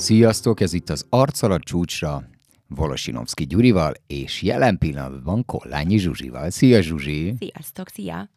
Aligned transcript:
Sziasztok, 0.00 0.60
ez 0.60 0.72
itt 0.72 0.90
az 0.90 1.06
Arcalat 1.08 1.62
csúcsra, 1.62 2.28
Volosinovszki 2.68 3.46
Gyurival, 3.46 3.94
és 4.06 4.42
jelen 4.42 4.78
pillanatban 4.78 5.44
Kollányi 5.44 5.98
Zsuzsival. 5.98 6.50
Szia 6.50 6.80
Zsuzsi! 6.80 7.34
Sziasztok, 7.38 7.88
szia! 7.88 8.30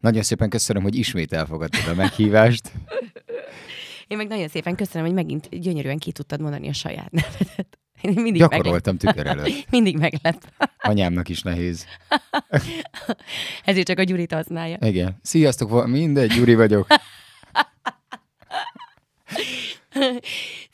Nagyon 0.00 0.22
szépen 0.22 0.48
köszönöm, 0.48 0.82
hogy 0.82 0.94
ismét 0.94 1.32
elfogadtad 1.32 1.88
a 1.88 1.94
meghívást. 1.94 2.72
Én 4.08 4.16
meg 4.16 4.26
nagyon 4.28 4.48
szépen 4.48 4.74
köszönöm, 4.74 5.06
hogy 5.06 5.14
megint 5.14 5.60
gyönyörűen 5.60 5.98
ki 5.98 6.12
tudtad 6.12 6.40
mondani 6.40 6.68
a 6.68 6.72
saját 6.72 7.10
nevedet. 7.10 7.78
Én 8.00 8.12
mindig 8.14 8.40
Gyakoroltam 8.40 8.96
tükör 8.96 9.26
előtt. 9.26 9.66
Mindig 9.70 9.98
meglep. 9.98 10.52
Anyámnak 10.78 11.28
is 11.28 11.42
nehéz. 11.42 11.84
Ezért 13.64 13.86
csak 13.86 13.98
a 13.98 14.02
Gyurit 14.02 14.32
használja. 14.32 14.76
Igen. 14.80 15.18
Sziasztok, 15.22 15.86
mindegy, 15.86 16.30
Gyuri 16.30 16.54
vagyok. 16.54 16.86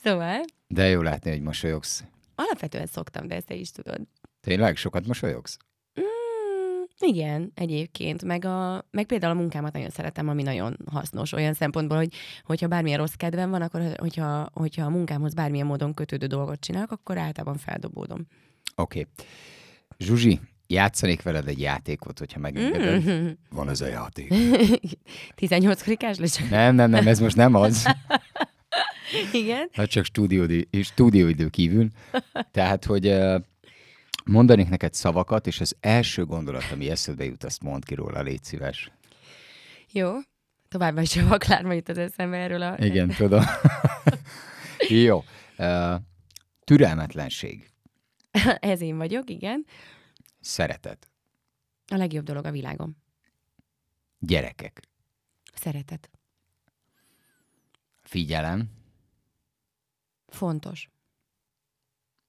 Szóval, 0.03 0.41
De 0.69 0.89
jó 0.89 1.01
látni, 1.03 1.31
hogy 1.31 1.41
mosolyogsz. 1.41 2.05
alapvetően 2.35 2.87
szoktam, 2.87 3.27
de 3.27 3.35
ezt 3.35 3.47
te 3.47 3.55
is 3.55 3.71
tudod. 3.71 4.01
Tényleg? 4.41 4.77
Sokat 4.77 5.07
mosolyogsz? 5.07 5.57
Mm, 6.01 6.83
igen, 6.99 7.53
egyébként. 7.55 8.25
Meg, 8.25 8.45
a, 8.45 8.85
meg 8.91 9.07
például 9.07 9.37
a 9.37 9.41
munkámat 9.41 9.73
nagyon 9.73 9.91
szeretem, 9.91 10.29
ami 10.29 10.43
nagyon 10.43 10.77
hasznos 10.91 11.33
olyan 11.33 11.53
szempontból, 11.53 11.97
hogy 11.97 12.15
hogyha 12.45 12.67
bármilyen 12.67 12.99
rossz 12.99 13.15
kedvem 13.15 13.51
van, 13.51 13.63
akkor 13.63 13.95
hogyha, 13.97 14.49
hogyha 14.53 14.85
a 14.85 14.91
munkámhoz 14.91 15.35
bármilyen 15.35 15.67
módon 15.67 15.95
kötődő 15.95 16.27
dolgot 16.27 16.61
csinálok, 16.61 16.91
akkor 16.91 17.19
általában 17.19 17.59
feldobódom. 17.59 18.27
Oké. 18.77 19.01
Okay. 19.01 19.13
Zsuzsi, 19.99 20.41
játszanék 20.67 21.23
veled 21.23 21.49
egy 21.49 21.61
játékot, 21.61 22.19
hogyha 22.19 22.41
megengeded. 22.41 23.11
Mm. 23.11 23.29
Van 23.51 23.69
ez 23.69 23.81
a 23.81 23.87
játék. 23.87 24.35
18 25.35 25.83
krikás 25.83 26.19
lesz. 26.19 26.49
Nem, 26.51 26.75
nem, 26.75 26.91
nem, 26.91 27.07
ez 27.07 27.21
most 27.21 27.37
nem 27.37 27.55
az. 27.55 27.87
Igen. 29.33 29.69
Hát 29.73 29.89
csak 29.89 30.05
stúdióidő, 30.05 30.83
stúdióidő 30.83 31.49
kívül. 31.49 31.89
Tehát, 32.51 32.85
hogy 32.85 33.15
mondanék 34.25 34.69
neked 34.69 34.95
szavakat, 34.95 35.47
és 35.47 35.61
az 35.61 35.77
első 35.81 36.25
gondolat, 36.25 36.65
ami 36.73 36.91
eszedbe 36.91 37.25
jut, 37.25 37.45
azt 37.45 37.63
mondd 37.63 37.81
ki 37.85 37.95
róla, 37.95 38.21
légy 38.23 38.45
szíves. 38.45 38.91
Jó. 39.93 40.13
Továbbá 40.69 41.01
is 41.01 41.17
a 41.17 41.27
vaklárma 41.27 41.73
jut 41.73 41.89
az 41.89 41.99
eszembe 41.99 42.37
erről 42.37 42.63
a... 42.63 42.77
Igen, 42.79 43.09
tudom. 43.09 43.45
Jó. 44.89 45.25
Türelmetlenség, 46.65 47.71
Ez 48.61 48.81
én 48.81 48.97
vagyok, 48.97 49.31
igen. 49.31 49.67
szeretet, 50.41 51.09
A 51.87 51.97
legjobb 51.97 52.25
dolog 52.25 52.45
a 52.45 52.51
világon. 52.51 52.97
gyerekek, 54.19 54.83
Szeretet. 55.55 56.11
figyelem, 58.03 58.71
Fontos. 60.33 60.91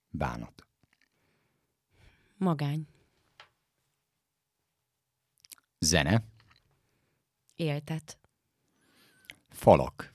bánat, 0.09 0.67
Magány. 2.37 2.87
zene, 5.79 6.23
Éltet. 7.55 8.17
falak, 9.49 10.11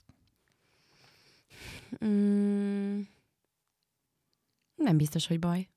Mm, 2.05 3.01
nem 4.75 4.97
biztos, 4.97 5.27
hogy 5.27 5.39
baj. 5.39 5.69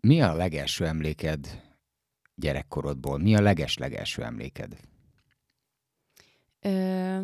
Mi 0.00 0.20
a 0.22 0.34
legelső 0.34 0.86
emléked 0.86 1.65
gyerekkorodból? 2.36 3.18
Mi 3.18 3.34
a 3.34 3.40
leges-legelső 3.40 4.22
emléked? 4.22 4.76
Ö, 6.60 7.20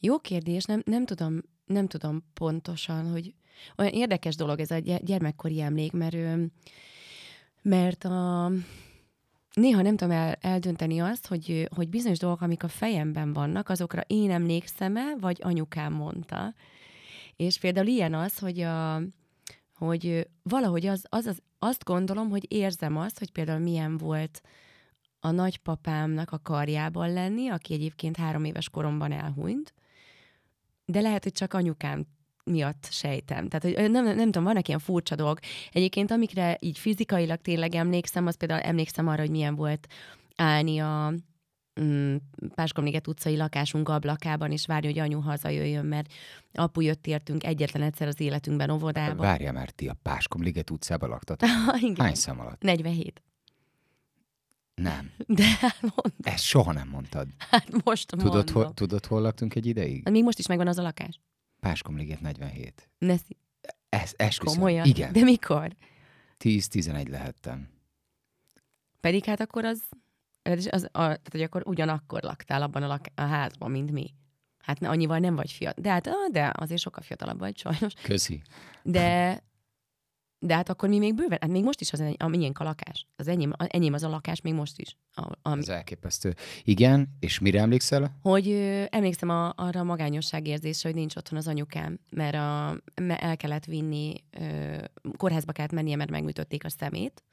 jó 0.00 0.18
kérdés, 0.18 0.64
nem, 0.64 0.82
nem, 0.84 1.04
tudom, 1.04 1.42
nem 1.64 1.86
tudom 1.86 2.24
pontosan, 2.34 3.10
hogy 3.10 3.34
olyan 3.76 3.92
érdekes 3.92 4.36
dolog 4.36 4.60
ez 4.60 4.70
a 4.70 4.78
gy- 4.78 5.04
gyermekkori 5.04 5.60
emlék, 5.60 5.92
mert, 5.92 6.16
mert 7.62 8.04
a, 8.04 8.50
néha 9.52 9.82
nem 9.82 9.96
tudom 9.96 10.14
el, 10.14 10.36
eldönteni 10.40 11.00
azt, 11.00 11.26
hogy, 11.26 11.68
hogy 11.74 11.88
bizonyos 11.88 12.18
dolgok, 12.18 12.40
amik 12.40 12.62
a 12.62 12.68
fejemben 12.68 13.32
vannak, 13.32 13.68
azokra 13.68 14.00
én 14.06 14.30
emlékszem-e, 14.30 15.16
vagy 15.20 15.40
anyukám 15.42 15.92
mondta. 15.92 16.54
És 17.36 17.58
például 17.58 17.86
ilyen 17.86 18.14
az, 18.14 18.38
hogy 18.38 18.60
a, 18.60 19.02
hogy 19.74 20.28
valahogy 20.42 20.86
az, 20.86 21.04
az, 21.08 21.26
az, 21.26 21.42
azt 21.58 21.84
gondolom, 21.84 22.30
hogy 22.30 22.52
érzem 22.52 22.96
azt, 22.96 23.18
hogy 23.18 23.30
például 23.30 23.58
milyen 23.58 23.96
volt 23.96 24.42
a 25.20 25.30
nagypapámnak 25.30 26.30
a 26.30 26.40
karjában 26.42 27.12
lenni, 27.12 27.48
aki 27.48 27.74
egyébként 27.74 28.16
három 28.16 28.44
éves 28.44 28.68
koromban 28.68 29.12
elhunyt, 29.12 29.74
de 30.84 31.00
lehet, 31.00 31.22
hogy 31.22 31.32
csak 31.32 31.54
anyukám 31.54 32.06
miatt 32.44 32.88
sejtem. 32.90 33.48
Tehát, 33.48 33.78
hogy 33.78 33.90
nem, 33.90 34.04
nem, 34.04 34.16
nem 34.16 34.24
tudom, 34.24 34.44
vannak 34.44 34.68
ilyen 34.68 34.80
furcsa 34.80 35.14
dolgok. 35.14 35.38
Egyébként, 35.72 36.10
amikre 36.10 36.56
így 36.60 36.78
fizikailag 36.78 37.40
tényleg 37.40 37.74
emlékszem, 37.74 38.26
az 38.26 38.36
például 38.36 38.60
emlékszem 38.60 39.08
arra, 39.08 39.20
hogy 39.20 39.30
milyen 39.30 39.54
volt 39.54 39.86
állni 40.36 40.78
a 40.78 41.12
mm, 41.80 42.16
Páskomliget 42.54 43.06
utcai 43.06 43.36
lakásunk 43.36 43.88
ablakában, 43.88 44.52
és 44.52 44.66
várni, 44.66 44.86
hogy 44.86 44.98
anyu 44.98 45.20
hazajöjjön, 45.20 45.86
mert 45.86 46.12
apu 46.52 46.80
jött 46.80 47.06
értünk 47.06 47.44
egyetlen 47.44 47.82
egyszer 47.82 48.08
az 48.08 48.20
életünkben 48.20 48.70
óvodába. 48.70 49.22
Várja 49.22 49.52
már, 49.52 49.70
ti 49.70 49.88
a 49.88 49.96
Páskomliget 50.02 50.70
utcában 50.70 51.08
laktatok? 51.08 51.48
Igen. 51.80 52.04
Hány 52.04 52.14
szem 52.14 52.40
alatt? 52.40 52.62
47. 52.62 53.22
Nem. 54.74 55.10
De 55.26 55.44
hát 55.60 55.80
mond, 55.80 56.12
Ezt 56.22 56.44
soha 56.44 56.72
nem 56.72 56.88
mondtad. 56.88 57.28
hát 57.38 57.84
most 57.84 58.08
Tudod 58.08 58.32
mondom. 58.34 58.54
hol, 58.54 58.74
tudod, 58.74 59.06
hol 59.06 59.20
laktunk 59.20 59.54
egy 59.54 59.66
ideig? 59.66 60.08
Még 60.08 60.22
most 60.22 60.38
is 60.38 60.46
megvan 60.46 60.66
az 60.68 60.78
a 60.78 60.82
lakás. 60.82 61.20
Páskomliget 61.60 62.20
47. 62.20 62.88
Ne 62.98 63.14
Ez, 63.88 64.12
esküszöm. 64.16 64.54
komolyan? 64.54 64.86
Igen. 64.86 65.12
De 65.12 65.22
mikor? 65.22 65.76
10-11 66.38 67.08
lehettem. 67.10 67.68
Pedig 69.00 69.24
hát 69.24 69.40
akkor 69.40 69.64
az, 69.64 69.82
az, 70.52 70.68
az 70.70 70.84
a, 70.84 70.98
tehát, 70.98 71.28
hogy 71.30 71.42
akkor 71.42 71.62
ugyanakkor 71.64 72.22
laktál 72.22 72.62
abban 72.62 72.82
a, 72.82 72.86
lak, 72.86 73.06
a 73.14 73.22
házban, 73.22 73.70
mint 73.70 73.90
mi. 73.90 74.14
Hát 74.58 74.80
ne, 74.80 74.88
annyival 74.88 75.18
nem 75.18 75.34
vagy 75.34 75.50
fiatal. 75.50 75.82
De 75.82 75.90
hát, 75.90 76.08
de 76.32 76.52
azért 76.56 76.80
sokkal 76.80 77.02
fiatalabb 77.02 77.38
vagy, 77.38 77.58
sajnos. 77.58 77.92
Köszi. 78.02 78.42
De, 78.82 79.40
de 80.38 80.54
hát 80.54 80.68
akkor 80.68 80.88
mi 80.88 80.98
még 80.98 81.14
bőven, 81.14 81.38
hát 81.40 81.50
még 81.50 81.64
most 81.64 81.80
is 81.80 81.92
az 81.92 82.00
enyém, 82.00 82.14
a 82.18 82.28
miénk 82.28 82.58
a 82.58 82.64
lakás. 82.64 83.06
Az 83.16 83.28
enyém, 83.28 83.52
a, 83.56 83.66
enyém 83.68 83.92
az 83.92 84.02
a 84.02 84.08
lakás 84.08 84.40
még 84.40 84.54
most 84.54 84.78
is. 84.78 84.96
A, 85.12 85.32
ami, 85.42 85.60
Ez 85.60 85.68
elképesztő. 85.68 86.34
Igen, 86.62 87.16
és 87.20 87.38
mire 87.38 87.60
emlékszel? 87.60 88.18
Hogy 88.22 88.48
ö, 88.48 88.84
emlékszem 88.90 89.28
a, 89.28 89.52
arra 89.56 89.80
a 89.80 89.84
magányosság 89.84 90.46
érzésre, 90.46 90.88
hogy 90.88 90.98
nincs 90.98 91.16
otthon 91.16 91.38
az 91.38 91.48
anyukám, 91.48 91.98
mert, 92.10 92.34
a, 92.34 92.80
mert 93.00 93.22
el 93.22 93.36
kellett 93.36 93.64
vinni, 93.64 94.14
ö, 94.30 94.76
kórházba 95.16 95.52
kellett 95.52 95.72
mennie, 95.72 95.96
mert 95.96 96.10
megműtötték 96.10 96.64
a 96.64 96.68
szemét, 96.68 97.24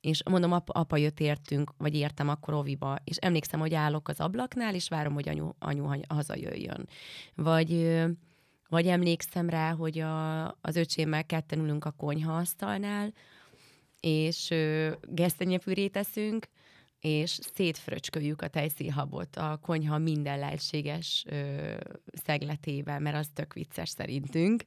és 0.00 0.22
mondom, 0.24 0.52
apa, 0.52 0.72
apa 0.72 0.96
jött 0.96 1.20
értünk, 1.20 1.72
vagy 1.78 1.94
értem 1.94 2.28
akkor 2.28 2.54
oviba, 2.54 2.98
és 3.04 3.16
emlékszem, 3.16 3.60
hogy 3.60 3.74
állok 3.74 4.08
az 4.08 4.20
ablaknál, 4.20 4.74
és 4.74 4.88
várom, 4.88 5.12
hogy 5.14 5.28
anyu, 5.28 5.48
anyu 5.58 5.84
ha- 5.84 6.14
hazajöjjön. 6.14 6.88
Vagy, 7.34 8.00
vagy 8.68 8.86
emlékszem 8.86 9.48
rá, 9.48 9.72
hogy 9.72 9.98
a, 9.98 10.46
az 10.48 10.76
öcsémmel 10.76 11.24
ketten 11.26 11.58
ülünk 11.58 11.84
a 11.84 11.90
konyhaasztalnál, 11.90 13.12
és 14.00 14.50
ö, 14.50 14.92
gesztenyepürét 15.02 15.96
eszünk, 15.96 16.46
és 17.00 17.38
szétfröcsköljük 17.54 18.42
a 18.42 18.48
tejszínhabot 18.48 19.36
a 19.36 19.58
konyha 19.62 19.98
minden 19.98 20.38
lehetséges 20.38 21.24
ö, 21.28 21.74
szegletével, 22.24 23.00
mert 23.00 23.16
az 23.16 23.28
tök 23.34 23.52
vicces 23.52 23.88
szerintünk. 23.88 24.64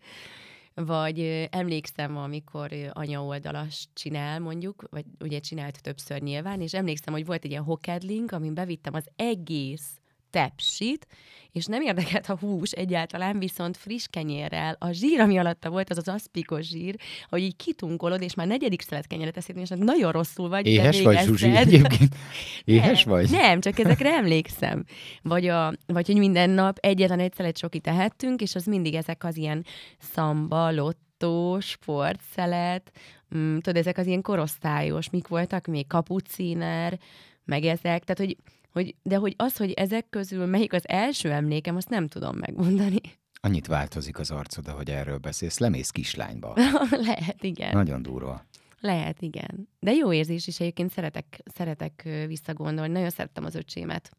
Vagy 0.75 1.47
emlékszem, 1.51 2.17
amikor 2.17 2.71
anya 2.93 3.23
oldalas 3.23 3.87
csinál, 3.93 4.39
mondjuk, 4.39 4.83
vagy 4.89 5.05
ugye 5.19 5.39
csinált 5.39 5.81
többször 5.81 6.21
nyilván, 6.21 6.61
és 6.61 6.73
emlékszem, 6.73 7.13
hogy 7.13 7.25
volt 7.25 7.43
egy 7.43 7.51
ilyen 7.51 7.63
hokedlink, 7.63 8.31
amin 8.31 8.53
bevittem 8.53 8.93
az 8.93 9.07
egész 9.15 10.01
tepsit, 10.33 11.07
és 11.51 11.65
nem 11.65 11.81
érdekelt 11.81 12.29
a 12.29 12.37
hús 12.39 12.71
egyáltalán, 12.71 13.39
viszont 13.39 13.77
friss 13.77 14.05
kenyérrel, 14.09 14.75
a 14.79 14.91
zsír, 14.91 15.19
ami 15.19 15.37
alatta 15.37 15.69
volt, 15.69 15.89
az 15.89 15.97
az 15.97 16.07
aszpikos 16.07 16.67
zsír, 16.67 16.95
hogy 17.29 17.41
így 17.41 17.55
kitunkolod, 17.55 18.21
és 18.21 18.33
már 18.33 18.47
negyedik 18.47 18.81
szelet 18.81 19.07
kenyeret 19.07 19.37
eszed, 19.37 19.57
és 19.57 19.69
nagyon 19.75 20.11
rosszul 20.11 20.49
vagy. 20.49 20.63
de 20.63 20.69
Éhes 20.69 20.95
még 20.95 21.05
vagy. 21.05 21.23
Zsuzsi? 21.23 21.55
Egyébként 21.55 22.15
éhes 22.63 23.03
nem, 23.03 23.13
vagy? 23.13 23.29
Nem, 23.29 23.59
csak 23.59 23.79
ezekre 23.79 24.13
emlékszem. 24.21 24.83
Vagy, 25.21 25.47
a, 25.47 25.73
vagy 25.85 26.05
hogy 26.05 26.17
minden 26.17 26.49
nap 26.49 26.77
egyetlen 26.77 27.19
egy 27.19 27.33
szelet 27.33 27.57
csokit 27.57 27.81
tehettünk, 27.81 28.41
és 28.41 28.55
az 28.55 28.65
mindig 28.65 28.93
ezek 28.93 29.23
az 29.23 29.37
ilyen 29.37 29.65
szamba, 29.99 30.71
lottó, 30.71 31.59
sportszelet, 31.59 32.91
mm, 33.35 33.57
tudod, 33.57 33.77
ezek 33.77 33.97
az 33.97 34.05
ilyen 34.05 34.21
korosztályos, 34.21 35.09
mik 35.09 35.27
voltak 35.27 35.65
még, 35.65 35.87
kapuciner, 35.87 36.99
meg 37.45 37.63
ezek, 37.63 38.03
tehát 38.03 38.17
hogy, 38.17 38.35
hogy, 38.73 38.95
de 39.03 39.15
hogy 39.15 39.33
az, 39.37 39.57
hogy 39.57 39.71
ezek 39.71 40.09
közül 40.09 40.45
melyik 40.45 40.73
az 40.73 40.87
első 40.87 41.31
emlékem, 41.31 41.75
azt 41.75 41.89
nem 41.89 42.07
tudom 42.07 42.37
megmondani. 42.37 42.99
Annyit 43.41 43.67
változik 43.67 44.19
az 44.19 44.31
arcod, 44.31 44.67
hogy 44.67 44.89
erről 44.89 45.17
beszélsz. 45.17 45.57
Lemész 45.57 45.89
kislányba. 45.89 46.53
Lehet, 47.07 47.43
igen. 47.43 47.71
Nagyon 47.71 48.01
durva. 48.01 48.45
Lehet, 48.79 49.21
igen. 49.21 49.67
De 49.79 49.91
jó 49.91 50.13
érzés 50.13 50.47
is 50.47 50.59
egyébként 50.59 50.91
szeretek, 50.91 51.41
szeretek 51.45 52.09
visszagondolni. 52.27 52.91
Nagyon 52.91 53.09
szerettem 53.09 53.45
az 53.45 53.55
öcsémet 53.55 54.11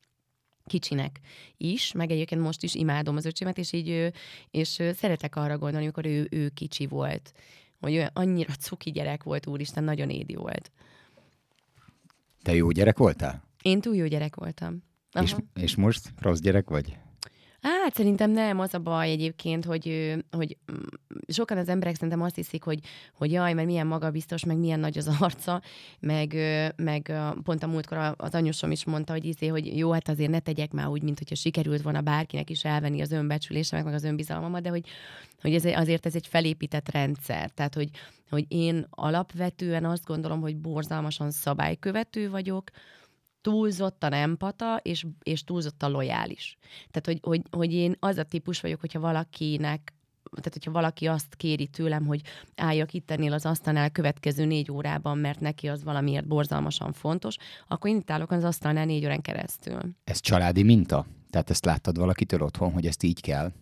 kicsinek 0.64 1.20
is, 1.56 1.92
meg 1.92 2.10
egyébként 2.10 2.40
most 2.40 2.62
is 2.62 2.74
imádom 2.74 3.16
az 3.16 3.24
öcsémet, 3.24 3.58
és 3.58 3.72
így 3.72 4.12
és 4.50 4.68
szeretek 4.96 5.36
arra 5.36 5.58
gondolni, 5.58 5.84
amikor 5.86 6.06
ő, 6.06 6.26
ő 6.30 6.48
kicsi 6.48 6.86
volt, 6.86 7.32
hogy 7.80 7.92
olyan 7.92 8.10
annyira 8.12 8.54
cuki 8.54 8.90
gyerek 8.90 9.22
volt, 9.22 9.46
úristen, 9.46 9.84
nagyon 9.84 10.10
édi 10.10 10.34
volt. 10.34 10.70
Te 12.42 12.54
jó 12.54 12.70
gyerek 12.70 12.98
voltál? 12.98 13.42
Én 13.64 13.80
túl 13.80 13.96
jó 13.96 14.06
gyerek 14.06 14.34
voltam. 14.34 14.82
Aha. 15.12 15.24
És, 15.24 15.34
és 15.54 15.74
most 15.74 16.12
rossz 16.20 16.38
gyerek 16.38 16.68
vagy? 16.68 16.98
Hát 17.60 17.94
szerintem 17.94 18.30
nem, 18.30 18.60
az 18.60 18.74
a 18.74 18.78
baj 18.78 19.10
egyébként, 19.10 19.64
hogy, 19.64 20.14
hogy 20.30 20.56
mm, 20.72 20.76
sokan 21.28 21.58
az 21.58 21.68
emberek 21.68 21.94
szerintem 21.94 22.22
azt 22.22 22.34
hiszik, 22.34 22.62
hogy, 22.62 22.78
hogy 23.14 23.32
jaj, 23.32 23.52
mert 23.52 23.66
milyen 23.66 23.86
magabiztos, 23.86 24.44
meg 24.44 24.56
milyen 24.56 24.80
nagy 24.80 24.98
az 24.98 25.10
arca, 25.20 25.62
meg, 26.00 26.34
meg 26.76 27.12
pont 27.42 27.62
a 27.62 27.66
múltkor 27.66 28.14
az 28.16 28.34
anyusom 28.34 28.70
is 28.70 28.84
mondta, 28.84 29.12
hogy 29.12 29.24
izé, 29.24 29.46
hogy 29.46 29.78
jó, 29.78 29.92
hát 29.92 30.08
azért 30.08 30.30
ne 30.30 30.38
tegyek 30.38 30.72
már 30.72 30.86
úgy, 30.86 31.02
mint 31.02 31.18
hogyha 31.18 31.34
sikerült 31.34 31.82
volna 31.82 32.00
bárkinek 32.00 32.50
is 32.50 32.64
elvenni 32.64 33.00
az 33.00 33.12
önbecsülésemet, 33.12 33.84
meg 33.84 33.94
az 33.94 34.04
önbizalmamat, 34.04 34.62
de 34.62 34.68
hogy, 34.68 34.86
hogy 35.40 35.54
ez, 35.54 35.64
azért 35.64 36.06
ez 36.06 36.14
egy 36.14 36.26
felépített 36.26 36.90
rendszer. 36.90 37.50
Tehát, 37.50 37.74
hogy, 37.74 37.90
hogy 38.30 38.44
én 38.48 38.86
alapvetően 38.90 39.84
azt 39.84 40.04
gondolom, 40.04 40.40
hogy 40.40 40.56
borzalmasan 40.56 41.30
szabálykövető 41.30 42.30
vagyok, 42.30 42.70
túlzottan 43.44 44.12
empata, 44.12 44.80
és, 44.82 45.06
és 45.22 45.44
túlzottan 45.44 45.90
lojális. 45.90 46.56
Tehát, 46.90 47.06
hogy, 47.06 47.18
hogy, 47.22 47.42
hogy 47.50 47.72
én 47.72 47.96
az 48.00 48.18
a 48.18 48.22
típus 48.22 48.60
vagyok, 48.60 48.80
hogyha 48.80 49.00
valakinek 49.00 49.92
tehát 50.34 50.52
hogyha 50.52 50.70
valaki 50.70 51.06
azt 51.06 51.34
kéri 51.34 51.66
tőlem, 51.66 52.06
hogy 52.06 52.20
álljak 52.56 52.92
itt 52.92 53.10
ennél 53.10 53.32
az 53.32 53.46
asztalnál 53.46 53.90
következő 53.90 54.44
négy 54.44 54.70
órában, 54.70 55.18
mert 55.18 55.40
neki 55.40 55.68
az 55.68 55.84
valamiért 55.84 56.26
borzalmasan 56.26 56.92
fontos, 56.92 57.36
akkor 57.68 57.90
én 57.90 57.96
itt 57.96 58.10
állok 58.10 58.30
az 58.30 58.44
asztalnál 58.44 58.84
négy 58.84 59.04
órán 59.04 59.20
keresztül. 59.20 59.80
Ez 60.04 60.20
családi 60.20 60.62
minta? 60.62 61.06
Tehát 61.30 61.50
ezt 61.50 61.64
láttad 61.64 61.98
valakitől 61.98 62.42
otthon, 62.42 62.72
hogy 62.72 62.86
ezt 62.86 63.02
így 63.02 63.20
kell? 63.20 63.52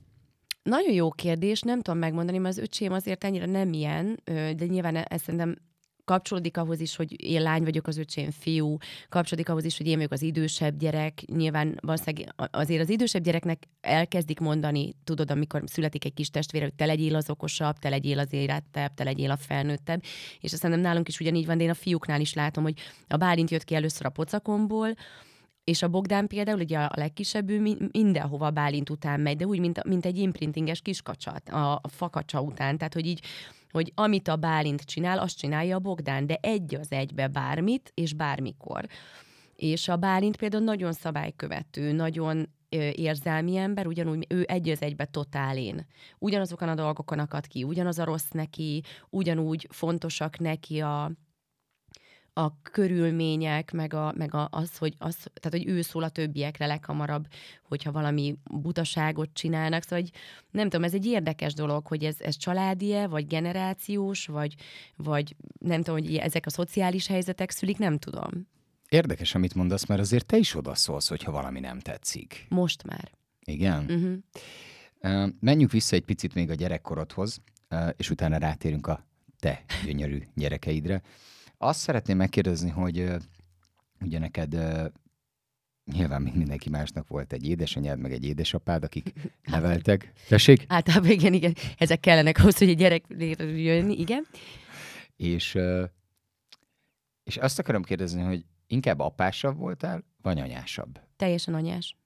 Nagyon 0.62 0.92
jó 0.92 1.10
kérdés, 1.10 1.60
nem 1.60 1.80
tudom 1.80 2.00
megmondani, 2.00 2.38
mert 2.38 2.56
az 2.56 2.62
öcsém 2.62 2.92
azért 2.92 3.24
ennyire 3.24 3.46
nem 3.46 3.72
ilyen, 3.72 4.20
de 4.56 4.66
nyilván 4.66 4.96
ezt 4.96 5.24
szerintem 5.24 5.56
kapcsolódik 6.04 6.56
ahhoz 6.56 6.80
is, 6.80 6.96
hogy 6.96 7.24
én 7.24 7.42
lány 7.42 7.62
vagyok, 7.62 7.86
az 7.86 7.98
öcsém 7.98 8.30
fiú, 8.30 8.76
kapcsolódik 9.08 9.48
ahhoz 9.48 9.64
is, 9.64 9.76
hogy 9.76 9.86
én 9.86 9.96
vagyok 9.96 10.12
az 10.12 10.22
idősebb 10.22 10.76
gyerek. 10.76 11.22
Nyilván 11.26 11.78
valószínűleg 11.80 12.34
azért 12.50 12.80
az 12.80 12.88
idősebb 12.88 13.22
gyereknek 13.22 13.62
elkezdik 13.80 14.40
mondani, 14.40 14.94
tudod, 15.04 15.30
amikor 15.30 15.62
születik 15.66 16.04
egy 16.04 16.14
kis 16.14 16.30
testvére, 16.30 16.64
hogy 16.64 16.74
te 16.74 16.84
legyél 16.84 17.14
az 17.14 17.30
okosabb, 17.30 17.78
te 17.78 17.88
legyél 17.88 18.18
az 18.18 18.32
érettebb, 18.32 18.94
te 18.94 19.04
legyél 19.04 19.30
a 19.30 19.36
felnőttebb. 19.36 20.02
És 20.40 20.52
aztán 20.52 20.70
nem 20.70 20.80
nálunk 20.80 21.08
is 21.08 21.20
ugyanígy 21.20 21.46
van, 21.46 21.56
de 21.56 21.64
én 21.64 21.70
a 21.70 21.74
fiúknál 21.74 22.20
is 22.20 22.34
látom, 22.34 22.62
hogy 22.62 22.78
a 23.08 23.16
Bálint 23.16 23.50
jött 23.50 23.64
ki 23.64 23.74
először 23.74 24.06
a 24.06 24.10
pocakomból, 24.10 24.94
és 25.64 25.82
a 25.82 25.88
Bogdán 25.88 26.26
például, 26.26 26.60
ugye 26.60 26.78
a 26.78 26.90
legkisebb, 26.94 27.50
ő 27.50 27.88
mindenhova 27.92 28.50
Bálint 28.50 28.90
után 28.90 29.20
megy, 29.20 29.36
de 29.36 29.46
úgy, 29.46 29.58
mint, 29.58 29.84
mint 29.84 30.06
egy 30.06 30.18
imprintinges 30.18 30.80
kiskacsat 30.80 31.48
a, 31.48 31.72
a 31.72 31.88
fakacsa 31.88 32.40
után. 32.40 32.78
Tehát, 32.78 32.94
hogy 32.94 33.06
így 33.06 33.24
hogy 33.72 33.92
amit 33.94 34.28
a 34.28 34.36
Bálint 34.36 34.82
csinál, 34.82 35.18
azt 35.18 35.38
csinálja 35.38 35.76
a 35.76 35.80
Bogdán, 35.80 36.26
de 36.26 36.38
egy 36.40 36.74
az 36.74 36.92
egybe 36.92 37.28
bármit, 37.28 37.92
és 37.94 38.12
bármikor. 38.12 38.86
És 39.56 39.88
a 39.88 39.96
Bálint 39.96 40.36
például 40.36 40.64
nagyon 40.64 40.92
szabálykövető, 40.92 41.92
nagyon 41.92 42.48
érzelmi 42.92 43.56
ember, 43.56 43.86
ugyanúgy 43.86 44.26
ő 44.28 44.44
egy 44.48 44.68
az 44.68 44.82
egybe 44.82 45.04
totál 45.04 45.56
én. 45.56 45.86
Ugyanazokon 46.18 46.68
a 46.68 46.74
dolgokon 46.74 47.18
akad 47.18 47.46
ki, 47.46 47.64
ugyanaz 47.64 47.98
a 47.98 48.04
rossz 48.04 48.30
neki, 48.30 48.82
ugyanúgy 49.10 49.66
fontosak 49.70 50.38
neki 50.38 50.80
a, 50.80 51.10
a 52.34 52.60
körülmények, 52.62 53.72
meg, 53.72 53.94
a, 53.94 54.12
meg 54.16 54.34
a, 54.34 54.48
az, 54.50 54.76
hogy, 54.76 54.94
az, 54.98 55.16
tehát, 55.16 55.58
hogy 55.58 55.66
ő 55.66 55.82
szól 55.82 56.02
a 56.02 56.08
többiekre 56.08 56.66
leghamarabb, 56.66 57.26
hogyha 57.62 57.92
valami 57.92 58.36
butaságot 58.44 59.28
csinálnak. 59.32 59.82
Szóval, 59.82 60.00
hogy 60.00 60.10
nem 60.50 60.68
tudom, 60.68 60.84
ez 60.84 60.94
egy 60.94 61.06
érdekes 61.06 61.54
dolog, 61.54 61.86
hogy 61.86 62.04
ez, 62.04 62.16
ez 62.20 62.36
családie, 62.36 63.06
vagy 63.06 63.26
generációs, 63.26 64.26
vagy, 64.26 64.54
vagy 64.96 65.36
nem 65.58 65.82
tudom, 65.82 66.00
hogy 66.00 66.16
ezek 66.16 66.46
a 66.46 66.50
szociális 66.50 67.06
helyzetek 67.06 67.50
szülik, 67.50 67.78
nem 67.78 67.98
tudom. 67.98 68.30
Érdekes, 68.88 69.34
amit 69.34 69.54
mondasz, 69.54 69.86
mert 69.86 70.00
azért 70.00 70.26
te 70.26 70.36
is 70.36 70.54
odaszólsz, 70.54 71.08
hogyha 71.08 71.32
valami 71.32 71.60
nem 71.60 71.78
tetszik. 71.78 72.46
Most 72.48 72.82
már. 72.84 73.10
Igen? 73.44 73.84
Uh-huh. 73.84 75.30
Menjünk 75.40 75.70
vissza 75.70 75.96
egy 75.96 76.04
picit 76.04 76.34
még 76.34 76.50
a 76.50 76.54
gyerekkorodhoz, 76.54 77.40
és 77.96 78.10
utána 78.10 78.36
rátérünk 78.36 78.86
a 78.86 79.06
te 79.38 79.64
gyönyörű 79.84 80.22
gyerekeidre. 80.34 81.02
Azt 81.62 81.80
szeretném 81.80 82.16
megkérdezni, 82.16 82.70
hogy 82.70 83.10
ugye 84.00 84.18
neked 84.18 84.50
nyilván 85.92 86.22
még 86.22 86.34
mindenki 86.34 86.70
másnak 86.70 87.08
volt 87.08 87.32
egy 87.32 87.48
édesanyád, 87.48 87.98
meg 87.98 88.12
egy 88.12 88.24
édesapád, 88.24 88.84
akik 88.84 89.12
neveltek. 89.52 90.12
Tessék? 90.28 90.64
Általában 90.68 91.10
igen, 91.10 91.32
igen. 91.32 91.54
Ezek 91.76 92.00
kellenek 92.00 92.38
ahhoz, 92.38 92.58
hogy 92.58 92.68
egy 92.68 92.76
gyerek 92.76 93.04
jönni, 93.38 93.98
igen. 93.98 94.26
És, 95.16 95.58
és 97.24 97.36
azt 97.36 97.58
akarom 97.58 97.82
kérdezni, 97.82 98.22
hogy 98.22 98.44
inkább 98.66 99.00
apásabb 99.00 99.56
voltál, 99.56 100.04
vagy 100.22 100.40
anyásabb? 100.40 101.00
Teljesen 101.16 101.54
anyás. 101.54 101.96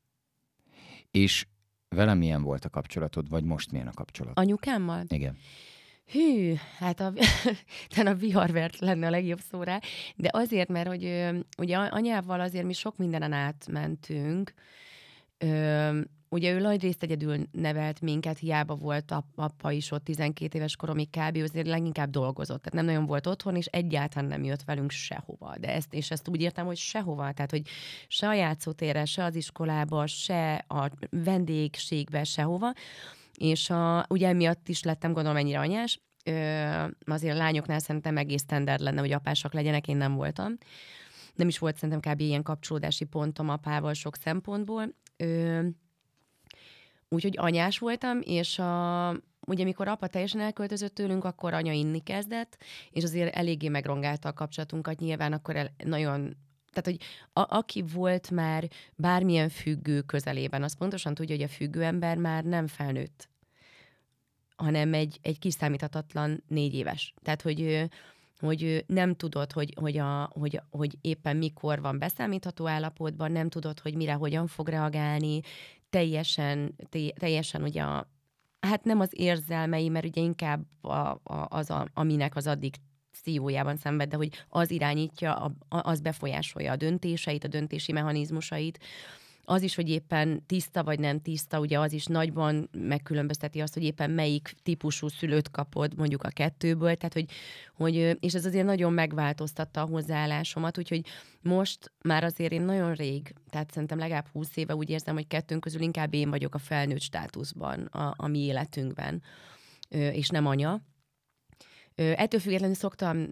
És 1.10 1.46
velem 1.88 2.18
milyen 2.18 2.42
volt 2.42 2.64
a 2.64 2.70
kapcsolatod, 2.70 3.28
vagy 3.28 3.44
most 3.44 3.72
milyen 3.72 3.88
a 3.88 3.92
kapcsolat? 3.92 4.38
Anyukámmal? 4.38 5.04
Igen. 5.08 5.36
Hű, 6.12 6.54
hát 6.78 7.00
a, 7.00 7.12
a 8.10 8.14
viharvert 8.14 8.78
lenne 8.78 9.06
a 9.06 9.10
legjobb 9.10 9.40
szó 9.50 9.62
rá, 9.62 9.80
de 10.16 10.28
azért, 10.32 10.68
mert 10.68 10.88
hogy 10.88 11.30
ugye 11.58 11.76
anyával 11.76 12.40
azért 12.40 12.64
mi 12.64 12.72
sok 12.72 12.96
mindenen 12.96 13.32
átmentünk, 13.32 14.54
ugye 16.28 16.52
ő 16.52 16.58
nagy 16.58 16.82
részt 16.82 17.02
egyedül 17.02 17.46
nevelt 17.52 18.00
minket, 18.00 18.38
hiába 18.38 18.74
volt 18.74 19.14
apa 19.34 19.70
is 19.70 19.90
ott 19.90 20.04
12 20.04 20.58
éves 20.58 20.76
koromig 20.76 21.08
kb. 21.10 21.36
azért 21.36 21.66
leginkább 21.66 22.10
dolgozott. 22.10 22.62
Tehát 22.62 22.72
nem 22.72 22.84
nagyon 22.84 23.06
volt 23.06 23.26
otthon, 23.26 23.56
és 23.56 23.66
egyáltalán 23.66 24.28
nem 24.28 24.44
jött 24.44 24.62
velünk 24.62 24.90
sehova. 24.90 25.54
De 25.58 25.68
ezt, 25.72 25.94
és 25.94 26.10
ezt 26.10 26.28
úgy 26.28 26.40
értem, 26.40 26.66
hogy 26.66 26.76
sehova. 26.76 27.32
Tehát, 27.32 27.50
hogy 27.50 27.68
se 28.08 28.28
a 28.28 28.34
játszótérre, 28.34 29.04
se 29.04 29.24
az 29.24 29.34
iskolába, 29.34 30.06
se 30.06 30.64
a 30.68 30.90
vendégségbe, 31.10 32.24
sehova 32.24 32.72
és 33.36 33.70
a, 33.70 34.06
ugye 34.08 34.28
emiatt 34.28 34.68
is 34.68 34.82
lettem 34.82 35.12
gondolom 35.12 35.38
ennyire 35.38 35.58
anyás, 35.58 36.00
ö, 36.24 36.84
azért 37.04 37.34
a 37.34 37.38
lányoknál 37.38 37.78
szerintem 37.78 38.16
egész 38.16 38.42
standard 38.42 38.80
lenne, 38.80 39.00
hogy 39.00 39.12
apásak 39.12 39.52
legyenek, 39.52 39.88
én 39.88 39.96
nem 39.96 40.14
voltam. 40.14 40.56
Nem 41.34 41.48
is 41.48 41.58
volt 41.58 41.76
szerintem 41.76 42.12
kb. 42.12 42.20
ilyen 42.20 42.42
kapcsolódási 42.42 43.04
pontom 43.04 43.48
apával 43.48 43.94
sok 43.94 44.16
szempontból. 44.16 44.94
Úgyhogy 47.08 47.34
anyás 47.38 47.78
voltam, 47.78 48.20
és 48.22 48.58
a, 48.58 49.08
ugye 49.46 49.64
mikor 49.64 49.88
apa 49.88 50.06
teljesen 50.06 50.40
elköltözött 50.40 50.94
tőlünk, 50.94 51.24
akkor 51.24 51.54
anya 51.54 51.72
inni 51.72 52.00
kezdett, 52.00 52.58
és 52.90 53.04
azért 53.04 53.34
eléggé 53.34 53.68
megrongálta 53.68 54.28
a 54.28 54.32
kapcsolatunkat, 54.32 54.98
nyilván 54.98 55.32
akkor 55.32 55.56
el, 55.56 55.74
nagyon 55.84 56.36
tehát, 56.76 56.98
hogy 56.98 57.08
a, 57.42 57.56
aki 57.56 57.82
volt 57.92 58.30
már 58.30 58.68
bármilyen 58.94 59.48
függő 59.48 60.00
közelében, 60.00 60.62
az 60.62 60.76
pontosan 60.76 61.14
tudja, 61.14 61.34
hogy 61.34 61.44
a 61.44 61.48
függő 61.48 61.82
ember 61.82 62.16
már 62.16 62.44
nem 62.44 62.66
felnőtt, 62.66 63.28
hanem 64.56 64.94
egy, 64.94 65.18
egy 65.22 65.38
kiszámíthatatlan 65.38 66.42
négy 66.48 66.74
éves. 66.74 67.14
Tehát, 67.22 67.42
hogy 67.42 67.88
hogy 68.38 68.84
nem 68.86 69.14
tudod, 69.14 69.52
hogy, 69.52 69.74
hogy, 69.80 69.98
a, 69.98 70.30
hogy, 70.32 70.60
hogy 70.70 70.98
éppen 71.00 71.36
mikor 71.36 71.80
van 71.80 71.98
beszámítható 71.98 72.66
állapotban, 72.66 73.32
nem 73.32 73.48
tudod, 73.48 73.80
hogy 73.80 73.94
mire, 73.94 74.12
hogyan 74.12 74.46
fog 74.46 74.68
reagálni, 74.68 75.40
teljesen, 75.90 76.76
teljesen 77.18 77.62
ugye 77.62 77.82
a, 77.82 78.10
hát 78.60 78.84
nem 78.84 79.00
az 79.00 79.10
érzelmei, 79.12 79.88
mert 79.88 80.06
ugye 80.06 80.20
inkább 80.20 80.64
a, 80.80 80.96
a, 81.22 81.46
az, 81.48 81.70
a, 81.70 81.88
aminek 81.94 82.36
az 82.36 82.46
addig 82.46 82.74
szívójában 83.22 83.76
szenved, 83.76 84.08
de 84.08 84.16
hogy 84.16 84.44
az 84.48 84.70
irányítja, 84.70 85.56
az 85.68 86.00
befolyásolja 86.00 86.72
a 86.72 86.76
döntéseit, 86.76 87.44
a 87.44 87.48
döntési 87.48 87.92
mechanizmusait, 87.92 88.78
az 89.48 89.62
is, 89.62 89.74
hogy 89.74 89.88
éppen 89.88 90.46
tiszta 90.46 90.84
vagy 90.84 90.98
nem 90.98 91.20
tiszta, 91.20 91.60
ugye 91.60 91.78
az 91.78 91.92
is 91.92 92.04
nagyban 92.04 92.68
megkülönbözteti 92.72 93.60
azt, 93.60 93.74
hogy 93.74 93.82
éppen 93.82 94.10
melyik 94.10 94.54
típusú 94.62 95.08
szülőt 95.08 95.50
kapod 95.50 95.96
mondjuk 95.96 96.22
a 96.22 96.28
kettőből, 96.28 96.94
tehát 96.94 97.12
hogy, 97.12 97.30
hogy 97.74 98.16
és 98.20 98.34
ez 98.34 98.44
azért 98.44 98.64
nagyon 98.64 98.92
megváltoztatta 98.92 99.80
a 99.80 99.86
hozzáállásomat, 99.86 100.78
úgyhogy 100.78 101.06
most 101.40 101.92
már 102.02 102.24
azért 102.24 102.52
én 102.52 102.62
nagyon 102.62 102.94
rég, 102.94 103.34
tehát 103.50 103.70
szerintem 103.70 103.98
legalább 103.98 104.28
húsz 104.32 104.56
éve 104.56 104.74
úgy 104.74 104.90
érzem, 104.90 105.14
hogy 105.14 105.26
kettőnk 105.26 105.60
közül 105.60 105.80
inkább 105.80 106.14
én 106.14 106.30
vagyok 106.30 106.54
a 106.54 106.58
felnőtt 106.58 107.00
státuszban 107.00 107.84
a, 107.84 108.14
a 108.16 108.26
mi 108.26 108.38
életünkben, 108.38 109.22
és 109.88 110.28
nem 110.28 110.46
anya 110.46 110.80
Ö, 111.98 112.12
ettől 112.16 112.40
függetlenül 112.40 112.74
szoktam 112.74 113.26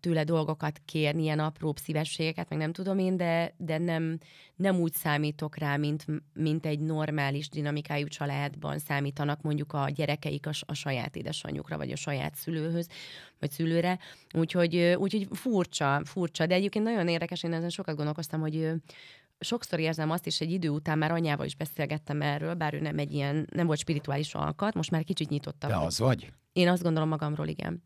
tőle 0.00 0.24
dolgokat 0.24 0.80
kérni, 0.84 1.22
ilyen 1.22 1.38
apró 1.38 1.74
szívességeket, 1.76 2.48
meg 2.48 2.58
nem 2.58 2.72
tudom 2.72 2.98
én, 2.98 3.16
de, 3.16 3.54
de 3.56 3.78
nem, 3.78 4.18
nem 4.56 4.76
úgy 4.76 4.92
számítok 4.92 5.56
rá, 5.56 5.76
mint, 5.76 6.06
mint 6.34 6.66
egy 6.66 6.80
normális 6.80 7.48
dinamikájú 7.48 8.06
családban 8.06 8.78
számítanak 8.78 9.42
mondjuk 9.42 9.72
a 9.72 9.90
gyerekeik 9.94 10.46
a, 10.46 10.50
a 10.60 10.74
saját 10.74 11.16
édesanyjukra, 11.16 11.76
vagy 11.76 11.90
a 11.90 11.96
saját 11.96 12.34
szülőhöz, 12.34 12.88
vagy 13.38 13.50
szülőre. 13.50 13.98
Úgyhogy, 14.32 14.76
úgyhogy 14.76 15.28
furcsa, 15.30 16.00
furcsa, 16.04 16.46
de 16.46 16.54
egyébként 16.54 16.84
nagyon 16.84 17.08
érdekes, 17.08 17.42
én 17.42 17.52
ezen 17.52 17.70
sokat 17.70 17.96
gondolkoztam, 17.96 18.40
hogy 18.40 18.70
sokszor 19.38 19.80
érzem 19.80 20.10
azt 20.10 20.26
is, 20.26 20.40
egy 20.40 20.50
idő 20.50 20.68
után 20.68 20.98
már 20.98 21.10
anyával 21.10 21.46
is 21.46 21.54
beszélgettem 21.54 22.22
erről, 22.22 22.54
bár 22.54 22.74
ő 22.74 22.80
nem 22.80 22.98
egy 22.98 23.12
ilyen, 23.12 23.48
nem 23.52 23.66
volt 23.66 23.78
spirituális 23.78 24.34
alkat, 24.34 24.74
most 24.74 24.90
már 24.90 25.04
kicsit 25.04 25.28
nyitottabb. 25.28 25.70
De 25.70 25.76
az 25.76 25.98
vagy? 25.98 26.32
Én 26.52 26.68
azt 26.68 26.82
gondolom 26.82 27.08
magamról, 27.08 27.48
igen. 27.48 27.82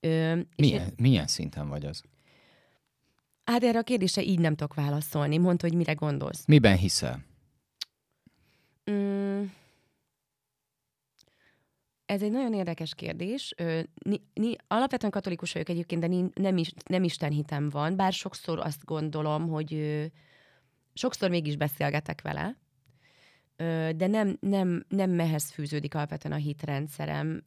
Ö, 0.00 0.40
milyen, 0.56 0.86
én... 0.86 0.92
milyen 0.96 1.26
szinten 1.26 1.68
vagy 1.68 1.84
az? 1.84 2.02
Hát 3.44 3.62
erre 3.62 3.78
a 3.78 3.82
kérdésre 3.82 4.22
így 4.22 4.38
nem 4.38 4.54
tudok 4.54 4.74
válaszolni. 4.74 5.38
Mondta, 5.38 5.66
hogy 5.66 5.76
mire 5.76 5.92
gondolsz. 5.92 6.46
Miben 6.46 6.76
hiszel? 6.76 7.24
Mm, 8.90 9.42
ez 12.06 12.22
egy 12.22 12.30
nagyon 12.30 12.54
érdekes 12.54 12.94
kérdés. 12.94 13.54
Ö, 13.56 13.80
ni, 13.94 14.20
ni, 14.34 14.56
alapvetően 14.66 15.12
katolikus 15.12 15.52
vagyok 15.52 15.68
egyébként, 15.68 16.00
de 16.00 16.06
ni, 16.06 16.24
nem, 16.34 16.56
is, 16.56 16.72
nem 16.86 17.04
Isten 17.04 17.30
hitem 17.30 17.68
van, 17.68 17.96
bár 17.96 18.12
sokszor 18.12 18.58
azt 18.58 18.84
gondolom, 18.84 19.48
hogy 19.48 19.74
ö, 19.74 20.04
sokszor 20.94 21.30
mégis 21.30 21.56
beszélgetek 21.56 22.22
vele, 22.22 22.56
de 23.96 24.06
nem, 24.06 24.36
nem, 24.40 24.84
nem 24.88 25.10
mehez 25.10 25.50
fűződik 25.50 25.94
alapvetően 25.94 26.34
a 26.34 26.38
hitrendszerem. 26.38 27.44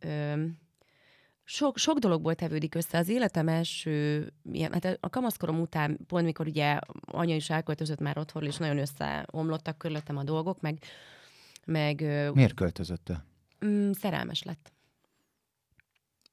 Sok, 1.44 1.78
sok 1.78 1.98
dologból 1.98 2.36
tevődik 2.36 2.76
össze. 2.76 2.98
Az 2.98 3.10
életem 3.10 3.48
első, 3.48 4.28
ilyen, 4.52 4.72
hát 4.74 4.98
a 5.00 5.10
kamaszkorom 5.10 5.60
után, 5.60 5.98
pont 6.08 6.26
mikor 6.26 6.48
ugye 6.48 6.80
anya 7.06 7.36
is 7.36 7.50
elköltözött 7.50 8.00
már 8.00 8.18
otthon, 8.18 8.44
és 8.44 8.58
nagyon 8.58 8.78
összeomlottak 8.78 9.78
körülöttem 9.78 10.18
a 10.18 10.24
dolgok, 10.24 10.62
meg... 10.62 10.80
meg 11.66 12.02
Miért 12.34 12.54
költözött 12.54 13.12
Mm, 13.66 13.92
szerelmes 13.92 14.44
lett. 14.44 14.74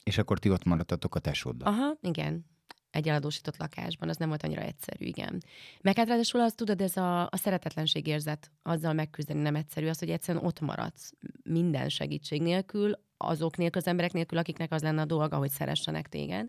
És 0.03 0.19
akkor 0.19 0.39
ti 0.39 0.51
ott 0.51 0.65
maradtatok 0.65 1.15
a 1.15 1.19
tesóddal? 1.19 1.69
Aha, 1.69 1.97
igen 2.01 2.45
egy 2.93 3.09
eladósított 3.09 3.57
lakásban, 3.57 4.09
az 4.09 4.17
nem 4.17 4.29
volt 4.29 4.43
annyira 4.43 4.61
egyszerű, 4.61 5.05
igen. 5.05 5.43
Meg 5.81 5.97
hát 5.97 6.07
ráadásul 6.07 6.41
az, 6.41 6.53
tudod, 6.53 6.81
ez 6.81 6.97
a, 6.97 7.23
a 7.23 7.37
szeretetlenség 7.37 8.07
érzet, 8.07 8.51
azzal 8.63 8.93
megküzdeni 8.93 9.41
nem 9.41 9.55
egyszerű, 9.55 9.89
az, 9.89 9.99
hogy 9.99 10.11
egyszerűen 10.11 10.45
ott 10.45 10.61
maradsz 10.61 11.13
minden 11.43 11.89
segítség 11.89 12.43
nélkül, 12.43 12.93
azok 13.17 13.57
nélkül, 13.57 13.81
az 13.81 13.87
emberek 13.87 14.13
nélkül, 14.13 14.39
akiknek 14.39 14.73
az 14.73 14.83
lenne 14.83 15.01
a 15.01 15.05
dolga, 15.05 15.37
hogy 15.37 15.51
szeressenek 15.51 16.09
téged, 16.09 16.49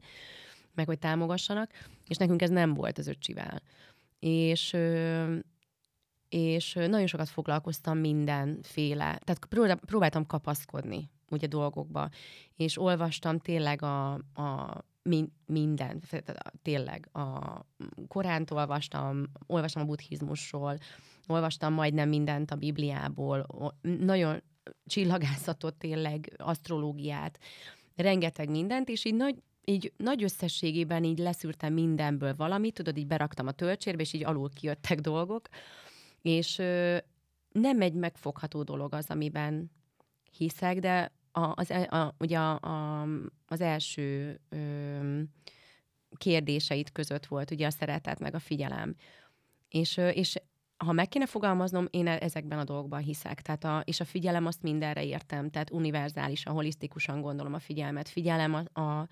meg 0.74 0.86
hogy 0.86 1.00
támogassanak, 1.00 1.72
és 2.08 2.18
nekünk 2.18 2.42
ez 2.42 2.50
nem 2.50 2.74
volt 2.74 2.98
az 2.98 3.08
öcsivel. 3.08 3.62
És 4.20 4.76
és 6.30 6.74
nagyon 6.74 7.08
sokat 7.08 7.30
foglalkoztam 7.30 7.98
mindenféle, 7.98 9.20
tehát 9.24 9.80
próbáltam 9.86 10.26
kapaszkodni 10.26 11.10
ugye 11.30 11.48
dolgokba, 11.48 12.10
és 12.56 12.78
olvastam 12.78 13.40
tényleg 13.40 13.82
a, 13.82 14.14
a 14.14 14.78
min, 15.04 15.34
minden, 15.46 16.02
tényleg 16.62 17.10
a 17.14 17.60
Koránt 18.08 18.52
olvastam, 18.52 19.24
olvastam 19.48 19.82
a 19.82 19.86
buddhizmusról, 19.86 20.78
olvastam 21.28 21.74
majdnem 21.74 22.10
mindent 22.10 22.52
a 22.52 22.56
Bibliából, 22.56 23.46
nagyon 23.82 24.42
csillagászatot 24.86 25.76
tényleg, 25.76 26.34
asztrológiát, 26.38 27.40
rengeteg 27.96 28.50
mindent, 28.50 28.90
és 28.90 29.06
így 29.06 29.16
nagy, 29.16 29.36
így 29.66 29.94
nagy 29.98 30.24
összességében 30.24 31.04
így 31.04 31.18
leszűrtem 31.18 31.74
mindenből 31.74 32.36
valamit, 32.36 32.74
tudod, 32.74 32.98
így 32.98 33.08
beraktam 33.08 33.48
a 33.48 33.52
töltsérbe, 33.52 34.02
és 34.02 34.14
így 34.14 34.24
alul 34.24 34.50
kijöttek 34.50 35.00
dolgok, 35.00 35.48
és 36.22 36.58
ö, 36.58 36.98
nem 37.52 37.82
egy 37.82 37.94
megfogható 37.94 38.64
dolog 38.64 38.94
az, 38.94 39.10
amiben 39.10 39.72
hiszek, 40.38 40.80
de 40.80 41.12
a, 41.36 41.52
az, 41.56 41.72
e, 41.72 41.88
a, 41.90 42.16
ugye 42.20 42.38
a, 42.38 42.60
a, 42.60 43.08
az 43.46 43.62
első 43.62 44.40
ö, 44.50 45.22
kérdéseit 46.18 46.92
között 46.92 47.26
volt 47.26 47.52
ugye 47.52 47.66
a 47.66 47.72
szeretet 47.72 48.20
meg 48.20 48.36
a 48.36 48.40
figyelem. 48.40 48.96
És, 49.70 49.98
és 49.98 50.36
ha 50.78 50.92
meg 50.92 51.08
kéne 51.08 51.26
fogalmaznom, 51.26 51.88
én 51.90 52.08
e, 52.08 52.18
ezekben 52.22 52.60
a 52.60 52.64
dolgokban 52.64 53.02
hiszek. 53.02 53.42
Tehát 53.42 53.64
a, 53.64 53.82
és 53.86 54.00
a 54.00 54.06
figyelem 54.06 54.46
azt 54.46 54.62
mindenre 54.62 55.06
értem, 55.06 55.50
tehát 55.50 55.72
univerzálisan, 55.72 56.54
holisztikusan 56.54 57.22
gondolom 57.22 57.54
a 57.54 57.60
figyelmet. 57.60 58.10
Figyelem 58.10 58.54
a, 58.54 58.82
a 58.82 59.08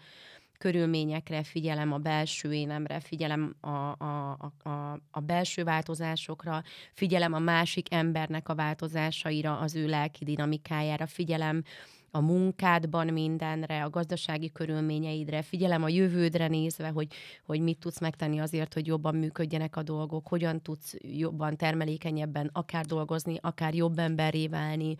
körülményekre, 0.57 1.43
figyelem 1.43 1.91
a 1.91 1.97
belső 1.97 2.53
énemre, 2.53 2.99
figyelem 2.99 3.55
a, 3.59 3.67
a, 3.67 4.31
a, 4.63 4.99
a 5.11 5.19
belső 5.19 5.63
változásokra, 5.63 6.63
figyelem 6.93 7.33
a 7.33 7.39
másik 7.39 7.93
embernek 7.93 8.49
a 8.49 8.55
változásaira, 8.55 9.57
az 9.57 9.75
ő 9.75 9.87
lelki 9.87 10.23
dinamikájára, 10.23 11.07
figyelem 11.07 11.63
a 12.11 12.19
munkádban 12.19 13.07
mindenre, 13.07 13.83
a 13.83 13.89
gazdasági 13.89 14.51
körülményeidre, 14.51 15.41
figyelem 15.41 15.83
a 15.83 15.89
jövődre 15.89 16.47
nézve, 16.47 16.89
hogy, 16.89 17.13
hogy 17.45 17.61
mit 17.61 17.79
tudsz 17.79 17.99
megtenni 17.99 18.39
azért, 18.39 18.73
hogy 18.73 18.87
jobban 18.87 19.15
működjenek 19.15 19.75
a 19.75 19.83
dolgok, 19.83 20.27
hogyan 20.27 20.61
tudsz 20.61 20.95
jobban, 20.99 21.57
termelékenyebben 21.57 22.49
akár 22.53 22.85
dolgozni, 22.85 23.37
akár 23.41 23.73
jobb 23.73 23.99
emberré 23.99 24.47
válni. 24.47 24.95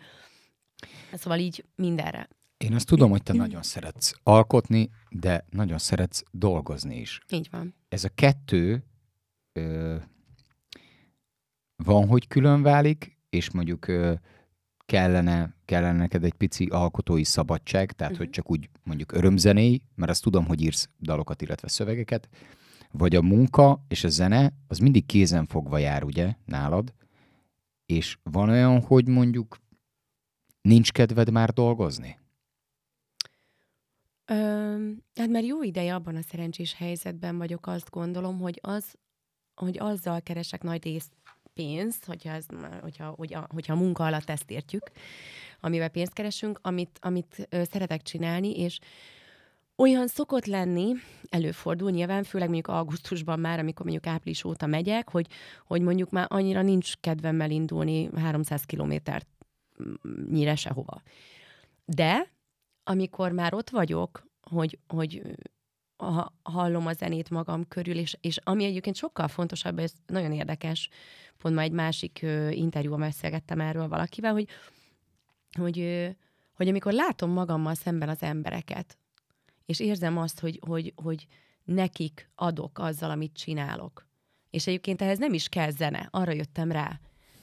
Szóval 1.12 1.38
így 1.38 1.64
mindenre. 1.74 2.28
Én 2.56 2.74
azt 2.74 2.86
tudom, 2.86 3.10
hogy 3.10 3.22
te 3.22 3.32
nagyon 3.32 3.62
szeretsz 3.62 4.12
alkotni, 4.22 4.90
de 5.10 5.44
nagyon 5.50 5.78
szeretsz 5.78 6.22
dolgozni 6.30 6.96
is. 6.96 7.20
Így 7.30 7.48
van. 7.50 7.74
Ez 7.88 8.04
a 8.04 8.08
kettő 8.08 8.84
ö, 9.52 9.96
van, 11.76 12.08
hogy 12.08 12.26
külön 12.26 12.62
válik, 12.62 13.18
és 13.28 13.50
mondjuk 13.50 13.88
ö, 13.88 14.12
kellene, 14.86 15.54
kellene 15.64 15.98
neked 15.98 16.24
egy 16.24 16.32
pici 16.32 16.64
alkotói 16.64 17.24
szabadság, 17.24 17.92
tehát 17.92 18.12
uh-huh. 18.12 18.26
hogy 18.26 18.34
csak 18.34 18.50
úgy 18.50 18.68
mondjuk 18.82 19.12
örömzenéj, 19.12 19.80
mert 19.94 20.10
azt 20.10 20.22
tudom, 20.22 20.46
hogy 20.46 20.62
írsz 20.62 20.88
dalokat, 21.00 21.42
illetve 21.42 21.68
szövegeket, 21.68 22.28
vagy 22.90 23.16
a 23.16 23.22
munka 23.22 23.84
és 23.88 24.04
a 24.04 24.08
zene, 24.08 24.52
az 24.68 24.78
mindig 24.78 25.06
kézen 25.06 25.46
fogva 25.46 25.78
jár, 25.78 26.04
ugye, 26.04 26.34
nálad, 26.44 26.94
és 27.86 28.18
van 28.22 28.48
olyan, 28.48 28.80
hogy 28.80 29.08
mondjuk 29.08 29.56
nincs 30.60 30.92
kedved 30.92 31.30
már 31.30 31.52
dolgozni? 31.52 32.18
Ö, 34.24 34.34
hát 35.14 35.28
már 35.28 35.44
jó 35.44 35.62
ideje 35.62 35.94
abban 35.94 36.16
a 36.16 36.22
szerencsés 36.22 36.74
helyzetben 36.74 37.38
vagyok, 37.38 37.66
azt 37.66 37.90
gondolom, 37.90 38.38
hogy 38.38 38.58
az, 38.62 38.94
hogy 39.54 39.78
azzal 39.78 40.20
keresek 40.20 40.62
nagy 40.62 40.84
részt 40.84 41.16
pénzt, 41.54 42.04
hogyha, 42.04 42.30
ez, 42.30 42.46
hogyha, 42.80 43.14
hogyha, 43.16 43.46
hogyha 43.54 43.72
a 43.72 43.76
munka 43.76 44.04
alatt 44.04 44.30
ezt 44.30 44.50
értjük, 44.50 44.90
amivel 45.60 45.88
pénzt 45.88 46.12
keresünk, 46.12 46.58
amit, 46.62 46.98
amit 47.00 47.48
szeretek 47.70 48.02
csinálni, 48.02 48.58
és 48.58 48.78
olyan 49.76 50.06
szokott 50.06 50.46
lenni, 50.46 50.92
előfordul 51.28 51.90
nyilván, 51.90 52.22
főleg 52.22 52.48
mondjuk 52.48 52.76
augusztusban 52.76 53.40
már, 53.40 53.58
amikor 53.58 53.86
mondjuk 53.86 54.06
április 54.06 54.44
óta 54.44 54.66
megyek, 54.66 55.10
hogy, 55.10 55.26
hogy 55.66 55.80
mondjuk 55.80 56.10
már 56.10 56.26
annyira 56.28 56.62
nincs 56.62 56.92
kedvem 57.00 57.40
elindulni 57.40 58.08
300 58.16 58.64
kilométert 58.64 59.26
nyire 60.30 60.54
sehova. 60.54 61.02
De 61.84 62.30
amikor 62.84 63.32
már 63.32 63.54
ott 63.54 63.70
vagyok, 63.70 64.26
hogy, 64.40 64.78
hogy 64.88 65.22
ha, 66.04 66.32
hallom 66.42 66.86
a 66.86 66.92
zenét 66.92 67.30
magam 67.30 67.68
körül, 67.68 67.96
és, 67.96 68.16
és 68.20 68.38
ami 68.44 68.64
egyébként 68.64 68.96
sokkal 68.96 69.28
fontosabb, 69.28 69.78
ez 69.78 69.92
nagyon 70.06 70.32
érdekes, 70.32 70.88
pont 71.38 71.54
már 71.54 71.64
egy 71.64 71.72
másik 71.72 72.20
uh, 72.22 72.56
interjúban 72.56 73.00
beszélgettem 73.00 73.60
erről 73.60 73.88
valakivel, 73.88 74.32
hogy, 74.32 74.48
hogy, 75.58 75.78
uh, 75.78 76.08
hogy 76.54 76.68
amikor 76.68 76.92
látom 76.92 77.30
magammal 77.30 77.74
szemben 77.74 78.08
az 78.08 78.22
embereket, 78.22 78.98
és 79.66 79.80
érzem 79.80 80.18
azt, 80.18 80.40
hogy, 80.40 80.60
hogy, 80.66 80.92
hogy 80.96 81.26
nekik 81.64 82.30
adok 82.34 82.78
azzal, 82.78 83.10
amit 83.10 83.36
csinálok. 83.36 84.06
És 84.50 84.66
egyébként 84.66 85.02
ehhez 85.02 85.18
nem 85.18 85.32
is 85.32 85.48
kell 85.48 85.70
zene, 85.70 86.08
arra 86.10 86.32
jöttem 86.32 86.72
rá, 86.72 87.00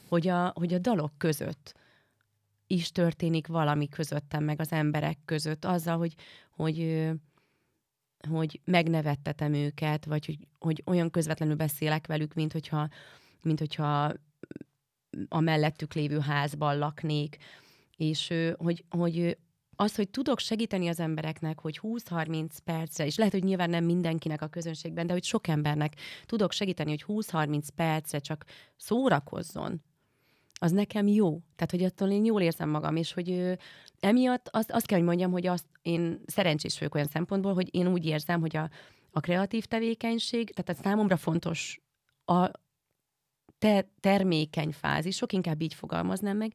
hogy 0.07 0.27
a, 0.27 0.51
hogy 0.55 0.73
a 0.73 0.79
dalok 0.79 1.11
között 1.17 1.73
is 2.67 2.91
történik 2.91 3.47
valami 3.47 3.87
közöttem, 3.87 4.43
meg 4.43 4.59
az 4.59 4.71
emberek 4.71 5.17
között, 5.25 5.65
azzal, 5.65 5.97
hogy, 5.97 6.13
hogy, 6.49 6.77
hogy 6.77 7.19
megnevettetem 8.63 9.53
őket, 9.53 10.05
vagy 10.05 10.25
hogy, 10.25 10.37
hogy 10.59 10.83
olyan 10.85 11.09
közvetlenül 11.09 11.55
beszélek 11.55 12.07
velük, 12.07 12.33
mint 12.33 12.51
hogyha, 12.51 12.89
mint 13.41 13.59
hogyha 13.59 14.13
a 15.27 15.39
mellettük 15.39 15.93
lévő 15.93 16.19
házban 16.19 16.77
laknék, 16.77 17.37
és 17.97 18.33
hogy, 18.57 18.83
hogy 18.89 19.37
az, 19.75 19.95
hogy 19.95 20.09
tudok 20.09 20.39
segíteni 20.39 20.87
az 20.87 20.99
embereknek, 20.99 21.59
hogy 21.59 21.79
20-30 21.83 22.49
percre, 22.63 23.05
és 23.05 23.17
lehet, 23.17 23.33
hogy 23.33 23.43
nyilván 23.43 23.69
nem 23.69 23.83
mindenkinek 23.83 24.41
a 24.41 24.47
közönségben, 24.47 25.07
de 25.07 25.13
hogy 25.13 25.23
sok 25.23 25.47
embernek 25.47 25.95
tudok 26.25 26.51
segíteni, 26.51 26.89
hogy 26.89 27.03
20-30 27.07 27.67
percre 27.75 28.19
csak 28.19 28.45
szórakozzon, 28.75 29.81
az 30.59 30.71
nekem 30.71 31.07
jó. 31.07 31.29
Tehát, 31.29 31.71
hogy 31.71 31.83
attól 31.83 32.09
én 32.09 32.25
jól 32.25 32.41
érzem 32.41 32.69
magam, 32.69 32.95
és 32.95 33.13
hogy 33.13 33.31
ö, 33.31 33.53
emiatt 33.99 34.47
azt, 34.51 34.71
azt 34.71 34.85
kell, 34.85 34.97
hogy 34.97 35.07
mondjam, 35.07 35.31
hogy 35.31 35.47
azt 35.47 35.65
én 35.81 36.21
szerencsés 36.25 36.79
vagyok 36.79 36.95
olyan 36.95 37.07
szempontból, 37.07 37.53
hogy 37.53 37.75
én 37.75 37.87
úgy 37.87 38.05
érzem, 38.05 38.39
hogy 38.39 38.55
a, 38.55 38.69
a 39.11 39.19
kreatív 39.19 39.65
tevékenység, 39.65 40.53
tehát 40.53 40.79
a 40.79 40.83
számomra 40.83 41.17
fontos 41.17 41.81
a 42.25 42.51
ter- 43.57 43.89
termékeny 43.99 44.71
fázisok, 44.71 45.33
inkább 45.33 45.61
így 45.61 45.73
fogalmaznám 45.73 46.37
meg, 46.37 46.53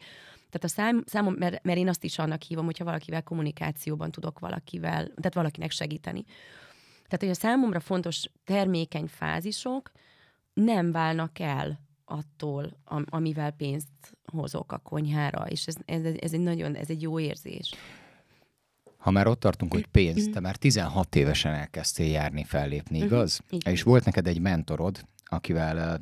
tehát 0.51 0.65
a 0.65 0.69
szám, 0.69 1.03
számom, 1.07 1.35
mert, 1.35 1.63
mert 1.63 1.79
én 1.79 1.89
azt 1.89 2.05
is 2.05 2.19
annak 2.19 2.43
hívom, 2.43 2.65
hogyha 2.65 2.85
valakivel 2.85 3.23
kommunikációban 3.23 4.11
tudok 4.11 4.39
valakivel, 4.39 5.07
tehát 5.07 5.35
valakinek 5.35 5.71
segíteni. 5.71 6.25
Tehát, 6.95 7.19
hogy 7.19 7.29
a 7.29 7.35
számomra 7.35 7.81
fontos 7.81 8.25
termékeny 8.45 9.07
fázisok 9.07 9.91
nem 10.53 10.93
válnak 10.93 11.39
el 11.39 11.81
attól, 12.15 12.77
am, 12.85 13.05
amivel 13.09 13.51
pénzt 13.51 13.89
hozok 14.33 14.73
a 14.73 14.79
konyhára, 14.79 15.47
és 15.49 15.67
ez, 15.67 15.75
ez, 15.85 16.05
ez 16.19 16.33
egy 16.33 16.41
nagyon, 16.41 16.75
ez 16.75 16.91
egy 16.91 17.03
jó 17.03 17.19
érzés. 17.21 17.75
Ha 18.97 19.11
már 19.11 19.27
ott 19.27 19.41
tartunk, 19.41 19.73
hogy 19.73 19.87
pénz, 19.87 20.29
te 20.33 20.41
már 20.41 20.57
16 20.57 21.17
évesen 21.17 21.53
elkezdtél 21.55 22.11
járni, 22.11 22.45
fellépni, 22.45 22.97
Mhm, 22.99 23.07
igaz? 23.07 23.41
igen. 23.51 23.73
És 23.73 23.83
volt 23.83 24.05
neked 24.05 24.27
egy 24.27 24.41
mentorod, 24.41 25.07
akivel 25.25 26.01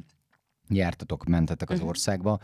jártatok, 0.68 1.24
mentetek 1.24 1.70
az 1.70 1.78
Mhm. 1.78 1.88
országba. 1.88 2.38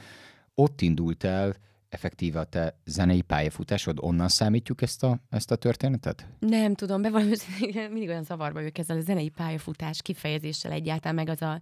Ott 0.54 0.80
indult 0.80 1.24
el 1.24 1.54
effektíve 1.88 2.40
a 2.40 2.44
te 2.44 2.78
zenei 2.84 3.22
pályafutásod, 3.22 3.98
onnan 4.00 4.28
számítjuk 4.28 4.82
ezt 4.82 5.02
a, 5.02 5.18
ezt 5.30 5.50
a 5.50 5.56
történetet? 5.56 6.26
Nem 6.38 6.74
tudom, 6.74 7.02
bevallom, 7.02 7.30
mindig 7.72 8.08
olyan 8.08 8.24
zavarba 8.24 8.58
vagyok 8.58 8.78
ezzel 8.78 8.96
a 8.96 9.00
zenei 9.00 9.28
pályafutás 9.28 10.02
kifejezéssel 10.02 10.72
egyáltalán, 10.72 11.14
meg 11.14 11.28
az 11.28 11.42
a, 11.42 11.60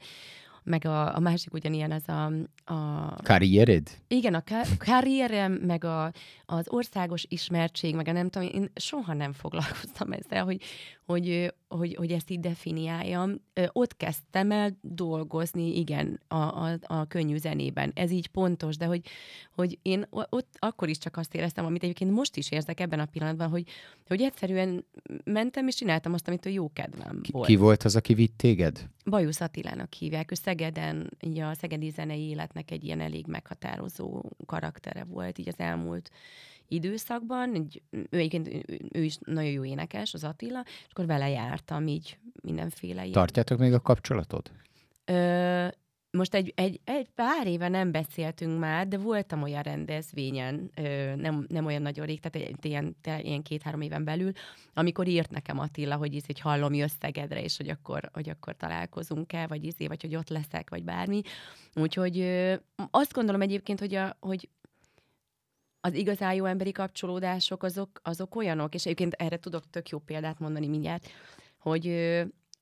meg 0.66 0.84
a, 0.84 1.16
a 1.16 1.18
másik 1.18 1.52
ugyanilyen 1.52 1.92
az 1.92 2.08
a, 2.08 2.32
a 2.74 3.14
Karriered? 3.22 3.90
igen, 4.08 4.34
a 4.34 4.42
ka- 4.42 4.76
karrierem, 4.76 5.52
meg 5.52 5.84
a, 5.84 6.12
az 6.46 6.68
országos 6.68 7.24
ismertség, 7.28 7.94
meg 7.94 8.08
a 8.08 8.12
nem 8.12 8.28
tudom, 8.28 8.48
én 8.52 8.70
soha 8.74 9.12
nem 9.12 9.32
foglalkoztam 9.32 10.12
ezzel, 10.12 10.44
hogy, 10.44 10.62
hogy, 11.04 11.54
hogy, 11.68 11.94
hogy 11.94 12.10
ezt 12.10 12.30
így 12.30 12.40
definiáljam. 12.40 13.40
Ott 13.72 13.96
kezdtem 13.96 14.50
el 14.50 14.78
dolgozni, 14.80 15.78
igen, 15.78 16.20
a, 16.28 16.36
a, 16.36 16.78
a 16.80 17.06
könnyű 17.06 17.36
zenében. 17.36 17.92
Ez 17.94 18.10
így 18.10 18.26
pontos, 18.26 18.76
de 18.76 18.84
hogy, 18.84 19.00
hogy 19.54 19.78
én 19.82 20.06
ott 20.10 20.56
akkor 20.58 20.88
is 20.88 20.98
csak 20.98 21.16
azt 21.16 21.34
éreztem, 21.34 21.64
amit 21.64 21.82
egyébként 21.82 22.10
most 22.10 22.36
is 22.36 22.50
érzek 22.50 22.80
ebben 22.80 23.00
a 23.00 23.06
pillanatban, 23.06 23.48
hogy, 23.48 23.68
hogy 24.06 24.22
egyszerűen 24.22 24.84
mentem 25.24 25.66
és 25.66 25.74
csináltam 25.74 26.12
azt, 26.12 26.28
amit 26.28 26.46
a 26.46 26.48
jó 26.48 26.70
kedvem 26.72 27.20
Ki, 27.20 27.32
volt. 27.32 27.46
ki 27.46 27.56
volt 27.56 27.82
az, 27.82 27.96
aki 27.96 28.14
vitt 28.14 28.36
téged? 28.36 28.88
Bajusz 29.04 29.40
Attilának 29.40 29.92
hívják. 29.92 30.30
Ő 30.30 30.34
Szegeden, 30.56 31.10
így 31.20 31.38
a 31.38 31.54
szegedi 31.54 31.90
zenei 31.90 32.28
életnek 32.28 32.70
egy 32.70 32.84
ilyen 32.84 33.00
elég 33.00 33.26
meghatározó 33.26 34.22
karaktere 34.46 35.04
volt 35.04 35.38
így 35.38 35.48
az 35.48 35.58
elmúlt 35.58 36.10
időszakban. 36.68 37.54
Egy, 37.54 37.82
ő 37.90 38.06
egyébként 38.10 38.48
ő 38.92 39.02
is 39.02 39.18
nagyon 39.20 39.50
jó 39.50 39.64
énekes, 39.64 40.14
az 40.14 40.24
Attila, 40.24 40.64
és 40.64 40.90
akkor 40.90 41.06
vele 41.06 41.28
jártam 41.28 41.86
így 41.86 42.18
mindenféle 42.42 43.00
ilyen. 43.00 43.12
Tartjátok 43.12 43.58
még 43.58 43.72
a 43.72 43.80
kapcsolatot? 43.80 44.52
Ö, 45.04 45.66
most 46.16 46.34
egy, 46.34 46.52
egy, 46.56 46.80
egy 46.84 47.08
pár 47.14 47.46
éve 47.46 47.68
nem 47.68 47.90
beszéltünk 47.90 48.58
már, 48.58 48.88
de 48.88 48.98
voltam 48.98 49.42
olyan 49.42 49.62
rendezvényen, 49.62 50.70
ö, 50.74 51.14
nem, 51.14 51.46
nem 51.48 51.66
olyan 51.66 51.82
nagyon 51.82 52.06
rég, 52.06 52.20
tehát 52.20 52.48
egy, 52.48 52.64
ilyen, 52.64 52.96
ilyen 53.22 53.42
két-három 53.42 53.80
éven 53.80 54.04
belül, 54.04 54.32
amikor 54.74 55.06
írt 55.06 55.30
nekem 55.30 55.58
Attila, 55.58 55.96
hogy, 55.96 56.14
íz, 56.14 56.26
hogy 56.26 56.40
hallom, 56.40 56.74
jössz 56.74 56.96
Szegedre, 57.00 57.42
és 57.42 57.56
hogy 57.56 57.68
akkor, 57.68 58.10
hogy 58.12 58.28
akkor 58.28 58.56
találkozunk-e, 58.56 59.46
vagy 59.46 59.64
izé, 59.64 59.86
vagy 59.86 60.02
hogy 60.02 60.16
ott 60.16 60.28
leszek, 60.28 60.70
vagy 60.70 60.84
bármi. 60.84 61.20
Úgyhogy 61.74 62.18
ö, 62.18 62.54
azt 62.90 63.12
gondolom 63.12 63.40
egyébként, 63.40 63.78
hogy, 63.78 63.94
a, 63.94 64.16
hogy 64.20 64.48
az 65.80 65.94
igazán 65.94 66.34
jó 66.34 66.44
emberi 66.44 66.72
kapcsolódások 66.72 67.62
azok, 67.62 68.00
azok 68.02 68.34
olyanok, 68.34 68.74
és 68.74 68.84
egyébként 68.84 69.12
erre 69.12 69.36
tudok 69.36 69.70
tök 69.70 69.88
jó 69.88 69.98
példát 69.98 70.38
mondani 70.38 70.66
mindjárt, 70.66 71.10
hogy, 71.58 71.86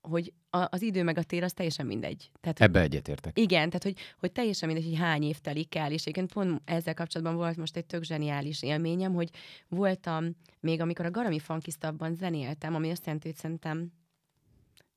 hogy 0.09 0.33
a, 0.51 0.67
az 0.71 0.83
idő 0.83 1.03
meg 1.03 1.19
a 1.19 1.23
tér 1.23 1.43
az 1.43 1.53
teljesen 1.53 1.87
mindegy. 1.87 2.31
Tehát, 2.41 2.61
Ebbe 2.61 2.81
egyetértek. 2.81 3.39
igen, 3.39 3.67
tehát 3.67 3.83
hogy, 3.83 3.97
hogy 4.19 4.33
teljesen 4.33 4.69
mindegy, 4.69 4.89
hogy 4.89 4.99
hány 4.99 5.23
év 5.23 5.39
telik 5.39 5.75
el, 5.75 5.93
és 5.93 6.01
egyébként 6.01 6.33
pont 6.33 6.63
ezzel 6.65 6.95
kapcsolatban 6.95 7.37
volt 7.37 7.57
most 7.57 7.77
egy 7.77 7.87
tök 7.87 8.03
zseniális 8.03 8.63
élményem, 8.63 9.15
hogy 9.15 9.31
voltam 9.69 10.37
még, 10.61 10.81
amikor 10.81 11.05
a 11.05 11.11
Garami 11.11 11.39
Funkistabban 11.39 12.15
zenéltem, 12.15 12.75
ami 12.75 12.91
azt 12.91 13.05
jelenti, 13.05 13.29
hogy 13.29 13.37
szerintem 13.37 13.93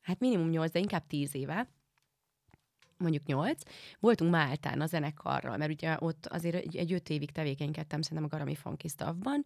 hát 0.01 0.19
minimum 0.19 0.49
8, 0.49 0.71
de 0.71 0.79
inkább 0.79 1.07
10 1.07 1.35
éve, 1.35 1.69
mondjuk 2.97 3.25
8, 3.25 3.61
voltunk 3.99 4.31
Máltán 4.31 4.81
a 4.81 4.85
zenekarral, 4.85 5.57
mert 5.57 5.71
ugye 5.71 5.95
ott 5.99 6.25
azért 6.25 6.55
egy, 6.55 6.75
egy 6.75 6.93
öt 6.93 7.09
évig 7.09 7.31
tevékenykedtem 7.31 8.01
szerintem 8.01 8.25
a 8.25 8.35
Garami 8.35 8.55
Funkistabban. 8.55 9.43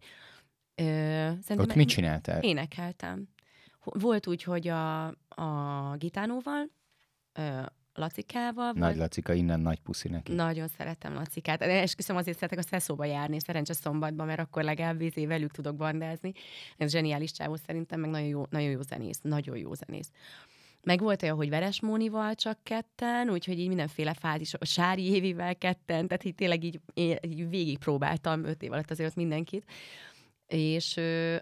Ö, 0.74 1.30
Ott 1.56 1.74
mit 1.74 1.88
csináltál? 1.88 2.42
Énekeltem. 2.42 3.28
Volt 3.84 4.26
úgy, 4.26 4.42
hogy 4.42 4.68
a, 4.68 5.06
a 5.28 5.94
gitánóval, 5.96 6.70
ö, 7.32 7.60
Lacikával, 7.94 8.72
Nagy 8.74 8.96
Lacika, 8.96 9.32
innen 9.32 9.60
nagy 9.60 9.80
puszi 9.80 10.08
neki. 10.08 10.32
nagyon 10.32 10.68
szeretem 10.68 11.14
Lacikát. 11.14 11.62
Esküszöm, 11.62 12.16
azért 12.16 12.38
szeretek 12.38 12.58
a 12.64 12.68
Szeszóba 12.68 13.04
járni, 13.04 13.40
szerencsés 13.40 13.76
szombatban, 13.76 14.26
mert 14.26 14.40
akkor 14.40 14.62
legalább 14.62 14.98
vízé 14.98 15.26
velük 15.26 15.50
tudok 15.50 15.76
bandázni. 15.76 16.32
Ez 16.76 16.90
zseniális 16.90 17.32
csávó 17.32 17.56
szerintem, 17.56 18.00
meg 18.00 18.10
nagyon 18.10 18.28
jó, 18.28 18.46
nagyon 18.50 18.70
jó 18.70 18.80
zenész, 18.80 19.18
nagyon 19.22 19.56
jó 19.56 19.74
zenész. 19.74 20.10
Meg 20.82 21.00
volt 21.00 21.22
olyan, 21.22 21.36
hogy 21.36 21.48
Veres 21.48 21.80
Mónival 21.80 22.34
csak 22.34 22.58
ketten, 22.62 23.30
úgyhogy 23.30 23.58
így 23.58 23.68
mindenféle 23.68 24.14
fázis, 24.14 24.54
a 24.54 24.64
Sári 24.64 25.10
Évivel 25.10 25.56
ketten, 25.56 26.06
tehát 26.06 26.24
így 26.24 26.34
tényleg 26.34 26.64
így, 26.64 26.80
így 26.94 27.48
végig 27.48 27.78
próbáltam 27.78 28.44
öt 28.44 28.62
év 28.62 28.72
alatt 28.72 28.90
azért 28.90 29.16
mindenkit. 29.16 29.64
És 30.52 30.94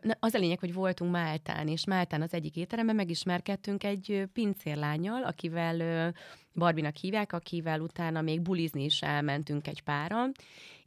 na, 0.03 0.16
az 0.18 0.35
a 0.35 0.38
lényeg, 0.38 0.59
hogy 0.59 0.75
voltunk 0.75 1.11
Máltán, 1.11 1.68
és 1.68 1.85
Máltán 1.85 2.23
az 2.23 2.35
egyik 2.35 2.57
étteremben 2.57 2.94
megismerkedtünk 2.94 3.85
egy 3.85 4.25
pincérlányjal, 4.33 5.23
akivel 5.23 6.12
Barbinak 6.55 6.96
hívják, 6.96 7.33
akivel 7.33 7.81
utána 7.81 8.20
még 8.20 8.40
bulizni 8.40 8.85
is 8.85 9.03
elmentünk 9.03 9.66
egy 9.66 9.83
páran, 9.83 10.33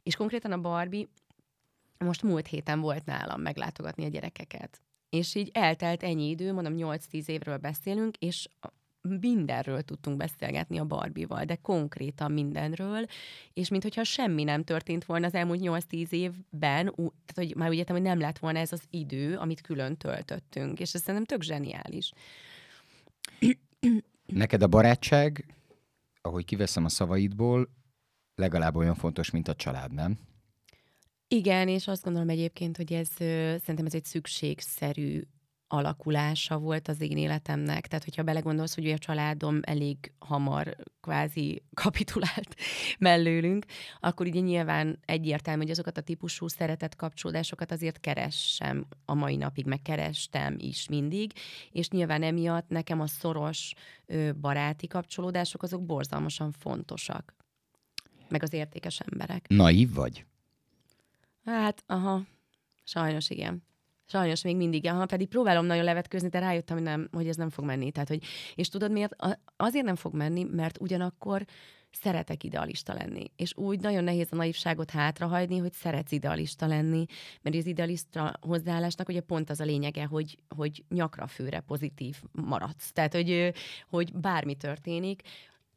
és 0.02 0.16
konkrétan 0.16 0.52
a 0.52 0.60
Barbie 0.60 1.06
most 1.98 2.22
múlt 2.22 2.46
héten 2.46 2.80
volt 2.80 3.04
nálam 3.04 3.40
meglátogatni 3.40 4.04
a 4.04 4.08
gyerekeket. 4.08 4.80
És 5.10 5.34
így 5.34 5.50
eltelt 5.52 6.02
ennyi 6.02 6.28
idő, 6.28 6.52
mondom 6.52 6.74
8-10 6.76 7.28
évről 7.28 7.56
beszélünk, 7.56 8.16
és 8.16 8.48
mindenről 9.08 9.82
tudtunk 9.82 10.16
beszélgetni 10.16 10.78
a 10.78 10.84
Barbival, 10.84 11.44
de 11.44 11.54
konkrétan 11.54 12.32
mindenről, 12.32 13.04
és 13.52 13.68
mintha 13.68 14.04
semmi 14.04 14.44
nem 14.44 14.64
történt 14.64 15.04
volna 15.04 15.26
az 15.26 15.34
elmúlt 15.34 15.60
8-10 15.62 16.10
évben, 16.10 16.88
ú- 16.88 17.14
tehát 17.24 17.34
hogy 17.34 17.54
már 17.56 17.68
úgy 17.68 17.76
értem, 17.76 17.96
hogy 17.96 18.04
nem 18.04 18.18
lett 18.18 18.38
volna 18.38 18.58
ez 18.58 18.72
az 18.72 18.82
idő, 18.90 19.36
amit 19.36 19.60
külön 19.60 19.96
töltöttünk, 19.96 20.80
és 20.80 20.94
ez 20.94 21.00
szerintem 21.00 21.24
tök 21.24 21.42
zseniális. 21.42 22.12
Neked 24.26 24.62
a 24.62 24.66
barátság, 24.66 25.54
ahogy 26.20 26.44
kiveszem 26.44 26.84
a 26.84 26.88
szavaidból, 26.88 27.68
legalább 28.34 28.76
olyan 28.76 28.94
fontos, 28.94 29.30
mint 29.30 29.48
a 29.48 29.54
család, 29.54 29.92
nem? 29.92 30.18
Igen, 31.28 31.68
és 31.68 31.88
azt 31.88 32.02
gondolom 32.02 32.28
egyébként, 32.28 32.76
hogy 32.76 32.92
ez 32.92 33.08
szerintem 33.60 33.86
ez 33.86 33.94
egy 33.94 34.04
szükségszerű 34.04 35.22
alakulása 35.74 36.58
volt 36.58 36.88
az 36.88 37.00
én 37.00 37.16
életemnek. 37.16 37.86
Tehát, 37.86 38.04
hogyha 38.04 38.22
belegondolsz, 38.22 38.74
hogy 38.74 38.90
a 38.90 38.98
családom 38.98 39.60
elég 39.62 40.12
hamar 40.18 40.76
kvázi 41.00 41.62
kapitulált 41.74 42.54
mellőlünk, 42.98 43.64
akkor 44.00 44.26
ugye 44.26 44.40
nyilván 44.40 44.98
egyértelmű, 45.04 45.62
hogy 45.62 45.70
azokat 45.70 45.98
a 45.98 46.00
típusú 46.00 46.48
szeretett 46.48 46.96
kapcsolódásokat 46.96 47.72
azért 47.72 48.00
keressem 48.00 48.86
a 49.04 49.14
mai 49.14 49.36
napig, 49.36 49.66
meg 49.66 49.82
kerestem 49.82 50.56
is 50.58 50.88
mindig, 50.88 51.32
és 51.72 51.88
nyilván 51.88 52.22
emiatt 52.22 52.68
nekem 52.68 53.00
a 53.00 53.06
szoros 53.06 53.72
baráti 54.40 54.86
kapcsolódások 54.86 55.62
azok 55.62 55.84
borzalmasan 55.84 56.52
fontosak. 56.52 57.34
Meg 58.28 58.42
az 58.42 58.52
értékes 58.52 59.00
emberek. 59.00 59.48
Naív 59.48 59.92
vagy? 59.92 60.24
Hát, 61.44 61.82
aha, 61.86 62.22
sajnos 62.84 63.30
igen. 63.30 63.62
Sajnos 64.06 64.42
még 64.42 64.56
mindig, 64.56 64.86
aha, 64.86 65.06
pedig 65.06 65.28
próbálom 65.28 65.66
nagyon 65.66 65.84
levetkőzni, 65.84 66.28
de 66.28 66.38
rájöttem, 66.38 66.76
hogy, 66.76 66.86
nem, 66.86 67.08
hogy 67.12 67.28
ez 67.28 67.36
nem 67.36 67.50
fog 67.50 67.64
menni. 67.64 67.90
Tehát, 67.90 68.08
hogy, 68.08 68.24
és 68.54 68.68
tudod 68.68 68.90
miért? 68.90 69.16
Azért 69.56 69.84
nem 69.84 69.96
fog 69.96 70.14
menni, 70.14 70.44
mert 70.50 70.80
ugyanakkor 70.80 71.44
szeretek 71.96 72.44
idealista 72.44 72.92
lenni. 72.92 73.30
És 73.36 73.56
úgy 73.56 73.80
nagyon 73.80 74.04
nehéz 74.04 74.28
a 74.30 74.36
naivságot 74.36 74.90
hátrahagyni, 74.90 75.58
hogy 75.58 75.72
szeretsz 75.72 76.12
idealista 76.12 76.66
lenni, 76.66 77.04
mert 77.42 77.56
az 77.56 77.66
idealista 77.66 78.38
hozzáállásnak 78.40 79.08
ugye 79.08 79.20
pont 79.20 79.50
az 79.50 79.60
a 79.60 79.64
lényege, 79.64 80.04
hogy, 80.04 80.38
hogy 80.56 80.84
nyakra 80.88 81.26
főre 81.26 81.60
pozitív 81.60 82.22
maradsz. 82.32 82.92
Tehát, 82.92 83.14
hogy, 83.14 83.52
hogy 83.88 84.12
bármi 84.12 84.54
történik, 84.54 85.22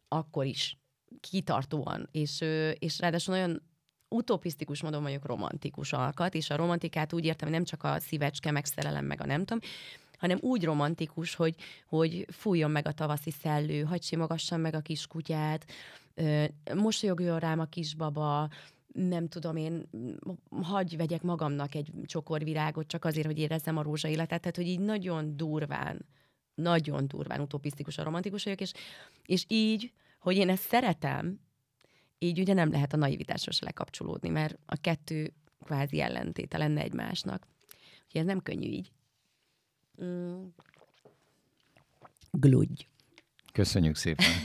akkor 0.07 0.45
is 0.45 0.77
kitartóan, 1.19 2.09
és, 2.11 2.43
és 2.79 2.99
ráadásul 2.99 3.35
nagyon 3.35 3.61
utopisztikus 4.09 4.81
módon 4.81 5.03
vagyok 5.03 5.25
romantikus 5.25 5.93
alkat, 5.93 6.35
és 6.35 6.49
a 6.49 6.55
romantikát 6.55 7.13
úgy 7.13 7.25
értem, 7.25 7.47
hogy 7.47 7.57
nem 7.57 7.65
csak 7.65 7.83
a 7.83 7.99
szívecske, 7.99 8.51
meg 8.51 8.65
szerelem, 8.65 9.05
meg 9.05 9.21
a 9.21 9.25
nem 9.25 9.45
tudom, 9.45 9.69
hanem 10.17 10.37
úgy 10.41 10.63
romantikus, 10.63 11.35
hogy, 11.35 11.55
hogy 11.87 12.25
fújjon 12.29 12.71
meg 12.71 12.87
a 12.87 12.91
tavaszi 12.91 13.31
szellő, 13.31 13.83
hagy 13.83 14.03
simogassam 14.03 14.61
meg 14.61 14.75
a 14.75 14.79
kiskutyát, 14.79 15.65
mosolyogjon 16.75 17.39
rám 17.39 17.59
a 17.59 17.65
kisbaba, 17.65 18.49
nem 18.93 19.27
tudom 19.27 19.55
én, 19.55 19.89
hagy 20.61 20.97
vegyek 20.97 21.21
magamnak 21.21 21.75
egy 21.75 21.91
csokor 22.05 22.43
virágot, 22.43 22.87
csak 22.87 23.05
azért, 23.05 23.25
hogy 23.25 23.39
érezzem 23.39 23.77
a 23.77 23.81
rózsa 23.81 24.07
életet. 24.07 24.41
Tehát, 24.41 24.55
hogy 24.55 24.67
így 24.67 24.79
nagyon 24.79 25.37
durván, 25.37 26.05
nagyon 26.55 27.07
durván 27.07 27.39
utopisztikus 27.39 27.97
a 27.97 28.03
romantikus 28.03 28.43
vagyok, 28.43 28.61
és, 28.61 28.71
és 29.25 29.45
így, 29.47 29.91
hogy 30.19 30.35
én 30.35 30.49
ezt 30.49 30.63
szeretem, 30.63 31.39
így 32.19 32.39
ugye 32.39 32.53
nem 32.53 32.71
lehet 32.71 32.93
a 32.93 32.97
naivitásra 32.97 33.51
se 33.51 33.65
lekapcsolódni, 33.65 34.30
mert 34.30 34.58
a 34.65 34.75
kettő 34.75 35.34
kvázi 35.63 36.01
ellentéte 36.01 36.58
lenne 36.58 36.82
egymásnak. 36.82 37.47
Úgyhogy 38.06 38.21
ez 38.21 38.25
nem 38.25 38.41
könnyű 38.41 38.67
így. 38.67 38.91
Mm. 40.03 40.45
Gludj. 42.32 42.88
Köszönjük 43.53 43.95
szépen. 43.95 44.25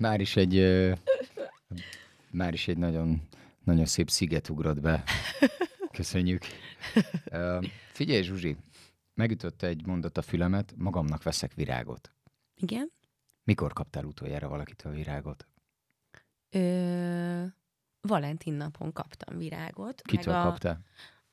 Már 0.00 0.20
is 0.20 0.36
egy, 0.36 0.54
már 2.30 2.52
is 2.52 2.68
egy 2.68 2.78
nagyon, 2.78 3.28
nagyon 3.64 3.86
szép 3.86 4.10
sziget 4.10 4.48
ugrott 4.48 4.80
be. 4.80 5.04
Köszönjük. 5.90 6.42
Figyelj, 7.92 8.22
Zsuzsi, 8.22 8.56
megütötte 9.14 9.66
egy 9.66 9.86
mondat 9.86 10.18
a 10.18 10.22
fülemet, 10.22 10.74
magamnak 10.76 11.22
veszek 11.22 11.54
virágot. 11.54 12.12
Igen? 12.56 12.90
Mikor 13.44 13.72
kaptál 13.72 14.04
utoljára 14.04 14.48
valakitől 14.48 14.92
virágot? 14.92 15.46
Ö, 16.52 17.44
Valentin 18.00 18.54
napon 18.54 18.92
kaptam 18.92 19.38
virágot. 19.38 20.02
Kitől 20.02 20.34
a, 20.34 20.42
kaptál? 20.42 20.80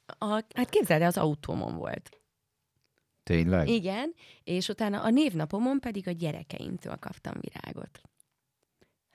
A, 0.05 0.43
hát 0.55 0.69
képzeld 0.69 1.01
el, 1.01 1.07
az 1.07 1.17
autómon 1.17 1.75
volt. 1.75 2.21
Tényleg? 3.23 3.67
Igen, 3.67 4.13
és 4.43 4.67
utána 4.67 5.01
a 5.01 5.09
névnapomon 5.09 5.79
pedig 5.79 6.07
a 6.07 6.11
gyerekeimtől 6.11 6.95
kaptam 6.95 7.33
virágot. 7.39 8.01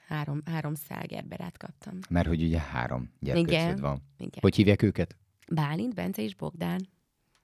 Három, 0.07 0.41
három 0.45 0.75
szágerberát 0.75 1.57
kaptam. 1.57 1.99
Mert 2.09 2.27
hogy 2.27 2.43
ugye 2.43 2.59
három 2.59 3.13
Igen. 3.19 3.75
van. 3.75 4.01
Igen. 4.17 4.39
Hogy 4.39 4.55
hívják 4.55 4.81
őket? 4.81 5.15
Bálint, 5.51 5.93
Bence 5.93 6.21
és 6.21 6.35
Bogdán. 6.35 6.87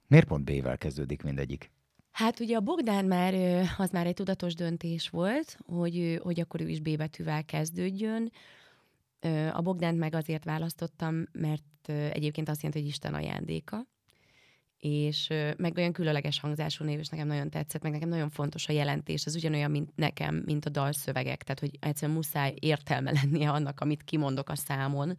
Miért 0.06 0.26
pont 0.26 0.44
B-vel 0.44 0.78
kezdődik 0.78 1.22
mindegyik? 1.22 1.70
Hát 2.12 2.40
ugye 2.40 2.56
a 2.56 2.60
Bogdán 2.60 3.04
már, 3.04 3.34
az 3.78 3.90
már 3.90 4.06
egy 4.06 4.14
tudatos 4.14 4.54
döntés 4.54 5.08
volt, 5.08 5.58
hogy, 5.66 6.20
hogy 6.22 6.40
akkor 6.40 6.60
ő 6.60 6.68
is 6.68 6.80
B 6.80 6.96
betűvel 6.96 7.44
kezdődjön. 7.44 8.32
A 9.52 9.60
Bogdánt 9.60 9.98
meg 9.98 10.14
azért 10.14 10.44
választottam, 10.44 11.24
mert 11.32 11.88
egyébként 11.88 12.48
azt 12.48 12.62
jelenti, 12.62 12.80
hogy 12.80 12.88
Isten 12.88 13.14
ajándéka. 13.14 13.86
És 14.82 15.28
meg 15.56 15.76
olyan 15.76 15.92
különleges 15.92 16.40
hangzású 16.40 16.84
név, 16.84 16.98
és 16.98 17.08
nekem 17.08 17.26
nagyon 17.26 17.50
tetszett, 17.50 17.82
meg 17.82 17.92
nekem 17.92 18.08
nagyon 18.08 18.30
fontos 18.30 18.68
a 18.68 18.72
jelentés. 18.72 19.24
Ez 19.24 19.34
ugyanolyan, 19.34 19.70
mint 19.70 19.90
nekem, 19.94 20.42
mint 20.44 20.64
a 20.64 20.70
dalszövegek. 20.70 21.42
Tehát, 21.42 21.60
hogy 21.60 21.78
egyszerűen 21.80 22.16
muszáj 22.16 22.54
értelme 22.60 23.12
lennie 23.22 23.50
annak, 23.50 23.80
amit 23.80 24.04
kimondok 24.04 24.48
a 24.48 24.56
számon, 24.56 25.16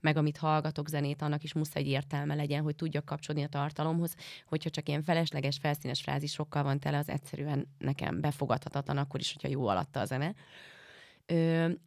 meg 0.00 0.16
amit 0.16 0.36
hallgatok 0.36 0.88
zenét, 0.88 1.22
annak 1.22 1.42
is 1.42 1.52
muszáj 1.52 1.82
egy 1.82 1.88
értelme 1.88 2.34
legyen, 2.34 2.62
hogy 2.62 2.76
tudjak 2.76 3.04
kapcsolódni 3.04 3.46
a 3.46 3.48
tartalomhoz. 3.48 4.14
Hogyha 4.46 4.70
csak 4.70 4.88
ilyen 4.88 5.02
felesleges, 5.02 5.58
felszínes 5.60 6.00
frázisokkal 6.00 6.62
van 6.62 6.80
tele, 6.80 6.98
az 6.98 7.08
egyszerűen 7.08 7.66
nekem 7.78 8.20
befogadhatatlan, 8.20 8.96
akkor 8.96 9.20
is, 9.20 9.32
hogyha 9.32 9.48
jó 9.48 9.66
alatta 9.66 10.00
a 10.00 10.04
zene. 10.04 10.34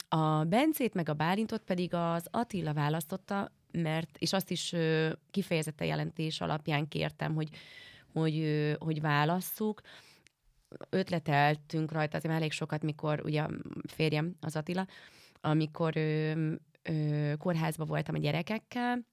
A 0.08 0.44
Bencét 0.44 0.94
meg 0.94 1.10
a 1.10 1.14
Bálintot 1.14 1.62
pedig 1.62 1.94
az 1.94 2.28
Attila 2.32 2.74
választotta, 2.74 3.52
mert, 3.72 4.18
és 4.18 4.34
azt 4.34 4.52
is 4.52 4.74
ö, 4.74 5.12
kifejezetten 5.32 5.88
jelentés 5.88 6.42
alapján 6.42 6.88
kértem, 6.88 7.34
hogy, 7.36 7.50
hogy, 8.14 8.76
hogy 8.80 9.02
válasszuk. 9.02 9.82
Ötleteltünk 10.90 11.92
rajta 11.92 12.18
azért 12.18 12.34
elég 12.34 12.52
sokat, 12.52 12.84
mikor 12.84 13.22
ugye 13.24 13.42
a 13.42 13.50
férjem, 13.88 14.36
az 14.40 14.56
Attila, 14.56 14.88
amikor 15.42 15.98
ö, 15.98 16.54
ö, 16.84 17.34
kórházban 17.38 17.88
voltam 17.88 18.16
a 18.16 18.20
gyerekekkel, 18.20 19.06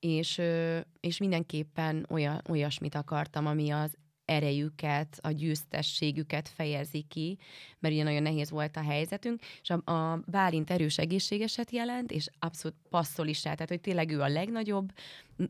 és, 0.00 0.40
és 1.00 1.18
mindenképpen 1.18 2.06
olyan, 2.10 2.40
olyasmit 2.48 2.94
akartam, 2.94 3.46
ami 3.46 3.70
az 3.70 3.96
erejüket, 4.30 5.18
a 5.22 5.30
győztességüket 5.30 6.48
fejezi 6.48 7.04
ki, 7.08 7.38
mert 7.78 7.94
ugye 7.94 8.02
nagyon 8.02 8.22
nehéz 8.22 8.50
volt 8.50 8.76
a 8.76 8.82
helyzetünk, 8.82 9.40
és 9.62 9.70
a, 9.70 9.92
a 9.92 10.22
Bálint 10.26 10.70
erős 10.70 10.98
egészségeset 10.98 11.70
jelent, 11.70 12.10
és 12.10 12.28
abszolút 12.38 12.76
passzol 12.90 13.26
is 13.26 13.44
rá, 13.44 13.52
tehát 13.52 13.68
hogy 13.68 13.80
tényleg 13.80 14.10
ő 14.10 14.20
a 14.20 14.28
legnagyobb, 14.28 14.92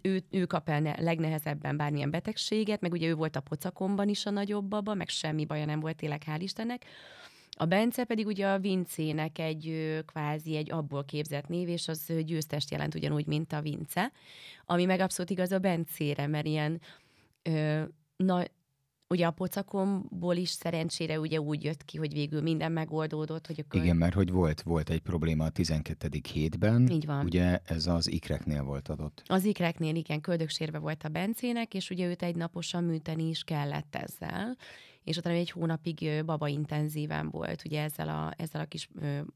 ő, 0.02 0.22
ő 0.30 0.44
kap 0.44 0.68
el 0.68 0.80
ne, 0.80 1.00
legnehezebben 1.00 1.76
bármilyen 1.76 2.10
betegséget, 2.10 2.80
meg 2.80 2.92
ugye 2.92 3.08
ő 3.08 3.14
volt 3.14 3.36
a 3.36 3.40
pocakomban 3.40 4.08
is 4.08 4.26
a 4.26 4.30
nagyobb 4.30 4.64
baba, 4.64 4.94
meg 4.94 5.08
semmi 5.08 5.44
baja 5.44 5.64
nem 5.64 5.80
volt 5.80 5.96
tényleg, 5.96 6.22
hál' 6.26 6.40
Istennek. 6.40 6.84
A 7.56 7.64
Bence 7.64 8.04
pedig 8.04 8.26
ugye 8.26 8.46
a 8.46 8.58
Vincének 8.58 9.38
egy 9.38 9.98
kvázi 10.06 10.56
egy 10.56 10.70
abból 10.70 11.04
képzett 11.04 11.48
név, 11.48 11.68
és 11.68 11.88
az 11.88 12.12
győztest 12.24 12.70
jelent 12.70 12.94
ugyanúgy, 12.94 13.26
mint 13.26 13.52
a 13.52 13.60
Vince, 13.60 14.12
ami 14.66 14.84
meg 14.84 15.00
abszolút 15.00 15.30
igaz 15.30 15.52
a 15.52 15.58
Bencére, 15.58 16.26
mert 16.26 16.46
ilyen 16.46 16.80
ö, 17.42 17.82
na, 18.16 18.44
ugye 19.10 19.26
a 19.26 19.30
pocakomból 19.30 20.36
is 20.36 20.48
szerencsére 20.48 21.20
ugye 21.20 21.40
úgy 21.40 21.64
jött 21.64 21.84
ki, 21.84 21.98
hogy 21.98 22.12
végül 22.12 22.42
minden 22.42 22.72
megoldódott, 22.72 23.46
hogy 23.46 23.60
a 23.60 23.68
könyv... 23.68 23.84
Igen, 23.84 23.96
mert 23.96 24.14
hogy 24.14 24.30
volt, 24.30 24.62
volt 24.62 24.90
egy 24.90 25.00
probléma 25.00 25.44
a 25.44 25.48
12. 25.48 26.08
hétben. 26.32 26.88
Így 26.90 27.06
van. 27.06 27.24
Ugye 27.24 27.58
ez 27.64 27.86
az 27.86 28.10
ikreknél 28.10 28.62
volt 28.62 28.88
adott. 28.88 29.22
Az 29.26 29.44
ikreknél 29.44 29.94
igen, 29.94 30.20
köldöksérve 30.20 30.78
volt 30.78 31.02
a 31.04 31.08
Bencének, 31.08 31.74
és 31.74 31.90
ugye 31.90 32.06
őt 32.06 32.22
egy 32.22 32.36
naposan 32.36 32.84
műteni 32.84 33.28
is 33.28 33.42
kellett 33.42 33.96
ezzel, 33.96 34.56
és 35.04 35.16
utána 35.16 35.36
egy 35.36 35.50
hónapig 35.50 36.24
baba 36.24 36.48
intenzíven 36.48 37.30
volt, 37.30 37.62
ugye 37.64 37.82
ezzel 37.82 38.08
a, 38.08 38.34
ezzel 38.36 38.60
a 38.60 38.64
kis 38.64 38.88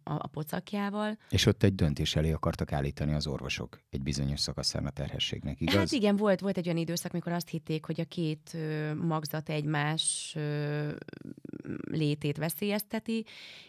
a, 0.03 0.12
a 0.12 0.27
pocakjával. 0.27 1.18
És 1.31 1.46
ott 1.46 1.62
egy 1.62 1.74
döntés 1.74 2.16
elé 2.16 2.33
akartak 2.33 2.72
állítani 2.72 3.14
az 3.14 3.27
orvosok 3.27 3.81
egy 3.90 4.03
bizonyos 4.03 4.40
szakaszán 4.40 4.87
a 4.87 4.90
terhességnek, 4.90 5.61
igaz? 5.61 5.74
Hát 5.74 5.92
igen, 5.92 6.16
volt, 6.16 6.40
volt 6.40 6.57
egy 6.57 6.66
olyan 6.66 6.79
időszak, 6.79 7.12
amikor 7.12 7.33
azt 7.33 7.48
hitték, 7.48 7.85
hogy 7.85 8.00
a 8.00 8.05
két 8.05 8.57
magzat 9.03 9.48
egymás 9.48 10.37
létét 11.90 12.37
veszélyezteti, 12.37 13.24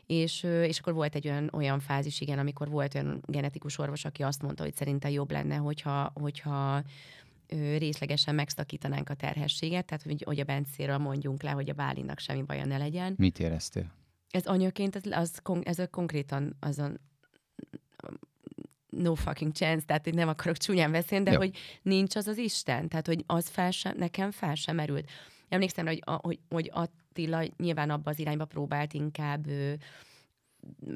és, 0.05 0.43
és 0.43 0.79
akkor 0.79 0.93
volt 0.93 1.15
egy 1.15 1.27
olyan, 1.27 1.49
olyan 1.53 1.79
fázis, 1.79 2.21
igen, 2.21 2.39
amikor 2.39 2.69
volt 2.69 2.95
olyan 2.95 3.21
genetikus 3.25 3.77
orvos, 3.77 4.05
aki 4.05 4.23
azt 4.23 4.41
mondta, 4.41 4.63
hogy 4.63 4.75
szerinte 4.75 5.09
jobb 5.09 5.31
lenne, 5.31 5.55
hogyha, 5.55 6.11
hogyha 6.13 6.83
részlegesen 7.77 8.35
megszakítanánk 8.35 9.09
a 9.09 9.13
terhességet, 9.13 9.85
tehát 9.85 10.03
hogy, 10.03 10.23
hogy 10.25 10.39
a 10.39 10.43
Bencéről 10.43 10.97
mondjunk 10.97 11.43
le, 11.43 11.51
hogy 11.51 11.69
a 11.69 11.73
Bálinnak 11.73 12.19
semmi 12.19 12.41
baja 12.41 12.65
ne 12.65 12.77
legyen. 12.77 13.13
Mit 13.17 13.39
éreztél? 13.39 13.91
Ez 14.29 14.45
anyaként, 14.45 14.95
ez, 14.95 15.03
az, 15.11 15.41
ez 15.63 15.79
a 15.79 15.87
konkrétan 15.87 16.55
azon 16.59 16.99
no 18.89 19.15
fucking 19.15 19.51
chance, 19.51 19.85
tehát 19.85 20.03
hogy 20.03 20.13
nem 20.13 20.27
akarok 20.27 20.57
csúnyán 20.57 20.91
beszélni, 20.91 21.25
de 21.25 21.31
Jó. 21.31 21.37
hogy 21.37 21.57
nincs 21.81 22.15
az 22.15 22.27
az 22.27 22.37
Isten, 22.37 22.87
tehát 22.87 23.07
hogy 23.07 23.23
az 23.25 23.47
fel 23.47 23.71
sem, 23.71 23.97
nekem 23.97 24.31
fel 24.31 24.55
sem 24.55 24.75
merült. 24.75 25.09
Emlékszem, 25.49 25.85
hogy, 25.85 26.01
a, 26.05 26.11
hogy, 26.11 26.39
hogy 26.49 26.71
Attila 26.73 27.43
nyilván 27.57 27.89
abba 27.89 28.09
az 28.09 28.19
irányba 28.19 28.45
próbált 28.45 28.93
inkább 28.93 29.47
ö, 29.47 29.73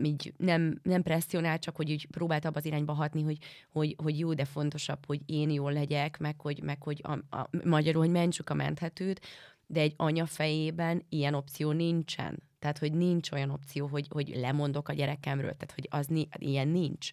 így 0.03 0.33
nem, 0.37 0.79
nem 0.83 1.01
presszionál, 1.01 1.59
csak 1.59 1.75
hogy 1.75 1.91
úgy 1.91 2.05
próbált 2.05 2.45
abba 2.45 2.57
az 2.57 2.65
irányba 2.65 2.93
hatni, 2.93 3.21
hogy, 3.21 3.37
hogy, 3.71 3.95
hogy 4.03 4.19
jó, 4.19 4.33
de 4.33 4.45
fontosabb, 4.45 5.05
hogy 5.05 5.21
én 5.25 5.49
jól 5.49 5.73
legyek, 5.73 6.17
meg 6.17 6.41
hogy, 6.41 6.63
meg 6.63 6.83
hogy 6.83 7.01
a, 7.03 7.37
a, 7.37 7.49
magyarul, 7.63 8.01
hogy 8.01 8.11
mentsük 8.11 8.49
a 8.49 8.53
menthetőt, 8.53 9.25
de 9.67 9.81
egy 9.81 9.93
anya 9.97 10.25
fejében 10.25 11.05
ilyen 11.09 11.33
opció 11.33 11.71
nincsen. 11.71 12.43
Tehát, 12.59 12.77
hogy 12.77 12.93
nincs 12.93 13.31
olyan 13.31 13.49
opció, 13.49 13.87
hogy, 13.87 14.07
hogy 14.09 14.35
lemondok 14.35 14.89
a 14.89 14.93
gyerekemről, 14.93 15.51
tehát, 15.51 15.73
hogy 15.75 15.87
az 15.89 16.07
ni- 16.07 16.29
ilyen 16.37 16.67
nincs. 16.67 17.11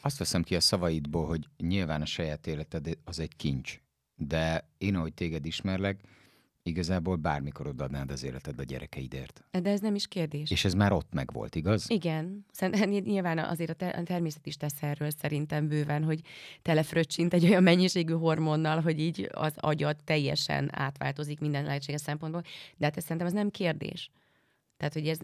Azt 0.00 0.18
veszem 0.18 0.42
ki 0.42 0.54
a 0.54 0.60
szavaidból, 0.60 1.26
hogy 1.26 1.48
nyilván 1.58 2.00
a 2.00 2.06
saját 2.06 2.46
életed 2.46 2.98
az 3.04 3.18
egy 3.18 3.36
kincs. 3.36 3.80
De 4.14 4.70
én, 4.78 4.94
ahogy 4.94 5.14
téged 5.14 5.46
ismerlek, 5.46 6.00
igazából 6.66 7.16
bármikor 7.16 7.66
odaadnád 7.66 8.10
az 8.10 8.24
életed 8.24 8.60
a 8.60 8.62
gyerekeidért. 8.62 9.44
De 9.50 9.70
ez 9.70 9.80
nem 9.80 9.94
is 9.94 10.06
kérdés. 10.06 10.50
És 10.50 10.64
ez 10.64 10.74
már 10.74 10.92
ott 10.92 11.12
megvolt, 11.12 11.54
igaz? 11.54 11.90
Igen, 11.90 12.44
szerintem 12.52 12.90
nyilván 12.90 13.38
azért 13.38 13.70
a, 13.70 13.74
te- 13.74 13.88
a 13.88 14.02
természet 14.02 14.46
is 14.46 14.56
tesz 14.56 14.82
erről 14.82 15.10
szerintem 15.10 15.68
bőven, 15.68 16.04
hogy 16.04 16.20
telefröccsint 16.62 17.34
egy 17.34 17.44
olyan 17.44 17.62
mennyiségű 17.62 18.12
hormonnal, 18.12 18.80
hogy 18.80 19.00
így 19.00 19.28
az 19.32 19.52
agyad 19.56 19.96
teljesen 20.04 20.68
átváltozik 20.72 21.40
minden 21.40 21.64
lehetséges 21.64 22.00
szempontból, 22.00 22.42
de 22.76 22.84
hát 22.84 22.96
ez 22.96 23.02
szerintem 23.02 23.26
ez 23.26 23.32
nem 23.32 23.50
kérdés. 23.50 24.10
Tehát, 24.76 24.92
hogy 24.92 25.08
ez 25.08 25.18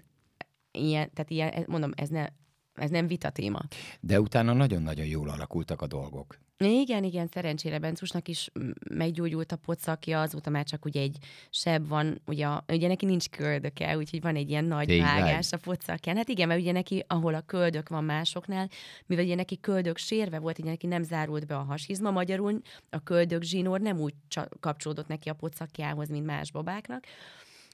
ilyen, 0.70 1.10
tehát 1.12 1.30
ilyen, 1.30 1.64
mondom, 1.66 1.90
ez, 1.94 2.08
ne, 2.08 2.26
ez 2.74 2.90
nem 2.90 3.06
vita 3.06 3.30
téma. 3.30 3.60
De 4.00 4.20
utána 4.20 4.52
nagyon-nagyon 4.52 5.06
jól 5.06 5.28
alakultak 5.28 5.82
a 5.82 5.86
dolgok. 5.86 6.38
Igen, 6.58 7.04
igen, 7.04 7.26
szerencsére 7.26 7.78
Bencusnak 7.78 8.28
is 8.28 8.50
meggyógyult 8.90 9.52
a 9.52 9.56
pocakja, 9.56 10.20
azóta 10.20 10.50
már 10.50 10.64
csak 10.64 10.84
ugye 10.84 11.00
egy 11.00 11.16
seb 11.50 11.88
van, 11.88 12.20
ugye, 12.26 12.48
ugye 12.68 12.88
neki 12.88 13.06
nincs 13.06 13.28
köldöke, 13.28 13.96
úgyhogy 13.96 14.20
van 14.20 14.36
egy 14.36 14.50
ilyen 14.50 14.64
nagy 14.64 14.86
Tényleg? 14.86 15.20
vágás 15.20 15.52
a 15.52 15.56
pocakján. 15.56 16.16
Hát 16.16 16.28
igen, 16.28 16.48
mert 16.48 16.60
ugye 16.60 16.72
neki, 16.72 17.04
ahol 17.06 17.34
a 17.34 17.40
köldök 17.40 17.88
van 17.88 18.04
másoknál, 18.04 18.68
mivel 19.06 19.24
ugye 19.24 19.34
neki 19.34 19.60
köldök 19.60 19.96
sérve 19.96 20.38
volt, 20.38 20.58
ugye 20.58 20.70
neki 20.70 20.86
nem 20.86 21.02
zárult 21.02 21.46
be 21.46 21.56
a 21.56 21.62
hasizma, 21.62 22.10
magyarul 22.10 22.60
a 22.90 23.02
köldök 23.02 23.42
zsinór 23.42 23.80
nem 23.80 23.98
úgy 23.98 24.14
kapcsolódott 24.60 25.08
neki 25.08 25.28
a 25.28 25.34
pocakjához, 25.34 26.08
mint 26.08 26.26
más 26.26 26.50
babáknak, 26.50 27.04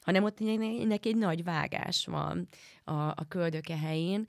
hanem 0.01 0.25
ott 0.25 0.41
ne- 0.41 0.85
neki 0.85 1.09
egy 1.09 1.17
nagy 1.17 1.45
vágás 1.45 2.07
van 2.07 2.49
a, 2.85 2.93
a 2.93 3.25
köldöke 3.29 3.77
helyén, 3.77 4.29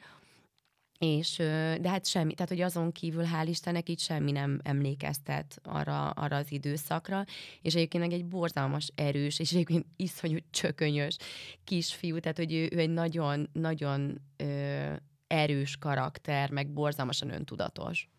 És, 0.99 1.35
de 1.81 1.89
hát 1.89 2.05
semmi, 2.05 2.33
tehát 2.33 2.51
hogy 2.51 2.61
azon 2.61 2.91
kívül 2.91 3.23
hál' 3.23 3.47
Istennek 3.47 3.89
így 3.89 3.99
semmi 3.99 4.31
nem 4.31 4.59
emlékeztet 4.63 5.59
arra, 5.63 6.09
arra 6.09 6.35
az 6.35 6.51
időszakra, 6.51 7.25
és 7.61 7.75
egyébként 7.75 8.03
meg 8.03 8.13
egy 8.13 8.25
borzalmas 8.25 8.91
erős, 8.95 9.39
és 9.39 9.51
egyébként 9.51 9.85
iszonyú 9.95 10.37
csökönyös 10.49 11.17
kisfiú, 11.63 12.19
tehát 12.19 12.37
hogy 12.37 12.53
ő, 12.53 12.69
ő 12.71 12.79
egy 12.79 12.89
nagyon, 12.89 13.49
nagyon 13.53 14.21
ö, 14.37 14.93
erős 15.27 15.77
karakter, 15.77 16.49
meg 16.49 16.69
borzalmasan 16.69 17.29
öntudatos. 17.29 18.09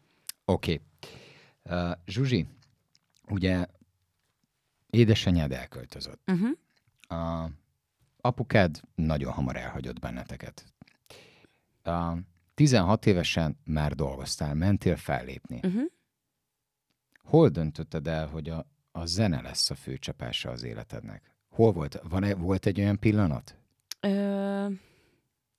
Oké. 0.45 0.81
Okay. 1.65 1.89
Uh, 1.89 1.93
Zsuzsi, 2.07 2.47
ugye 3.29 3.67
édesanyád 4.91 5.53
elköltözött. 5.53 6.21
Uh-huh. 6.27 6.51
A 7.21 7.51
apukád 8.21 8.81
nagyon 8.95 9.33
hamar 9.33 9.57
elhagyott 9.57 9.99
benneteket. 9.99 10.65
A 11.83 12.13
16 12.61 13.07
évesen 13.07 13.57
már 13.65 13.95
dolgoztál, 13.95 14.55
mentél 14.55 14.97
fellépni. 14.97 15.61
Uh-huh. 15.63 15.83
Hol 17.23 17.49
döntötted 17.49 18.07
el, 18.07 18.27
hogy 18.27 18.49
a, 18.49 18.67
a 18.93 19.07
zene 19.07 19.41
lesz 19.41 19.71
a 19.71 19.75
főcsapása 19.75 20.51
az 20.51 20.63
életednek? 20.63 21.35
Hol 21.49 21.73
volt? 21.73 22.01
Van-e, 22.09 22.35
volt 22.35 22.67
egy 22.67 22.81
olyan 22.81 22.99
pillanat? 22.99 23.57
Ö, 24.01 24.67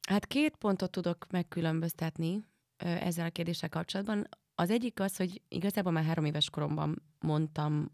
hát 0.08 0.26
két 0.28 0.56
pontot 0.56 0.92
tudok 0.92 1.28
megkülönböztetni 1.30 2.46
ö, 2.78 2.88
ezzel 2.88 3.26
a 3.26 3.30
kérdéssel 3.30 3.70
kapcsolatban. 3.70 4.28
Az 4.56 4.70
egyik 4.70 5.00
az, 5.00 5.16
hogy 5.18 5.42
igazából 5.48 5.92
már 5.92 6.04
három 6.04 6.26
éves 6.26 6.50
koromban 6.50 7.02
mondtam, 7.20 7.92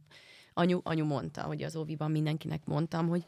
anyu, 0.54 0.80
anyu 0.84 1.06
mondta, 1.06 1.41
hogy 1.41 1.63
az 1.63 1.76
óviban 1.76 2.12
mindenkinek 2.12 2.65
mondtam, 2.65 3.08
hogy, 3.08 3.24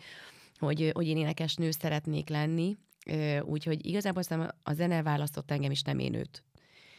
hogy, 0.58 0.92
hogy 0.94 1.08
én 1.08 1.18
énekesnő 1.18 1.72
szeretnék 1.72 2.30
lenni, 2.30 2.78
úgyhogy 3.42 3.86
igazából 3.86 4.22
szerintem 4.22 4.56
a 4.64 4.74
zene 4.74 5.04
választott 5.04 5.52
engem, 5.52 5.72
is 5.72 5.82
nem 5.82 6.00
én 6.00 6.14
őt. 6.14 6.44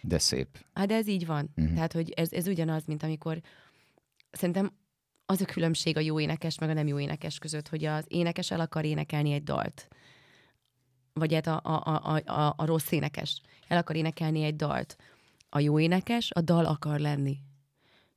De 0.02 0.18
szép. 0.18 0.48
Hát 0.72 0.86
de 0.86 0.94
ez 0.94 1.06
így 1.06 1.26
van. 1.26 1.50
Uh-huh. 1.56 1.74
Tehát, 1.74 1.92
hogy 1.92 2.10
ez, 2.10 2.32
ez 2.32 2.46
ugyanaz, 2.46 2.84
mint 2.84 3.02
amikor 3.02 3.40
szerintem 4.30 4.72
az 5.26 5.40
a 5.40 5.44
különbség 5.44 5.96
a 5.96 6.00
jó 6.00 6.20
énekes 6.20 6.58
meg 6.58 6.68
a 6.68 6.72
nem 6.72 6.86
jó 6.86 6.98
énekes 6.98 7.38
között, 7.38 7.68
hogy 7.68 7.84
az 7.84 8.04
énekes 8.08 8.50
el 8.50 8.60
akar 8.60 8.84
énekelni 8.84 9.32
egy 9.32 9.42
dalt. 9.42 9.88
Vagy 11.12 11.34
hát 11.34 11.46
a, 11.46 11.60
a, 11.62 12.00
a, 12.14 12.30
a, 12.32 12.54
a 12.56 12.64
rossz 12.64 12.90
énekes 12.90 13.40
el 13.68 13.78
akar 13.78 13.96
énekelni 13.96 14.42
egy 14.42 14.56
dalt. 14.56 14.96
A 15.48 15.60
jó 15.60 15.78
énekes 15.78 16.30
a 16.30 16.40
dal 16.40 16.64
akar 16.64 16.98
lenni 16.98 17.38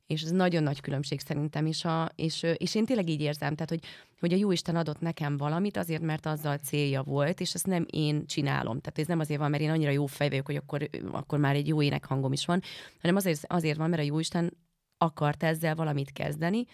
és 0.06 0.22
ez 0.22 0.30
nagyon 0.30 0.62
nagy 0.62 0.80
különbség 0.80 1.20
szerintem 1.20 1.66
is, 1.66 1.84
a, 1.84 2.10
és, 2.14 2.42
és 2.56 2.74
én 2.74 2.84
tényleg 2.84 3.08
így 3.08 3.20
érzem, 3.20 3.54
tehát 3.54 3.70
hogy, 3.70 3.84
hogy 4.20 4.32
a 4.32 4.36
Jóisten 4.36 4.76
adott 4.76 5.00
nekem 5.00 5.36
valamit 5.36 5.76
azért, 5.76 6.02
mert 6.02 6.26
azzal 6.26 6.56
célja 6.56 7.02
volt, 7.02 7.40
és 7.40 7.54
ezt 7.54 7.66
nem 7.66 7.86
én 7.90 8.26
csinálom. 8.26 8.80
Tehát 8.80 8.98
ez 8.98 9.06
nem 9.06 9.18
azért 9.18 9.40
van, 9.40 9.50
mert 9.50 9.62
én 9.62 9.70
annyira 9.70 9.90
jó 9.90 10.06
fej 10.06 10.28
vagyok, 10.28 10.46
hogy 10.46 10.56
akkor, 10.56 10.90
akkor 11.12 11.38
már 11.38 11.54
egy 11.54 11.68
jó 11.68 11.82
énekhangom 11.82 12.32
is 12.32 12.46
van, 12.46 12.62
hanem 13.00 13.16
azért, 13.16 13.40
azért 13.46 13.76
van, 13.76 13.88
mert 13.88 14.02
a 14.02 14.06
Jóisten 14.06 14.56
akart 14.98 15.42
ezzel 15.42 15.74
valamit 15.74 16.12
kezdeni, 16.12 16.64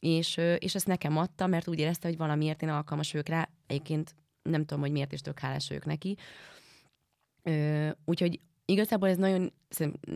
és, 0.00 0.36
és 0.58 0.74
ezt 0.74 0.86
nekem 0.86 1.16
adta, 1.16 1.46
mert 1.46 1.68
úgy 1.68 1.78
érezte, 1.78 2.08
hogy 2.08 2.16
valamiért 2.16 2.62
én 2.62 2.68
alkalmas 2.68 3.12
vagyok 3.12 3.28
rá. 3.28 3.48
Egyébként 3.66 4.14
nem 4.42 4.64
tudom, 4.64 4.80
hogy 4.80 4.92
miért 4.92 5.12
is 5.12 5.20
tök 5.20 5.38
hálás 5.38 5.68
vagyok 5.68 5.84
neki. 5.84 6.16
úgyhogy 8.04 8.40
Igazából 8.72 9.08
ez 9.08 9.16
nagyon 9.16 9.52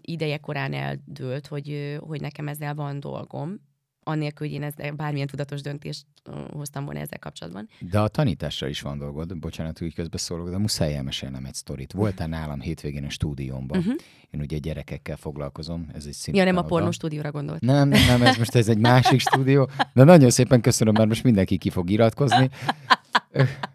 ideje 0.00 0.38
korán 0.38 0.72
eldőlt, 0.72 1.46
hogy, 1.46 1.98
hogy 2.00 2.20
nekem 2.20 2.48
ezzel 2.48 2.74
van 2.74 3.00
dolgom, 3.00 3.60
annélkül, 4.08 4.46
hogy 4.46 4.56
én 4.56 4.62
ezzel 4.62 4.92
bármilyen 4.92 5.26
tudatos 5.26 5.60
döntést 5.60 6.06
hoztam 6.52 6.84
volna 6.84 7.00
ezzel 7.00 7.18
kapcsolatban. 7.18 7.68
De 7.80 8.00
a 8.00 8.08
tanítással 8.08 8.68
is 8.68 8.80
van 8.80 8.98
dolgod, 8.98 9.38
bocsánat, 9.38 9.78
hogy 9.78 9.94
közbeszólok, 9.94 10.50
de 10.50 10.58
muszáj 10.58 10.94
elmesélnem 10.94 11.44
egy 11.44 11.54
sztorit. 11.54 11.92
Voltál 11.92 12.28
nálam 12.28 12.60
hétvégén 12.60 13.04
a 13.04 13.10
stúdiómban. 13.10 13.78
Uh-huh. 13.78 13.94
Én 14.30 14.40
ugye 14.40 14.58
gyerekekkel 14.58 15.16
foglalkozom, 15.16 15.88
ez 15.94 16.04
egy 16.06 16.12
szintén. 16.12 16.44
Ja, 16.44 16.52
nem 16.52 16.64
a 16.64 16.66
pornó 16.66 16.90
stúdióra 16.90 17.30
gondolt. 17.30 17.60
Nem, 17.60 17.88
nem, 17.88 18.06
nem, 18.06 18.22
ez 18.22 18.36
most 18.36 18.54
ez 18.54 18.68
egy 18.68 18.78
másik 18.78 19.20
stúdió, 19.20 19.70
de 19.94 20.04
nagyon 20.04 20.30
szépen 20.30 20.60
köszönöm, 20.60 20.94
mert 20.94 21.08
most 21.08 21.22
mindenki 21.22 21.58
ki 21.58 21.70
fog 21.70 21.90
iratkozni. 21.90 22.50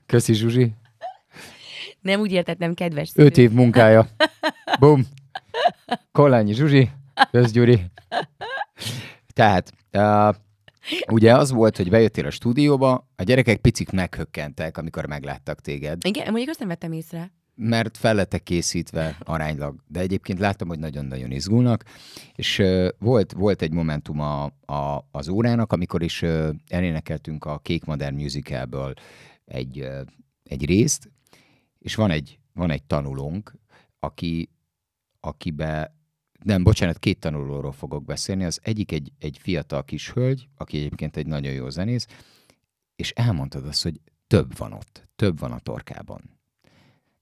Köszi, 0.06 0.34
Zsuzsi. 0.34 0.74
Nem 2.02 2.20
úgy 2.20 2.32
értettem, 2.32 2.74
kedves 2.74 3.10
szülő. 3.10 3.26
Öt 3.26 3.38
év 3.38 3.52
munkája. 3.52 4.08
Bum. 4.82 5.06
Kolányi 6.12 6.54
Zsuzsi, 6.54 6.90
Közgyuri. 7.32 7.82
Tehát, 9.34 9.74
uh, 9.94 10.36
ugye 11.12 11.36
az 11.36 11.52
volt, 11.52 11.78
hogy 11.78 11.90
bejöttél 11.90 12.26
a 12.26 12.30
stúdióba, 12.30 13.08
a 13.16 13.24
gyerekek 13.24 13.58
picit 13.58 13.92
meghökkentek, 13.92 14.78
amikor 14.78 15.06
megláttak 15.06 15.62
téged. 15.62 16.06
Igen, 16.06 16.26
mondjuk 16.26 16.50
azt 16.50 16.60
nem 16.60 16.68
vettem 16.68 16.92
észre. 16.92 17.32
Mert 17.56 17.98
fel 17.98 18.16
lettek 18.16 18.44
készítve 18.44 19.18
aránylag, 19.20 19.76
de 19.88 20.00
egyébként 20.00 20.40
láttam, 20.40 20.68
hogy 20.68 20.80
nagyon-nagyon 20.80 21.32
izgulnak, 21.32 21.84
és 22.36 22.60
uh, 22.60 22.88
volt, 23.00 23.32
volt 23.32 23.62
egy 23.62 23.72
momentum 23.72 24.20
a, 24.20 24.44
a, 24.66 25.08
az 25.12 25.28
órának, 25.28 25.74
amikor 25.74 26.04
is 26.04 26.22
uh, 26.22 26.50
elénekeltünk 26.68 27.46
a 27.46 27.60
Kék 27.60 27.86
Modern 27.86 28.16
Musicalből 28.16 28.94
egy, 29.46 29.80
uh, 29.80 30.00
egy 30.44 30.66
részt, 30.66 31.12
és 31.80 31.96
van 31.96 32.12
egy, 32.12 32.40
van 32.54 32.72
egy 32.72 32.84
tanulónk, 32.84 33.60
aki, 34.00 34.50
akibe, 35.22 35.96
nem, 36.44 36.64
bocsánat, 36.64 37.00
két 37.00 37.20
tanulóról 37.20 37.72
fogok 37.72 38.06
beszélni. 38.06 38.44
Az 38.44 38.60
egyik 38.64 38.92
egy, 38.92 39.12
egy 39.20 39.38
fiatal 39.42 39.84
kis 39.84 40.12
hölgy, 40.12 40.48
aki 40.56 40.78
egyébként 40.78 41.18
egy 41.18 41.28
nagyon 41.28 41.54
jó 41.54 41.70
zenész, 41.70 42.08
és 42.96 43.12
elmondtad 43.12 43.66
azt, 43.66 43.84
hogy 43.84 44.02
több 44.28 44.58
van 44.58 44.74
ott, 44.74 45.10
több 45.16 45.40
van 45.40 45.52
a 45.52 45.60
torkában. 45.60 46.40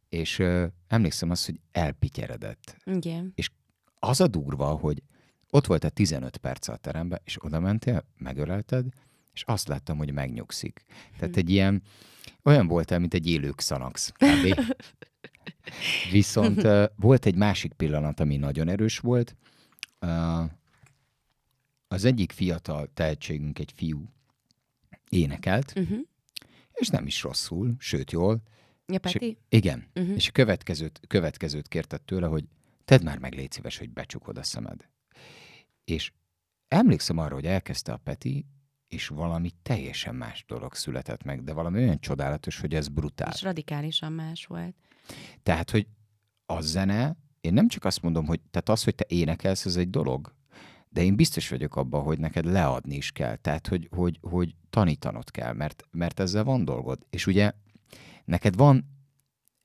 És 0.10 0.40
ö, 0.40 0.66
emlékszem 0.88 1.30
azt, 1.30 1.46
hogy 1.46 1.60
elpityeredett. 1.72 2.78
Igen. 2.84 3.32
És 3.36 3.50
az 4.00 4.22
a 4.22 4.28
durva, 4.28 4.66
hogy 4.66 5.04
ott 5.50 5.66
volt 5.66 5.84
a 5.84 5.90
15 5.90 6.38
perc 6.38 6.68
a 6.68 6.76
teremben, 6.76 7.22
és 7.24 7.44
oda 7.44 7.60
mentél, 7.60 8.06
megölelted, 8.18 8.86
és 9.34 9.44
azt 9.44 9.68
láttam, 9.68 9.98
hogy 9.98 10.14
megnyugszik. 10.14 10.86
Tehát 11.18 11.34
hm. 11.34 11.40
egy 11.40 11.50
ilyen, 11.50 11.82
olyan 12.44 12.68
voltál, 12.68 13.00
mint 13.00 13.14
egy 13.14 13.28
élő 13.28 13.54
szanax. 13.58 14.12
Viszont 16.12 16.64
uh, 16.64 16.86
volt 16.96 17.26
egy 17.26 17.36
másik 17.36 17.74
pillanat, 17.74 18.20
ami 18.20 18.38
nagyon 18.38 18.68
erős 18.68 19.00
volt. 19.00 19.36
Uh, 20.02 20.44
az 21.88 22.06
egyik 22.06 22.32
fiatal 22.32 22.90
tehetségünk, 22.94 23.60
egy 23.60 23.72
fiú, 23.76 24.10
énekelt, 25.10 25.74
uh-huh. 25.76 26.00
és 26.74 26.88
nem 26.88 27.06
is 27.06 27.24
rosszul, 27.24 27.76
sőt 27.78 28.12
jól. 28.12 28.42
Ja, 28.88 29.00
Peti? 29.00 29.28
És, 29.28 29.36
igen. 29.58 29.88
Uh-huh. 29.96 30.16
És 30.16 30.28
a 30.28 30.32
következőt, 30.32 31.00
következőt 31.08 31.68
kértett 31.68 32.06
tőle, 32.06 32.28
hogy 32.28 32.44
tedd 32.86 33.04
már 33.04 33.18
meg, 33.18 33.34
légy 33.34 33.52
szíves, 33.52 33.78
hogy 33.78 33.90
becsukod 33.90 34.38
a 34.38 34.44
szemed. 34.44 34.90
És 35.84 36.12
emlékszem 36.68 37.18
arra, 37.18 37.34
hogy 37.34 37.46
elkezdte 37.46 37.92
a 37.92 37.98
Peti, 37.98 38.46
és 38.88 39.08
valami 39.08 39.52
teljesen 39.62 40.16
más 40.16 40.46
dolog 40.48 40.76
született 40.76 41.24
meg, 41.24 41.44
de 41.44 41.54
valami 41.54 41.78
olyan 41.78 42.00
csodálatos, 42.00 42.60
hogy 42.60 42.76
ez 42.76 42.88
brutál. 42.88 43.32
És 43.34 43.42
radikálisan 43.42 44.12
más 44.12 44.46
volt. 44.46 44.76
Tehát, 45.43 45.72
hogy 45.72 45.88
a 46.45 46.62
zene, 46.62 47.15
én 47.41 47.54
nem 47.54 47.67
csak 47.67 47.86
azt 47.86 48.02
mondom, 48.02 48.26
hogy 48.26 48.39
tehát 48.52 48.69
az, 48.69 48.84
hogy 48.84 48.95
te 48.95 49.06
énekelsz, 49.08 49.65
ez 49.65 49.76
egy 49.76 49.89
dolog, 49.89 50.34
de 50.89 51.04
én 51.04 51.15
biztos 51.15 51.50
vagyok 51.50 51.76
abban, 51.76 52.04
hogy 52.04 52.19
neked 52.19 52.45
leadni 52.45 52.95
is 52.95 53.12
kell, 53.12 53.36
tehát, 53.36 53.67
hogy, 53.67 53.88
hogy, 53.91 54.19
hogy 54.22 54.56
tanítanod 54.69 55.32
kell, 55.32 55.54
mert, 55.54 55.84
mert 55.91 56.19
ezzel 56.19 56.43
van 56.43 56.65
dolgod. 56.65 57.00
És 57.10 57.28
ugye 57.28 57.52
neked 58.26 58.56
van 58.56 58.86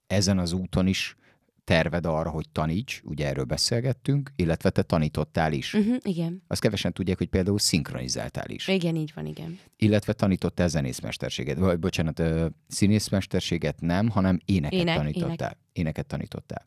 ezen 0.06 0.38
az 0.38 0.52
úton 0.52 0.86
is 0.86 1.16
terved 1.64 2.06
arra, 2.06 2.30
hogy 2.30 2.48
taníts, 2.52 3.00
ugye 3.04 3.26
erről 3.26 3.44
beszélgettünk, 3.44 4.32
illetve 4.36 4.70
te 4.70 4.82
tanítottál 4.82 5.52
is. 5.52 5.74
Uh-huh, 5.74 5.96
igen. 6.02 6.42
Azt 6.46 6.60
kevesen 6.60 6.92
tudják, 6.92 7.18
hogy 7.18 7.28
például 7.28 7.58
szinkronizáltál 7.58 8.50
is. 8.50 8.68
Igen, 8.68 8.96
így 8.96 9.12
van, 9.14 9.26
igen. 9.26 9.58
Illetve 9.76 10.12
tanítottál 10.12 10.68
zenészmesterséget, 10.68 11.58
vagy 11.58 11.78
bocsánat, 11.78 12.22
színészmesterséget 12.68 13.80
nem, 13.80 14.08
hanem 14.08 14.40
éneket 14.44 14.80
ének, 14.80 14.96
tanítottál. 14.96 15.50
Ének. 15.50 15.58
Éneket 15.72 16.06
tanítottál. 16.06 16.66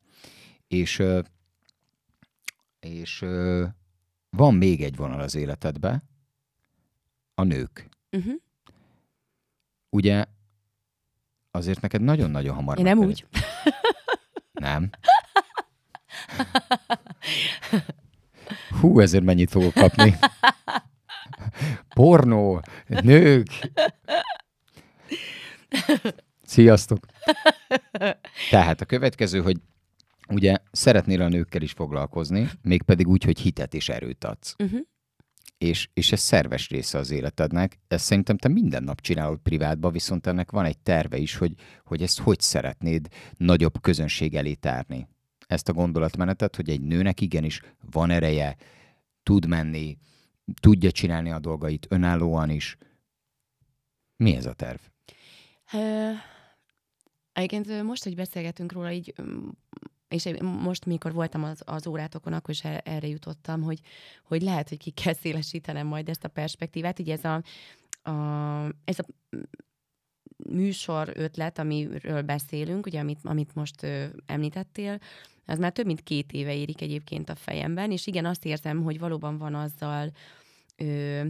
És, 0.67 1.03
és 2.79 3.25
van 4.29 4.55
még 4.55 4.83
egy 4.83 4.95
vonal 4.95 5.19
az 5.19 5.35
életedbe, 5.35 6.03
a 7.35 7.43
nők. 7.43 7.89
Uh-huh. 8.11 8.33
Ugye 9.89 10.25
azért 11.51 11.81
neked 11.81 12.01
nagyon-nagyon 12.01 12.55
hamar... 12.55 12.77
Én 12.77 12.83
nem 12.83 12.97
úgy. 12.97 13.25
Nem. 14.67 14.89
Hú, 18.79 18.99
ezért 18.99 19.23
mennyit 19.23 19.49
fogok 19.49 19.73
kapni. 19.73 20.15
Pornó, 21.95 22.61
nők. 22.87 23.47
Sziasztok! 26.45 27.05
Tehát 28.49 28.81
a 28.81 28.85
következő, 28.85 29.41
hogy 29.41 29.57
ugye 30.29 30.55
szeretnél 30.71 31.21
a 31.21 31.27
nőkkel 31.27 31.61
is 31.61 31.71
foglalkozni, 31.71 32.49
mégpedig 32.61 33.07
úgy, 33.07 33.23
hogy 33.23 33.39
hitet 33.39 33.73
és 33.73 33.89
erőt 33.89 34.23
adsz. 34.23 34.55
Uh-huh. 34.57 34.79
És, 35.57 35.89
és 35.93 36.11
ez 36.11 36.19
szerves 36.19 36.69
része 36.69 36.97
az 36.97 37.11
életednek. 37.11 37.79
Ezt 37.87 38.05
szerintem 38.05 38.37
te 38.37 38.47
minden 38.47 38.83
nap 38.83 39.01
csinálod 39.01 39.37
privátban, 39.37 39.91
viszont 39.91 40.27
ennek 40.27 40.51
van 40.51 40.65
egy 40.65 40.77
terve 40.77 41.17
is, 41.17 41.35
hogy, 41.35 41.53
hogy 41.85 42.01
ezt 42.01 42.19
hogy 42.19 42.39
szeretnéd 42.39 43.07
nagyobb 43.37 43.81
közönség 43.81 44.35
elé 44.35 44.53
tárni 44.53 45.07
ezt 45.47 45.69
a 45.69 45.73
gondolatmenetet, 45.73 46.55
hogy 46.55 46.69
egy 46.69 46.81
nőnek 46.81 47.21
igenis 47.21 47.61
van 47.91 48.09
ereje, 48.09 48.57
tud 49.23 49.47
menni, 49.47 49.97
tudja 50.59 50.91
csinálni 50.91 51.31
a 51.31 51.39
dolgait 51.39 51.85
önállóan 51.89 52.49
is. 52.49 52.77
Mi 54.15 54.35
ez 54.35 54.45
a 54.45 54.53
terv? 54.53 54.79
Egyébként 57.33 57.83
most, 57.83 58.03
hogy 58.03 58.15
beszélgetünk 58.15 58.71
róla, 58.71 58.91
így 58.91 59.13
és 60.07 60.29
most, 60.41 60.85
mikor 60.85 61.13
voltam 61.13 61.43
az, 61.43 61.61
az 61.65 61.87
órátokon, 61.87 62.33
akkor 62.33 62.49
is 62.49 62.63
erre 62.63 63.07
jutottam, 63.07 63.61
hogy, 63.61 63.79
hogy 64.23 64.41
lehet, 64.41 64.69
hogy 64.69 64.77
ki 64.77 64.91
kell 64.91 65.13
szélesítenem 65.13 65.87
majd 65.87 66.09
ezt 66.09 66.23
a 66.23 66.27
perspektívát. 66.27 66.99
Ugye 66.99 67.13
ez 67.13 67.23
a, 67.23 67.43
a, 68.11 68.65
ez 68.83 68.99
a 68.99 69.05
műsor 70.49 71.11
ötlet, 71.15 71.59
amiről 71.59 72.21
beszélünk, 72.21 72.85
ugye 72.85 72.99
amit, 72.99 73.19
amit 73.23 73.55
most 73.55 73.83
ö, 73.83 74.05
említettél, 74.25 74.99
ez 75.45 75.59
már 75.59 75.71
több 75.71 75.85
mint 75.85 76.03
két 76.03 76.31
éve 76.31 76.55
érik 76.55 76.81
egyébként 76.81 77.29
a 77.29 77.35
fejemben, 77.35 77.91
és 77.91 78.07
igen, 78.07 78.25
azt 78.25 78.45
érzem, 78.45 78.83
hogy 78.83 78.99
valóban 78.99 79.37
van 79.37 79.55
azzal 79.55 80.11
ö, 80.75 81.21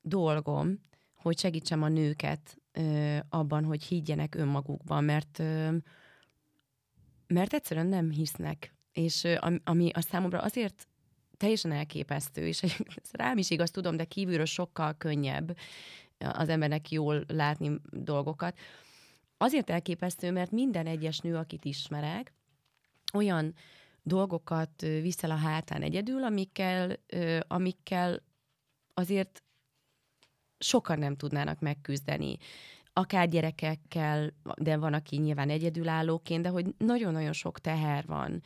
dolgom, 0.00 0.84
hogy 1.14 1.38
segítsem 1.38 1.82
a 1.82 1.88
nőket 1.88 2.56
ö, 2.72 3.16
abban, 3.28 3.64
hogy 3.64 3.82
higgyenek 3.82 4.34
önmagukban, 4.34 5.04
mert 5.04 5.38
ö, 5.38 5.76
mert 7.26 7.52
egyszerűen 7.52 7.86
nem 7.86 8.10
hisznek. 8.10 8.74
És 8.92 9.26
ami 9.64 9.90
a 9.92 10.00
számomra 10.00 10.38
azért 10.38 10.88
teljesen 11.36 11.72
elképesztő, 11.72 12.46
és 12.46 12.62
ez 13.02 13.10
rám 13.12 13.38
is 13.38 13.50
igaz, 13.50 13.70
tudom, 13.70 13.96
de 13.96 14.04
kívülről 14.04 14.44
sokkal 14.44 14.96
könnyebb 14.96 15.56
az 16.18 16.48
embernek 16.48 16.90
jól 16.90 17.24
látni 17.28 17.80
dolgokat. 17.90 18.58
Azért 19.36 19.70
elképesztő, 19.70 20.30
mert 20.30 20.50
minden 20.50 20.86
egyes 20.86 21.18
nő, 21.18 21.36
akit 21.36 21.64
ismerek, 21.64 22.32
olyan 23.12 23.54
dolgokat 24.02 24.80
viszel 24.80 25.30
a 25.30 25.36
hátán 25.36 25.82
egyedül, 25.82 26.24
amikkel, 26.24 26.96
amikkel 27.46 28.22
azért 28.94 29.42
sokan 30.58 30.98
nem 30.98 31.16
tudnának 31.16 31.60
megküzdeni. 31.60 32.36
Akár 32.98 33.28
gyerekekkel, 33.28 34.32
de 34.56 34.76
van, 34.76 34.92
aki 34.92 35.16
nyilván 35.16 35.50
egyedülállóként, 35.50 36.42
de 36.42 36.48
hogy 36.48 36.74
nagyon-nagyon 36.78 37.32
sok 37.32 37.58
teher 37.58 38.04
van 38.06 38.42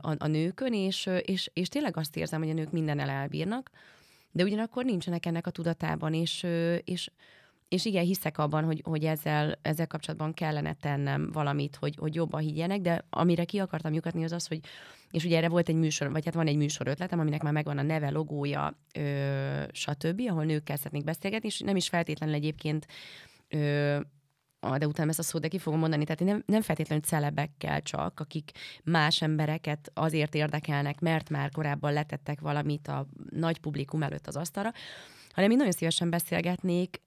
a, 0.00 0.14
a 0.18 0.26
nőkön, 0.26 0.74
és, 0.74 1.08
és, 1.22 1.50
és 1.52 1.68
tényleg 1.68 1.96
azt 1.96 2.16
érzem, 2.16 2.40
hogy 2.40 2.50
a 2.50 2.54
nők 2.54 2.70
minden 2.70 2.98
elbírnak, 2.98 3.70
de 4.32 4.44
ugyanakkor 4.44 4.84
nincsenek 4.84 5.26
ennek 5.26 5.46
a 5.46 5.50
tudatában, 5.50 6.14
és, 6.14 6.46
és, 6.84 7.10
és 7.68 7.84
igen, 7.84 8.04
hiszek 8.04 8.38
abban, 8.38 8.64
hogy, 8.64 8.82
hogy 8.84 9.04
ezzel, 9.04 9.58
ezzel 9.62 9.86
kapcsolatban 9.86 10.34
kellene 10.34 10.74
tennem 10.74 11.30
valamit, 11.32 11.76
hogy, 11.76 11.94
hogy 11.98 12.14
jobban 12.14 12.40
higgyenek, 12.40 12.80
de 12.80 13.04
amire 13.10 13.44
ki 13.44 13.58
akartam 13.58 13.92
lyukatni 13.92 14.24
az 14.24 14.32
az, 14.32 14.46
hogy, 14.46 14.60
és 15.10 15.24
ugye 15.24 15.36
erre 15.36 15.48
volt 15.48 15.68
egy 15.68 15.74
műsor, 15.74 16.10
vagy 16.10 16.24
hát 16.24 16.34
van 16.34 16.46
egy 16.46 16.56
műsor 16.56 16.86
ötletem, 16.86 17.20
aminek 17.20 17.42
már 17.42 17.52
megvan 17.52 17.78
a 17.78 17.82
neve, 17.82 18.10
logója, 18.10 18.78
ö, 18.94 19.62
stb., 19.72 20.22
ahol 20.28 20.44
nőkkel 20.44 20.76
szeretnék 20.76 21.04
beszélgetni, 21.04 21.48
és 21.48 21.60
nem 21.60 21.76
is 21.76 21.88
feltétlenül 21.88 22.34
egyébként 22.34 22.86
ö, 23.50 24.00
ah, 24.60 24.76
de 24.76 24.86
utána 24.86 25.08
ezt 25.08 25.18
a 25.18 25.22
szót 25.22 25.42
de 25.42 25.48
ki 25.48 25.58
fogom 25.58 25.78
mondani, 25.78 26.04
tehát 26.04 26.24
nem, 26.24 26.42
nem 26.46 26.62
feltétlenül 26.62 27.04
celebekkel 27.04 27.82
csak, 27.82 28.20
akik 28.20 28.50
más 28.84 29.22
embereket 29.22 29.90
azért 29.94 30.34
érdekelnek, 30.34 31.00
mert 31.00 31.30
már 31.30 31.50
korábban 31.50 31.92
letettek 31.92 32.40
valamit 32.40 32.88
a 32.88 33.06
nagy 33.30 33.58
publikum 33.58 34.02
előtt 34.02 34.26
az 34.26 34.36
asztalra, 34.36 34.72
hanem 35.32 35.50
én 35.50 35.56
nagyon 35.56 35.72
szívesen 35.72 36.10
beszélgetnék 36.10 37.00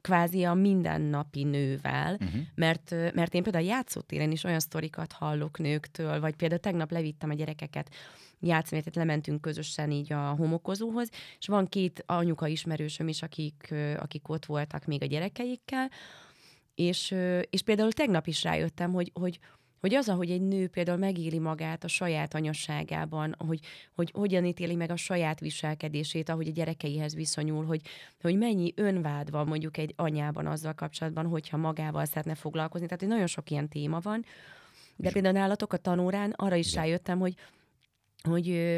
kvázi 0.00 0.44
a 0.44 0.54
mindennapi 0.54 1.44
nővel, 1.44 2.14
uh-huh. 2.14 2.40
mert, 2.54 2.90
mert 2.90 3.34
én 3.34 3.42
például 3.42 3.64
a 3.64 3.68
játszótéren 3.68 4.30
is 4.30 4.44
olyan 4.44 4.60
sztorikat 4.60 5.12
hallok 5.12 5.58
nőktől, 5.58 6.20
vagy 6.20 6.36
például 6.36 6.60
tegnap 6.60 6.90
levittem 6.90 7.30
a 7.30 7.34
gyerekeket 7.34 7.94
játszani, 8.40 8.80
tehát 8.80 8.94
lementünk 8.94 9.40
közösen 9.40 9.90
így 9.90 10.12
a 10.12 10.20
homokozóhoz, 10.20 11.10
és 11.38 11.46
van 11.46 11.66
két 11.66 12.02
anyuka 12.06 12.46
ismerősöm 12.46 13.08
is, 13.08 13.22
akik, 13.22 13.74
akik 13.96 14.28
ott 14.28 14.46
voltak 14.46 14.86
még 14.86 15.02
a 15.02 15.06
gyerekeikkel, 15.06 15.90
és, 16.74 17.14
és 17.50 17.62
például 17.62 17.92
tegnap 17.92 18.26
is 18.26 18.42
rájöttem, 18.42 18.92
hogy, 18.92 19.10
hogy, 19.14 19.38
hogy 19.80 19.94
az, 19.94 20.08
ahogy 20.08 20.30
egy 20.30 20.40
nő 20.40 20.68
például 20.68 20.98
megéli 20.98 21.38
magát 21.38 21.84
a 21.84 21.88
saját 21.88 22.34
anyasságában, 22.34 23.34
hogy, 23.38 23.60
hogy 23.94 24.10
hogyan 24.10 24.44
ítéli 24.44 24.74
meg 24.74 24.90
a 24.90 24.96
saját 24.96 25.40
viselkedését, 25.40 26.28
ahogy 26.28 26.48
a 26.48 26.52
gyerekeihez 26.52 27.14
viszonyul, 27.14 27.64
hogy, 27.64 27.80
hogy 28.20 28.38
mennyi 28.38 28.72
önvád 28.76 29.30
van 29.30 29.46
mondjuk 29.46 29.76
egy 29.76 29.92
anyában 29.96 30.46
azzal 30.46 30.74
kapcsolatban, 30.74 31.26
hogyha 31.26 31.56
magával 31.56 32.04
szeretne 32.04 32.34
foglalkozni. 32.34 32.86
Tehát, 32.86 33.00
hogy 33.00 33.12
nagyon 33.12 33.26
sok 33.26 33.50
ilyen 33.50 33.68
téma 33.68 33.98
van. 33.98 34.24
De 34.96 35.10
például 35.10 35.34
nálatok 35.34 35.72
a 35.72 35.76
tanórán 35.76 36.30
arra 36.30 36.56
is 36.56 36.70
Igen. 36.70 36.82
rájöttem, 36.82 37.18
hogy, 37.18 37.34
hogy, 38.22 38.76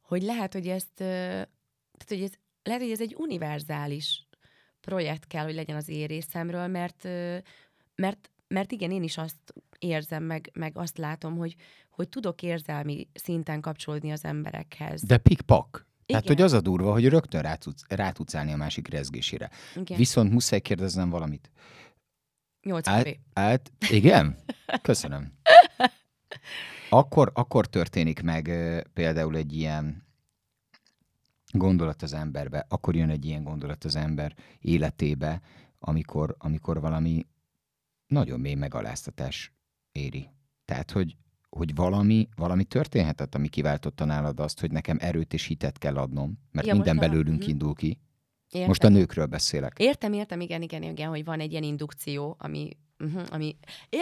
hogy 0.00 0.22
lehet, 0.22 0.52
hogy 0.52 0.68
ezt, 0.68 0.94
tehát, 0.94 1.48
hogy 2.08 2.22
ez, 2.22 2.32
lehet, 2.62 2.80
hogy 2.80 2.90
ez 2.90 3.00
egy 3.00 3.14
univerzális 3.18 4.26
projekt 4.80 5.26
kell, 5.26 5.44
hogy 5.44 5.54
legyen 5.54 5.76
az 5.76 5.88
én 5.88 6.06
részemről, 6.06 6.66
mert, 6.66 7.04
mert, 7.94 8.30
mert 8.48 8.72
igen, 8.72 8.90
én 8.90 9.02
is 9.02 9.18
azt 9.18 9.54
érzem, 9.82 10.22
meg, 10.22 10.50
meg 10.54 10.72
azt 10.78 10.98
látom, 10.98 11.36
hogy, 11.36 11.56
hogy 11.90 12.08
tudok 12.08 12.42
érzelmi 12.42 13.08
szinten 13.14 13.60
kapcsolódni 13.60 14.12
az 14.12 14.24
emberekhez. 14.24 15.02
De 15.02 15.18
pikpak. 15.18 15.86
Tehát, 16.06 16.26
hogy 16.26 16.40
az 16.40 16.52
a 16.52 16.60
durva, 16.60 16.92
hogy 16.92 17.08
rögtön 17.08 17.42
rá 17.42 17.54
tudsz, 17.54 17.82
rá 17.88 18.10
tudsz 18.10 18.34
állni 18.34 18.52
a 18.52 18.56
másik 18.56 18.88
rezgésére. 18.88 19.50
Igen. 19.74 19.96
Viszont 19.96 20.32
muszáj 20.32 20.60
kérdeznem 20.60 21.10
valamit. 21.10 21.50
Nyolc 22.62 22.88
át, 22.88 23.18
át, 23.32 23.72
igen? 23.90 24.36
Köszönöm. 24.82 25.32
Akkor, 26.88 27.30
akkor 27.34 27.66
történik 27.66 28.22
meg 28.22 28.50
például 28.92 29.36
egy 29.36 29.56
ilyen 29.56 30.06
gondolat 31.52 32.02
az 32.02 32.12
emberbe, 32.12 32.66
akkor 32.68 32.96
jön 32.96 33.10
egy 33.10 33.24
ilyen 33.24 33.44
gondolat 33.44 33.84
az 33.84 33.96
ember 33.96 34.34
életébe, 34.60 35.40
amikor, 35.78 36.34
amikor 36.38 36.80
valami 36.80 37.26
nagyon 38.06 38.40
mély 38.40 38.54
megaláztatás 38.54 39.52
éri. 39.92 40.30
Tehát, 40.64 40.90
hogy, 40.90 41.16
hogy 41.48 41.74
valami, 41.74 42.28
valami 42.36 42.64
történhetett, 42.64 43.34
ami 43.34 43.48
kiváltotta 43.48 44.04
nálad 44.04 44.40
azt, 44.40 44.60
hogy 44.60 44.70
nekem 44.70 44.96
erőt 45.00 45.32
és 45.32 45.46
hitet 45.46 45.78
kell 45.78 45.96
adnom, 45.96 46.38
mert 46.50 46.66
ja, 46.66 46.74
minden 46.74 46.96
belőlünk 46.96 47.42
a... 47.42 47.46
indul 47.46 47.74
ki. 47.74 47.98
Értem. 48.48 48.68
Most 48.68 48.84
a 48.84 48.88
nőkről 48.88 49.26
beszélek. 49.26 49.78
Értem, 49.78 50.12
értem, 50.12 50.40
igen, 50.40 50.62
igen, 50.62 50.82
igen, 50.82 51.08
hogy 51.08 51.24
van 51.24 51.40
egy 51.40 51.50
ilyen 51.50 51.62
indukció, 51.62 52.36
ami... 52.38 52.68
Uh-huh, 52.98 53.22
ami... 53.30 53.56
Ja, 53.90 54.00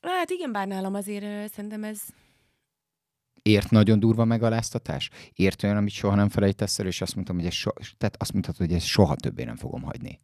hát 0.00 0.30
igen, 0.30 0.52
bár 0.52 0.66
nálam 0.66 0.94
azért 0.94 1.24
uh, 1.24 1.46
szerintem 1.52 1.84
ez 1.84 2.02
Ért 3.42 3.70
nagyon 3.70 4.00
durva 4.00 4.24
megaláztatás? 4.24 5.10
Ért 5.34 5.62
olyan, 5.62 5.76
amit 5.76 5.92
soha 5.92 6.14
nem 6.14 6.28
felejtesz 6.28 6.78
el, 6.78 6.86
és 6.86 7.00
azt 7.00 7.14
mondtam, 7.14 7.36
hogy 7.36 7.46
ez 7.46 7.52
so, 7.52 7.70
tehát 7.98 8.16
azt 8.18 8.32
mondhatod, 8.32 8.66
hogy 8.66 8.76
ezt 8.76 8.86
soha 8.86 9.16
többé 9.16 9.44
nem 9.44 9.56
fogom 9.56 9.82
hagyni. 9.82 10.20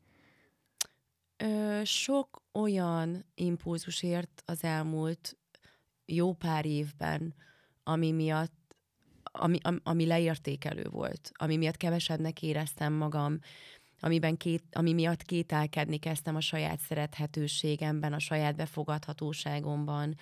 Sok 1.85 2.43
olyan 2.53 3.25
impulzus 3.35 4.03
ért 4.03 4.43
az 4.45 4.65
elmúlt 4.65 5.37
jó 6.05 6.33
pár 6.33 6.65
évben, 6.65 7.35
ami 7.83 8.13
miatt, 8.13 8.55
ami, 9.23 9.59
ami, 9.83 10.07
leértékelő 10.07 10.85
volt, 10.91 11.31
ami 11.35 11.57
miatt 11.57 11.77
kevesebbnek 11.77 12.43
éreztem 12.43 12.93
magam, 12.93 13.39
amiben 14.01 14.37
két, 14.37 14.65
ami 14.73 14.93
miatt 14.93 15.23
kételkedni 15.23 15.99
kezdtem 15.99 16.37
a 16.37 16.41
saját 16.41 16.79
szerethetőségemben, 16.79 18.13
a 18.13 18.19
saját 18.19 18.57
befogadhatóságomban, 18.57 20.17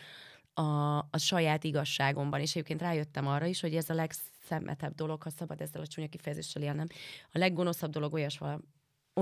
a, 0.54 0.98
a 0.98 1.18
saját 1.18 1.64
igazságomban, 1.64 2.40
és 2.40 2.50
egyébként 2.50 2.80
rájöttem 2.80 3.26
arra 3.26 3.46
is, 3.46 3.60
hogy 3.60 3.74
ez 3.74 3.90
a 3.90 3.94
legszemetebb 3.94 4.94
dolog, 4.94 5.22
ha 5.22 5.30
szabad 5.30 5.60
ezzel 5.60 5.80
a 5.80 5.86
csúnya 5.86 6.08
kifejezéssel 6.08 6.62
élnem. 6.62 6.86
A 7.32 7.38
leggonoszabb 7.38 7.90
dolog 7.90 8.12
olyas, 8.12 8.40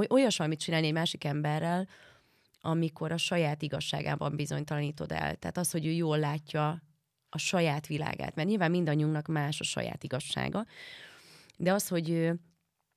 olyas 0.09 0.37
valamit 0.37 0.61
csinálni 0.61 0.87
egy 0.87 0.93
másik 0.93 1.25
emberrel, 1.25 1.89
amikor 2.65 3.13
a 3.13 3.17
saját 3.17 3.63
igazságában 3.63 4.37
bizonytalanítod 4.37 5.13
el. 5.13 5.37
Tehát 5.37 5.57
az, 5.57 5.71
hogy 5.71 5.87
ő 5.87 5.91
jól 5.91 6.19
látja 6.19 6.83
a 7.29 7.39
saját 7.39 7.87
világát, 7.87 8.35
mert 8.35 8.49
nyilván 8.49 8.71
mindannyiunknak 8.71 9.27
más 9.27 9.61
a 9.61 9.65
saját 9.65 10.05
igazsága, 10.05 10.67
de 11.57 11.73
az, 11.73 11.89
hogy 11.89 12.33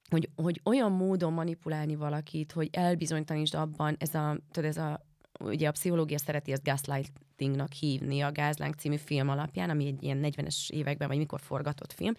hogy, 0.10 0.30
hogy 0.36 0.62
olyan 0.64 0.92
módon 0.92 1.34
manipulálni 1.34 1.96
valakit, 1.96 2.52
hogy 2.52 2.70
elbizonytalanítsd 2.72 3.56
abban, 3.56 3.96
ez 4.00 4.16
a, 4.16 4.38
tudod, 4.52 4.70
ez 4.70 4.78
a 4.78 5.05
ugye 5.40 5.68
a 5.68 5.72
pszichológia 5.72 6.18
szereti 6.18 6.52
ezt 6.52 6.64
gaslightingnak 6.64 7.72
hívni 7.72 8.22
a 8.22 8.32
Gázlánk 8.32 8.76
című 8.76 8.96
film 8.96 9.30
alapján, 9.30 9.70
ami 9.70 9.86
egy 9.86 10.04
ilyen 10.04 10.20
40-es 10.24 10.70
években, 10.70 11.08
vagy 11.08 11.18
mikor 11.18 11.40
forgatott 11.40 11.94
film. 11.94 12.14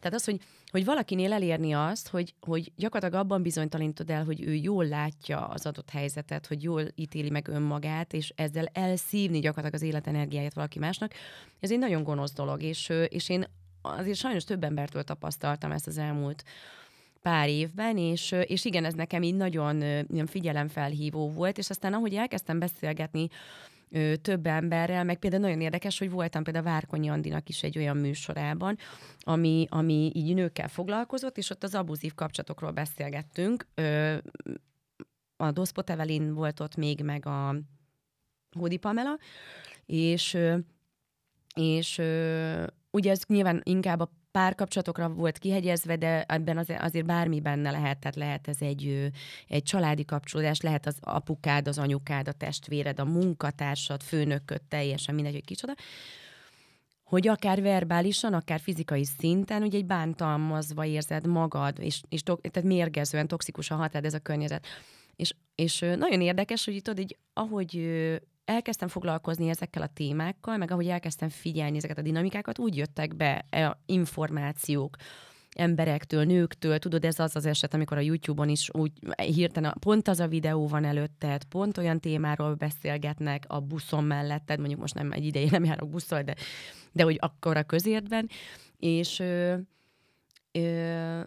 Tehát 0.00 0.14
az, 0.14 0.24
hogy, 0.24 0.40
hogy 0.70 0.84
valakinél 0.84 1.32
elérni 1.32 1.72
azt, 1.72 2.08
hogy, 2.08 2.34
hogy 2.40 2.72
gyakorlatilag 2.76 3.24
abban 3.24 3.42
bizonytalanítod 3.42 4.10
el, 4.10 4.24
hogy 4.24 4.42
ő 4.42 4.54
jól 4.54 4.86
látja 4.86 5.46
az 5.46 5.66
adott 5.66 5.90
helyzetet, 5.90 6.46
hogy 6.46 6.62
jól 6.62 6.82
ítéli 6.94 7.30
meg 7.30 7.48
önmagát, 7.48 8.12
és 8.12 8.32
ezzel 8.36 8.66
elszívni 8.72 9.38
gyakorlatilag 9.38 9.82
az 9.82 9.88
életenergiáját 9.88 10.54
valaki 10.54 10.78
másnak, 10.78 11.12
ez 11.60 11.70
egy 11.70 11.78
nagyon 11.78 12.02
gonosz 12.02 12.32
dolog, 12.32 12.62
és, 12.62 12.92
és 13.08 13.28
én 13.28 13.46
azért 13.82 14.18
sajnos 14.18 14.44
több 14.44 14.64
embertől 14.64 15.02
tapasztaltam 15.02 15.72
ezt 15.72 15.86
az 15.86 15.98
elmúlt 15.98 16.44
pár 17.22 17.48
évben, 17.48 17.96
és, 17.96 18.34
és 18.46 18.64
igen, 18.64 18.84
ez 18.84 18.94
nekem 18.94 19.22
így 19.22 19.34
nagyon 19.34 19.82
ilyen 19.82 20.26
figyelemfelhívó 20.26 21.30
volt, 21.30 21.58
és 21.58 21.70
aztán 21.70 21.92
ahogy 21.92 22.14
elkezdtem 22.14 22.58
beszélgetni 22.58 23.28
több 24.22 24.46
emberrel, 24.46 25.04
meg 25.04 25.18
például 25.18 25.42
nagyon 25.42 25.60
érdekes, 25.60 25.98
hogy 25.98 26.10
voltam 26.10 26.42
például 26.42 26.64
Várkonyi 26.64 27.08
Andinak 27.08 27.48
is 27.48 27.62
egy 27.62 27.78
olyan 27.78 27.96
műsorában, 27.96 28.78
ami, 29.20 29.66
ami 29.70 30.12
így 30.14 30.34
nőkkel 30.34 30.68
foglalkozott, 30.68 31.38
és 31.38 31.50
ott 31.50 31.62
az 31.62 31.74
abuzív 31.74 32.14
kapcsolatokról 32.14 32.70
beszélgettünk. 32.70 33.66
A 35.36 35.50
Doszpot 35.50 35.90
Evelyn 35.90 36.34
volt 36.34 36.60
ott 36.60 36.76
még, 36.76 37.02
meg 37.02 37.26
a 37.26 37.54
Hódi 38.58 38.76
Pamela, 38.76 39.18
és, 39.86 40.38
és 41.54 42.02
ugye 42.90 43.10
ez 43.10 43.22
nyilván 43.26 43.60
inkább 43.64 44.00
a 44.00 44.10
párkapcsolatokra 44.30 45.08
volt 45.08 45.38
kihegyezve, 45.38 45.96
de 45.96 46.22
ebben 46.22 46.58
azért, 46.58 46.82
azért 46.82 47.06
bármi 47.06 47.40
benne 47.40 47.70
lehet, 47.70 47.98
tehát 47.98 48.16
lehet 48.16 48.48
ez 48.48 48.56
egy, 48.60 49.10
egy 49.48 49.62
családi 49.62 50.04
kapcsolódás, 50.04 50.60
lehet 50.60 50.86
az 50.86 50.96
apukád, 51.00 51.68
az 51.68 51.78
anyukád, 51.78 52.28
a 52.28 52.32
testvéred, 52.32 53.00
a 53.00 53.04
munkatársad, 53.04 54.02
főnököt, 54.02 54.62
teljesen 54.62 55.14
mindegy, 55.14 55.32
hogy 55.32 55.44
kicsoda 55.44 55.74
hogy 57.08 57.28
akár 57.28 57.62
verbálisan, 57.62 58.34
akár 58.34 58.60
fizikai 58.60 59.04
szinten, 59.04 59.62
ugye 59.62 59.78
egy 59.78 59.86
bántalmazva 59.86 60.84
érzed 60.84 61.26
magad, 61.26 61.78
és, 61.80 62.00
és 62.08 62.22
tehát 62.22 62.62
mérgezően, 62.62 63.28
toxikusan 63.28 63.78
hat 63.78 63.94
ez 63.94 64.14
a 64.14 64.18
környezet. 64.18 64.66
És, 65.16 65.34
és 65.54 65.78
nagyon 65.78 66.20
érdekes, 66.20 66.64
hogy 66.64 66.74
itt 66.74 66.98
így, 66.98 67.16
ahogy 67.32 67.80
elkezdtem 68.48 68.88
foglalkozni 68.88 69.48
ezekkel 69.48 69.82
a 69.82 69.90
témákkal, 69.94 70.56
meg 70.56 70.70
ahogy 70.70 70.86
elkezdtem 70.86 71.28
figyelni 71.28 71.76
ezeket 71.76 71.98
a 71.98 72.02
dinamikákat, 72.02 72.58
úgy 72.58 72.76
jöttek 72.76 73.16
be 73.16 73.44
e 73.50 73.78
információk, 73.86 74.96
emberektől, 75.56 76.24
nőktől, 76.24 76.78
tudod, 76.78 77.04
ez 77.04 77.18
az 77.18 77.36
az 77.36 77.46
eset, 77.46 77.74
amikor 77.74 77.96
a 77.96 78.00
YouTube-on 78.00 78.48
is 78.48 78.68
úgy 78.72 78.92
hirtelen 79.16 79.74
pont 79.80 80.08
az 80.08 80.20
a 80.20 80.28
videó 80.28 80.66
van 80.66 80.84
előtted, 80.84 81.44
pont 81.44 81.78
olyan 81.78 82.00
témáról 82.00 82.54
beszélgetnek 82.54 83.44
a 83.46 83.60
buszon 83.60 84.04
melletted, 84.04 84.58
mondjuk 84.58 84.80
most 84.80 84.94
nem 84.94 85.12
egy 85.12 85.24
ideje 85.24 85.48
nem 85.50 85.64
járok 85.64 85.88
buszol, 85.88 86.22
de, 86.22 86.34
de 86.92 87.02
hogy 87.02 87.16
akkor 87.20 87.56
a 87.56 87.62
közértben, 87.62 88.28
és 88.78 89.18
ö, 89.18 89.56
ö, 90.52 91.20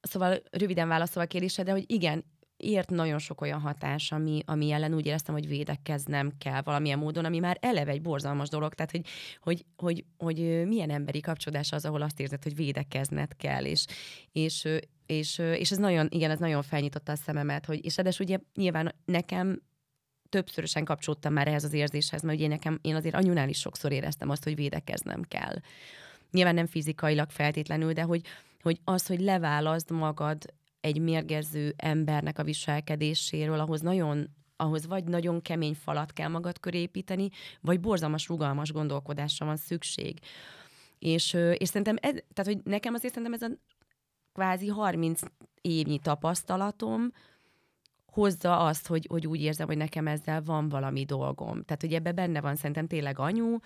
szóval 0.00 0.42
röviden 0.50 0.88
válaszolva 0.88 1.22
a 1.22 1.32
kérdésre, 1.32 1.62
de 1.62 1.72
hogy 1.72 1.84
igen, 1.86 2.24
ért 2.60 2.90
nagyon 2.90 3.18
sok 3.18 3.40
olyan 3.40 3.60
hatás, 3.60 4.12
ami, 4.12 4.42
ami 4.46 4.70
ellen 4.70 4.94
úgy 4.94 5.06
éreztem, 5.06 5.34
hogy 5.34 5.48
védekeznem 5.48 6.32
kell 6.38 6.62
valamilyen 6.62 6.98
módon, 6.98 7.24
ami 7.24 7.38
már 7.38 7.58
eleve 7.60 7.90
egy 7.90 8.02
borzalmas 8.02 8.48
dolog, 8.48 8.74
tehát 8.74 8.90
hogy, 8.90 9.06
hogy, 9.40 9.64
hogy, 9.76 10.04
hogy 10.18 10.66
milyen 10.66 10.90
emberi 10.90 11.20
kapcsolódás 11.20 11.72
az, 11.72 11.84
ahol 11.84 12.02
azt 12.02 12.20
érzed, 12.20 12.42
hogy 12.42 12.56
védekezned 12.56 13.36
kell, 13.36 13.64
és, 13.64 13.84
és, 14.32 14.68
és, 15.06 15.38
és 15.38 15.70
ez 15.70 15.78
nagyon, 15.78 16.06
igen, 16.10 16.30
ez 16.30 16.38
nagyon 16.38 16.62
felnyitotta 16.62 17.12
a 17.12 17.16
szememet, 17.16 17.66
hogy, 17.66 17.84
és 17.84 17.98
edes 17.98 18.18
ugye 18.18 18.38
nyilván 18.54 18.94
nekem 19.04 19.62
többszörösen 20.28 20.84
kapcsolódtam 20.84 21.32
már 21.32 21.48
ehhez 21.48 21.64
az 21.64 21.72
érzéshez, 21.72 22.22
mert 22.22 22.38
ugye 22.38 22.48
nekem, 22.48 22.78
én 22.82 22.94
azért 22.94 23.14
anyunál 23.14 23.48
is 23.48 23.58
sokszor 23.58 23.92
éreztem 23.92 24.30
azt, 24.30 24.44
hogy 24.44 24.54
védekeznem 24.54 25.22
kell. 25.22 25.56
Nyilván 26.30 26.54
nem 26.54 26.66
fizikailag 26.66 27.30
feltétlenül, 27.30 27.92
de 27.92 28.02
hogy, 28.02 28.22
hogy 28.62 28.80
az, 28.84 29.06
hogy 29.06 29.20
leválaszd 29.20 29.90
magad 29.90 30.54
egy 30.80 31.00
mérgező 31.00 31.74
embernek 31.76 32.38
a 32.38 32.44
viselkedéséről, 32.44 33.60
ahhoz 33.60 33.80
nagyon 33.80 34.28
ahhoz 34.60 34.86
vagy 34.86 35.04
nagyon 35.04 35.42
kemény 35.42 35.74
falat 35.74 36.12
kell 36.12 36.28
magad 36.28 36.60
köré 36.60 36.80
építeni, 36.80 37.28
vagy 37.60 37.80
borzalmas, 37.80 38.28
rugalmas 38.28 38.72
gondolkodásra 38.72 39.46
van 39.46 39.56
szükség. 39.56 40.18
És, 40.98 41.32
és 41.32 41.68
szerintem, 41.68 41.96
ez, 42.00 42.10
tehát 42.10 42.52
hogy 42.52 42.60
nekem 42.64 42.94
azért 42.94 43.14
szerintem 43.14 43.40
ez 43.42 43.50
a 43.50 43.56
kvázi 44.32 44.68
30 44.68 45.20
évnyi 45.60 45.98
tapasztalatom 45.98 47.12
hozza 48.06 48.58
azt, 48.58 48.86
hogy, 48.86 49.06
hogy 49.10 49.26
úgy 49.26 49.40
érzem, 49.40 49.66
hogy 49.66 49.76
nekem 49.76 50.06
ezzel 50.06 50.42
van 50.42 50.68
valami 50.68 51.04
dolgom. 51.04 51.62
Tehát, 51.62 51.80
hogy 51.80 51.94
ebbe 51.94 52.12
benne 52.12 52.40
van 52.40 52.56
szerintem 52.56 52.86
tényleg 52.86 53.18
anyu, 53.18 53.56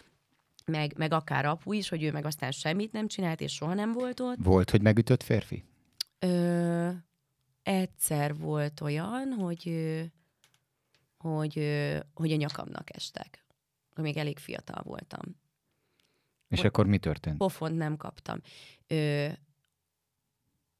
meg, 0.67 0.95
meg 0.99 1.13
akár 1.13 1.47
apu 1.47 1.73
is, 1.73 1.89
hogy 1.89 2.03
ő 2.03 2.13
meg 2.13 2.25
aztán 2.25 2.51
semmit 2.51 2.93
nem 2.93 3.07
csinált, 3.07 3.41
és 3.41 3.53
soha 3.53 3.75
nem 3.75 3.93
volt 3.93 4.21
ott. 4.21 4.37
Volt, 4.39 4.71
hogy 4.71 4.83
megütött 4.83 5.23
férfi? 5.23 5.65
Ö, 6.25 6.91
egyszer 7.63 8.37
volt 8.37 8.81
olyan, 8.81 9.33
hogy, 9.33 9.65
hogy, 11.17 11.55
hogy 12.15 12.33
a 12.33 12.37
nyakamnak 12.37 12.97
estek. 12.97 13.45
Még 13.95 14.17
elég 14.17 14.39
fiatal 14.39 14.83
voltam. 14.83 15.21
És 16.49 16.59
hogy 16.59 16.67
akkor 16.67 16.87
mi 16.87 16.99
történt? 16.99 17.37
Pofont 17.37 17.77
nem 17.77 17.97
kaptam. 17.97 18.41
Ö, 18.87 19.29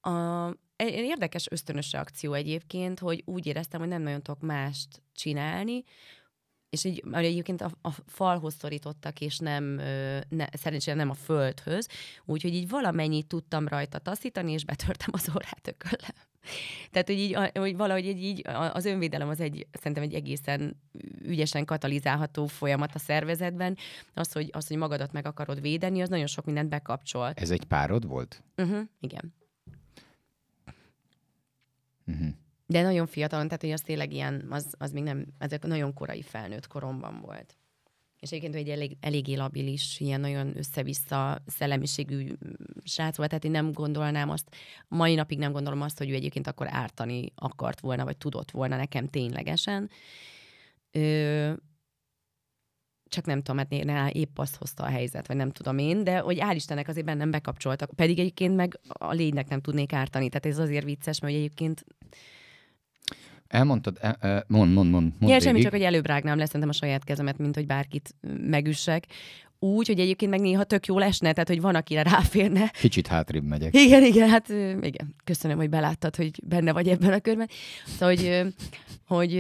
a, 0.01 0.49
egy 0.77 0.93
érdekes 0.93 1.51
ösztönös 1.51 1.93
reakció 1.93 2.33
egyébként, 2.33 2.99
hogy 2.99 3.23
úgy 3.25 3.47
éreztem, 3.47 3.81
hogy 3.81 3.89
nem 3.89 4.03
nagyon 4.03 4.23
tudok 4.23 4.41
mást 4.41 5.03
csinálni, 5.13 5.85
és 6.75 6.85
így, 6.85 7.03
egyébként 7.13 7.61
a, 7.61 7.71
a 7.83 7.91
falhoz 8.07 8.55
szorítottak, 8.55 9.21
és 9.21 9.39
nem, 9.39 9.65
ne, 10.29 10.47
szerencsére 10.53 10.97
nem 10.97 11.11
a 11.11 11.15
földhöz, 11.15 11.89
úgyhogy 12.25 12.55
így 12.55 12.69
valamennyit 12.69 13.27
tudtam 13.27 13.69
rajta 13.69 13.99
taszítani, 13.99 14.53
és 14.53 14.65
betörtem 14.65 15.11
az 15.13 15.29
órát 15.35 15.69
ököllel. 15.69 16.15
Tehát, 16.91 17.07
hogy 17.07 17.19
így, 17.19 17.37
hogy 17.55 17.77
valahogy 17.77 18.07
egy, 18.07 18.23
így 18.23 18.43
az 18.73 18.85
önvédelem 18.85 19.29
az 19.29 19.41
egy, 19.41 19.67
szerintem 19.73 20.03
egy 20.03 20.15
egészen 20.15 20.81
ügyesen 21.23 21.65
katalizálható 21.65 22.47
folyamat 22.47 22.95
a 22.95 22.99
szervezetben. 22.99 23.77
Az, 24.15 24.33
hogy, 24.33 24.51
az, 24.53 24.67
hogy 24.67 24.77
magadat 24.77 25.13
meg 25.13 25.27
akarod 25.27 25.61
védeni, 25.61 26.03
az 26.03 26.09
nagyon 26.09 26.27
sok 26.27 26.45
mindent 26.45 26.69
bekapcsol. 26.69 27.33
Ez 27.35 27.51
egy 27.51 27.65
párod 27.65 28.07
volt? 28.07 28.43
Uh-huh, 28.57 28.83
igen. 29.01 29.35
Uh-huh. 32.07 32.29
De 32.67 32.83
nagyon 32.83 33.07
fiatalon, 33.07 33.47
tehát 33.47 33.63
hogy 33.63 33.71
az 33.73 33.81
tényleg 33.81 34.13
ilyen, 34.13 34.47
az, 34.51 34.75
az 34.79 34.93
még 34.93 35.03
nem, 35.03 35.27
ezek 35.39 35.63
nagyon 35.67 35.95
korai 35.95 36.23
felnőtt 36.23 36.67
koromban 36.67 37.21
volt. 37.21 37.57
És 38.21 38.31
egyébként 38.31 38.55
egy 38.55 38.69
elég, 38.69 38.97
eléggé 39.01 39.35
labilis, 39.35 40.01
ilyen 40.01 40.21
nagyon 40.21 40.57
össze-vissza 40.57 41.43
szellemiségű 41.47 42.33
srác 42.85 43.17
volt, 43.17 43.29
tehát 43.29 43.45
én 43.45 43.51
nem 43.51 43.73
gondolnám 43.73 44.31
azt, 44.31 44.57
mai 44.89 45.15
napig 45.15 45.39
nem 45.39 45.53
gondolom 45.53 45.81
azt, 45.81 45.99
hogy 45.99 46.11
ő 46.11 46.15
egyébként 46.15 46.47
akkor 46.47 46.67
ártani 46.71 47.33
akart 47.35 47.81
volna, 47.81 48.05
vagy 48.05 48.17
tudott 48.17 48.51
volna 48.51 48.77
nekem 48.77 49.09
ténylegesen. 49.09 49.91
Ö, 50.91 51.53
csak 53.09 53.25
nem 53.25 53.43
tudom, 53.43 53.87
hát 53.87 54.15
épp 54.15 54.39
azt 54.39 54.57
hozta 54.57 54.83
a 54.83 54.89
helyzet, 54.89 55.27
vagy 55.27 55.37
nem 55.37 55.51
tudom 55.51 55.79
én, 55.79 56.05
de 56.05 56.19
hogy 56.19 56.39
hál' 56.41 56.55
Istennek 56.55 56.89
azért 56.89 57.07
bennem 57.07 57.31
bekapcsoltak. 57.31 57.91
Pedig 57.95 58.19
egyébként 58.19 58.57
meg 58.57 58.81
a 58.89 59.13
lénynek 59.13 59.49
nem 59.49 59.61
tudnék 59.61 59.93
ártani. 59.93 60.29
Tehát 60.29 60.47
ez 60.47 60.59
azért 60.59 60.85
vicces, 60.85 61.21
mert 61.21 61.35
egyébként 61.35 61.85
Elmondtad, 63.49 63.99
e, 64.01 64.17
e, 64.21 64.45
mond, 64.47 64.73
mond, 64.73 64.91
mond. 64.91 65.13
mond 65.19 65.33
ja, 65.33 65.41
semmi, 65.41 65.63
csak 65.63 65.73
hogy 65.73 65.83
előbb 65.83 66.07
rágnám 66.07 66.39
le 66.39 66.47
a 66.61 66.73
saját 66.73 67.05
kezemet, 67.05 67.39
mint 67.39 67.55
hogy 67.55 67.67
bárkit 67.67 68.15
megüssek. 68.41 69.07
Úgy, 69.59 69.87
hogy 69.87 70.01
egyébként 70.01 70.31
meg 70.31 70.41
néha 70.41 70.65
tök 70.65 70.87
jó 70.87 70.99
lesne, 70.99 71.33
tehát 71.33 71.49
hogy 71.49 71.61
van, 71.61 71.75
akire 71.75 72.03
ráférne. 72.03 72.69
Kicsit 72.69 73.07
hátrébb 73.07 73.45
megyek. 73.45 73.75
Igen, 73.77 74.05
igen, 74.05 74.29
hát 74.29 74.49
igen. 74.81 75.15
Köszönöm, 75.25 75.57
hogy 75.57 75.69
beláttad, 75.69 76.17
hogy 76.17 76.41
benne 76.45 76.73
vagy 76.73 76.89
ebben 76.89 77.13
a 77.13 77.21
körben. 77.21 77.49
Szóval, 77.87 78.15
hogy, 78.15 78.53
hogy 79.07 79.33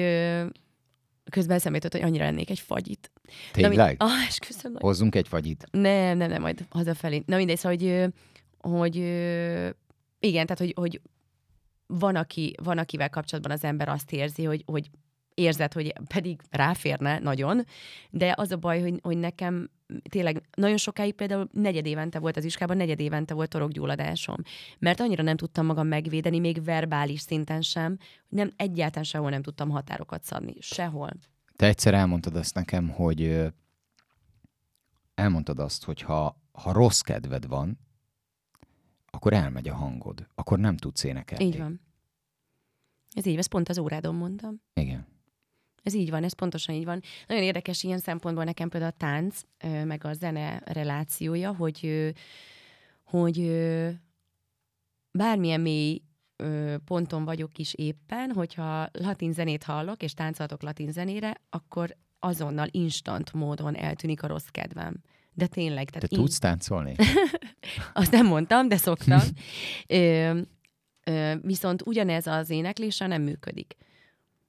közben 1.30 1.56
eszembe 1.56 1.78
jutott, 1.82 2.00
hogy 2.00 2.10
annyira 2.10 2.24
lennék 2.24 2.50
egy 2.50 2.60
fagyit. 2.60 3.10
Tényleg? 3.52 3.96
Ah, 3.98 4.10
és 4.28 4.38
köszönöm. 4.38 4.78
Hozzunk 4.80 5.14
egy 5.14 5.28
fagyit. 5.28 5.66
Nem, 5.70 6.16
nem, 6.16 6.30
nem, 6.30 6.40
majd 6.40 6.66
hazafelé. 6.70 7.22
Na 7.26 7.36
mindegy, 7.36 7.56
szóval, 7.56 7.78
hogy, 7.78 8.12
hogy 8.58 8.96
igen, 10.18 10.46
tehát, 10.46 10.58
hogy, 10.58 10.72
hogy 10.76 11.00
van, 11.86 12.16
aki, 12.16 12.54
van, 12.62 12.78
akivel 12.78 13.10
kapcsolatban 13.10 13.52
az 13.52 13.64
ember 13.64 13.88
azt 13.88 14.12
érzi, 14.12 14.44
hogy, 14.44 14.62
hogy 14.66 14.90
érzed, 15.34 15.72
hogy 15.72 15.92
pedig 16.08 16.40
ráférne 16.50 17.18
nagyon, 17.18 17.64
de 18.10 18.34
az 18.36 18.50
a 18.50 18.56
baj, 18.56 18.80
hogy, 18.80 18.98
hogy 19.02 19.18
nekem 19.18 19.70
tényleg 20.10 20.42
nagyon 20.56 20.76
sokáig 20.76 21.14
például 21.14 21.48
negyed 21.52 21.86
évente 21.86 22.18
volt 22.18 22.36
az 22.36 22.44
iskában, 22.44 22.76
negyed 22.76 23.00
évente 23.00 23.34
volt 23.34 23.48
torokgyulladásom, 23.48 24.36
mert 24.78 25.00
annyira 25.00 25.22
nem 25.22 25.36
tudtam 25.36 25.66
magam 25.66 25.86
megvédeni, 25.86 26.38
még 26.38 26.64
verbális 26.64 27.20
szinten 27.20 27.62
sem, 27.62 27.96
hogy 28.28 28.38
nem, 28.38 28.52
egyáltalán 28.56 29.04
sehol 29.04 29.30
nem 29.30 29.42
tudtam 29.42 29.70
határokat 29.70 30.24
szabni, 30.24 30.54
sehol. 30.60 31.10
Te 31.56 31.66
egyszer 31.66 31.94
elmondtad 31.94 32.36
azt 32.36 32.54
nekem, 32.54 32.88
hogy 32.88 33.52
elmondtad 35.14 35.58
azt, 35.58 35.84
hogy 35.84 36.00
ha, 36.00 36.40
ha 36.52 36.72
rossz 36.72 37.00
kedved 37.00 37.46
van, 37.46 37.78
akkor 39.14 39.32
elmegy 39.32 39.68
a 39.68 39.74
hangod, 39.74 40.26
akkor 40.34 40.58
nem 40.58 40.76
tudsz 40.76 41.04
énekelni. 41.04 41.44
Így 41.44 41.58
van. 41.58 41.80
Ez 43.10 43.26
így, 43.26 43.38
ezt 43.38 43.48
pont 43.48 43.68
az 43.68 43.78
órádon 43.78 44.14
mondtam. 44.14 44.60
Igen. 44.74 45.06
Ez 45.82 45.94
így 45.94 46.10
van, 46.10 46.24
ez 46.24 46.32
pontosan 46.32 46.74
így 46.74 46.84
van. 46.84 47.00
Nagyon 47.26 47.42
érdekes 47.42 47.82
ilyen 47.82 47.98
szempontból 47.98 48.44
nekem 48.44 48.68
például 48.68 48.92
a 48.92 48.96
tánc, 48.96 49.40
meg 49.84 50.04
a 50.04 50.12
zene 50.12 50.62
relációja, 50.64 51.54
hogy, 51.54 52.12
hogy 53.02 53.50
bármilyen 55.10 55.60
mély 55.60 56.02
ponton 56.84 57.24
vagyok 57.24 57.58
is 57.58 57.74
éppen, 57.74 58.32
hogyha 58.32 58.88
latin 58.92 59.32
zenét 59.32 59.62
hallok, 59.62 60.02
és 60.02 60.14
táncoltok 60.14 60.62
latin 60.62 60.92
zenére, 60.92 61.40
akkor 61.50 61.96
azonnal 62.18 62.68
instant 62.70 63.32
módon 63.32 63.76
eltűnik 63.76 64.22
a 64.22 64.26
rossz 64.26 64.48
kedvem. 64.50 65.00
De 65.34 65.46
tényleg. 65.46 65.90
Tehát 65.90 66.08
Te 66.08 66.16
in... 66.16 66.18
tudsz 66.18 66.38
táncolni? 66.38 66.94
Azt 67.92 68.10
nem 68.10 68.26
mondtam, 68.26 68.68
de 68.68 68.76
szoktam. 68.76 69.20
ö, 69.86 70.40
ö, 71.04 71.34
viszont 71.42 71.82
ugyanez 71.86 72.26
az 72.26 72.50
énekléssel 72.50 73.08
nem 73.08 73.22
működik. 73.22 73.76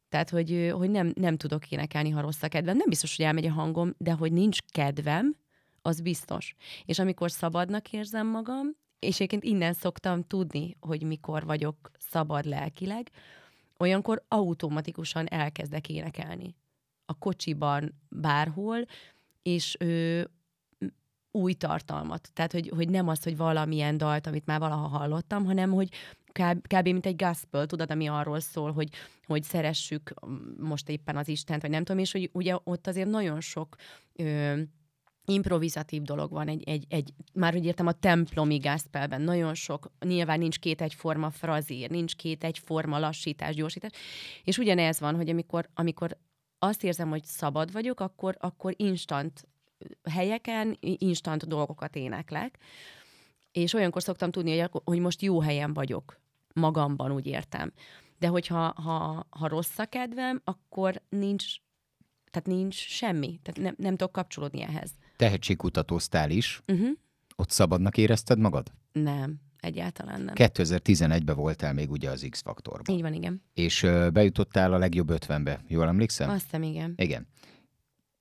Tehát, 0.10 0.30
hogy, 0.30 0.72
hogy 0.74 0.90
nem, 0.90 1.14
nem 1.16 1.38
tudok 1.38 1.72
énekelni, 1.72 2.10
ha 2.10 2.22
rossz 2.22 2.44
a 2.44 2.48
kedvem. 2.48 2.78
Nem 2.78 2.90
biztos, 2.90 3.16
hogy 3.16 3.26
elmegy 3.26 3.46
a 3.46 3.52
hangom, 3.52 3.94
de 3.98 4.12
hogy 4.12 4.32
nincs 4.32 4.58
kedvem, 4.72 5.36
az 5.82 6.02
biztos. 6.02 6.56
És 6.86 7.00
amikor 7.00 7.32
szabadnak 7.32 7.92
érzem 7.92 8.28
magam, 8.28 8.76
és 9.00 9.16
egyébként 9.16 9.44
innen 9.44 9.74
szoktam 9.74 10.24
tudni, 10.24 10.76
hogy 10.80 11.04
mikor 11.04 11.46
vagyok 11.46 11.92
szabad 11.98 12.46
lelkileg, 12.46 13.10
olyankor 13.78 14.24
automatikusan 14.28 15.28
elkezdek 15.28 15.90
énekelni. 15.90 16.56
A 17.06 17.18
kocsiban, 17.18 17.94
bárhol, 18.10 18.86
és 19.42 19.76
ő, 19.80 20.28
új 21.36 21.54
tartalmat. 21.54 22.30
Tehát, 22.34 22.52
hogy, 22.52 22.72
hogy 22.76 22.90
nem 22.90 23.08
az, 23.08 23.24
hogy 23.24 23.38
valamilyen 23.38 23.98
dalt, 23.98 24.28
amit 24.28 24.46
már 24.46 24.60
valaha 24.60 24.88
hallottam, 24.88 25.46
hanem, 25.46 25.72
hogy 25.72 25.90
kb. 26.32 26.68
kb. 26.68 26.84
mint 26.84 27.06
egy 27.06 27.16
gospel, 27.16 27.66
tudod, 27.66 27.92
ami 27.92 28.08
arról 28.08 28.40
szól, 28.40 28.72
hogy, 28.72 28.90
hogy 29.26 29.44
szeressük 29.44 30.14
most 30.60 30.90
éppen 30.90 31.18
az 31.18 31.28
Istent, 31.28 31.62
vagy 31.62 31.72
nem 31.72 31.84
tudom, 31.84 32.02
és 32.02 32.12
hogy 32.12 32.30
ugye 32.34 32.56
ott 32.64 32.88
azért 32.88 33.10
nagyon 33.10 33.42
sok 33.42 33.76
ö, 34.16 34.62
improvizatív 35.26 36.02
dolog 36.02 36.32
van, 36.32 36.48
egy, 36.48 36.64
egy, 36.64 36.86
egy, 36.90 37.14
már 37.34 37.56
úgy 37.56 37.66
értem 37.66 37.88
a 37.88 37.92
templomi 37.92 38.58
gospelben, 38.58 39.22
nagyon 39.22 39.54
sok, 39.54 39.92
nyilván 40.00 40.40
nincs 40.40 40.60
két 40.60 40.82
egyforma 40.82 41.30
frazír, 41.30 41.90
nincs 41.90 42.16
két 42.16 42.44
egyforma 42.44 43.00
lassítás, 43.00 43.56
gyorsítás, 43.56 43.92
és 44.44 44.58
ugyanez 44.58 45.00
van, 45.00 45.16
hogy 45.16 45.30
amikor, 45.30 45.70
amikor 45.74 46.18
azt 46.60 46.84
érzem, 46.84 47.10
hogy 47.10 47.24
szabad 47.24 47.72
vagyok, 47.72 48.00
akkor, 48.00 48.36
akkor 48.40 48.74
instant 48.78 49.48
helyeken, 50.10 50.78
instant 50.80 51.48
dolgokat 51.48 51.96
éneklek, 51.96 52.58
és 53.52 53.74
olyankor 53.74 54.04
szoktam 54.04 54.32
tudni, 54.32 54.60
hogy, 54.60 54.82
hogy 54.84 55.00
most 55.00 55.22
jó 55.22 55.42
helyen 55.42 55.74
vagyok, 55.74 56.20
magamban 56.54 57.12
úgy 57.12 57.28
értem. 57.28 57.74
De 58.20 58.28
hogyha 58.28 58.74
ha, 58.82 59.26
ha 59.30 59.48
rossz 59.48 59.78
a 59.78 59.86
kedvem, 59.86 60.42
akkor 60.44 61.02
nincs, 61.10 61.46
tehát 62.32 62.48
nincs 62.48 62.76
semmi, 62.76 63.40
tehát 63.44 63.62
nem, 63.62 63.76
nem 63.78 63.96
tudok 63.96 64.12
kapcsolódni 64.12 64.62
ehhez. 64.62 64.92
Tehetségkutatóztál 65.16 66.30
is. 66.30 66.62
Uh-huh. 66.68 66.90
Ott 67.36 67.50
szabadnak 67.50 67.98
érezted 67.98 68.40
magad? 68.40 68.72
Nem, 68.92 69.36
egyáltalán 69.60 70.22
nem. 70.22 70.34
2011-ben 70.38 71.36
voltál 71.36 71.74
még 71.74 71.92
ugye 71.92 72.10
az 72.10 72.28
X-faktorban. 72.30 72.96
Így 72.96 73.02
van, 73.02 73.14
igen. 73.14 73.42
És 73.54 73.88
bejutottál 74.14 74.74
a 74.74 74.78
legjobb 74.78 75.10
50-be, 75.12 75.64
jól 75.68 75.88
emlékszem? 75.88 76.30
Azt 76.30 76.44
hiszem, 76.44 76.64
igen. 76.64 76.94
Igen. 76.96 77.28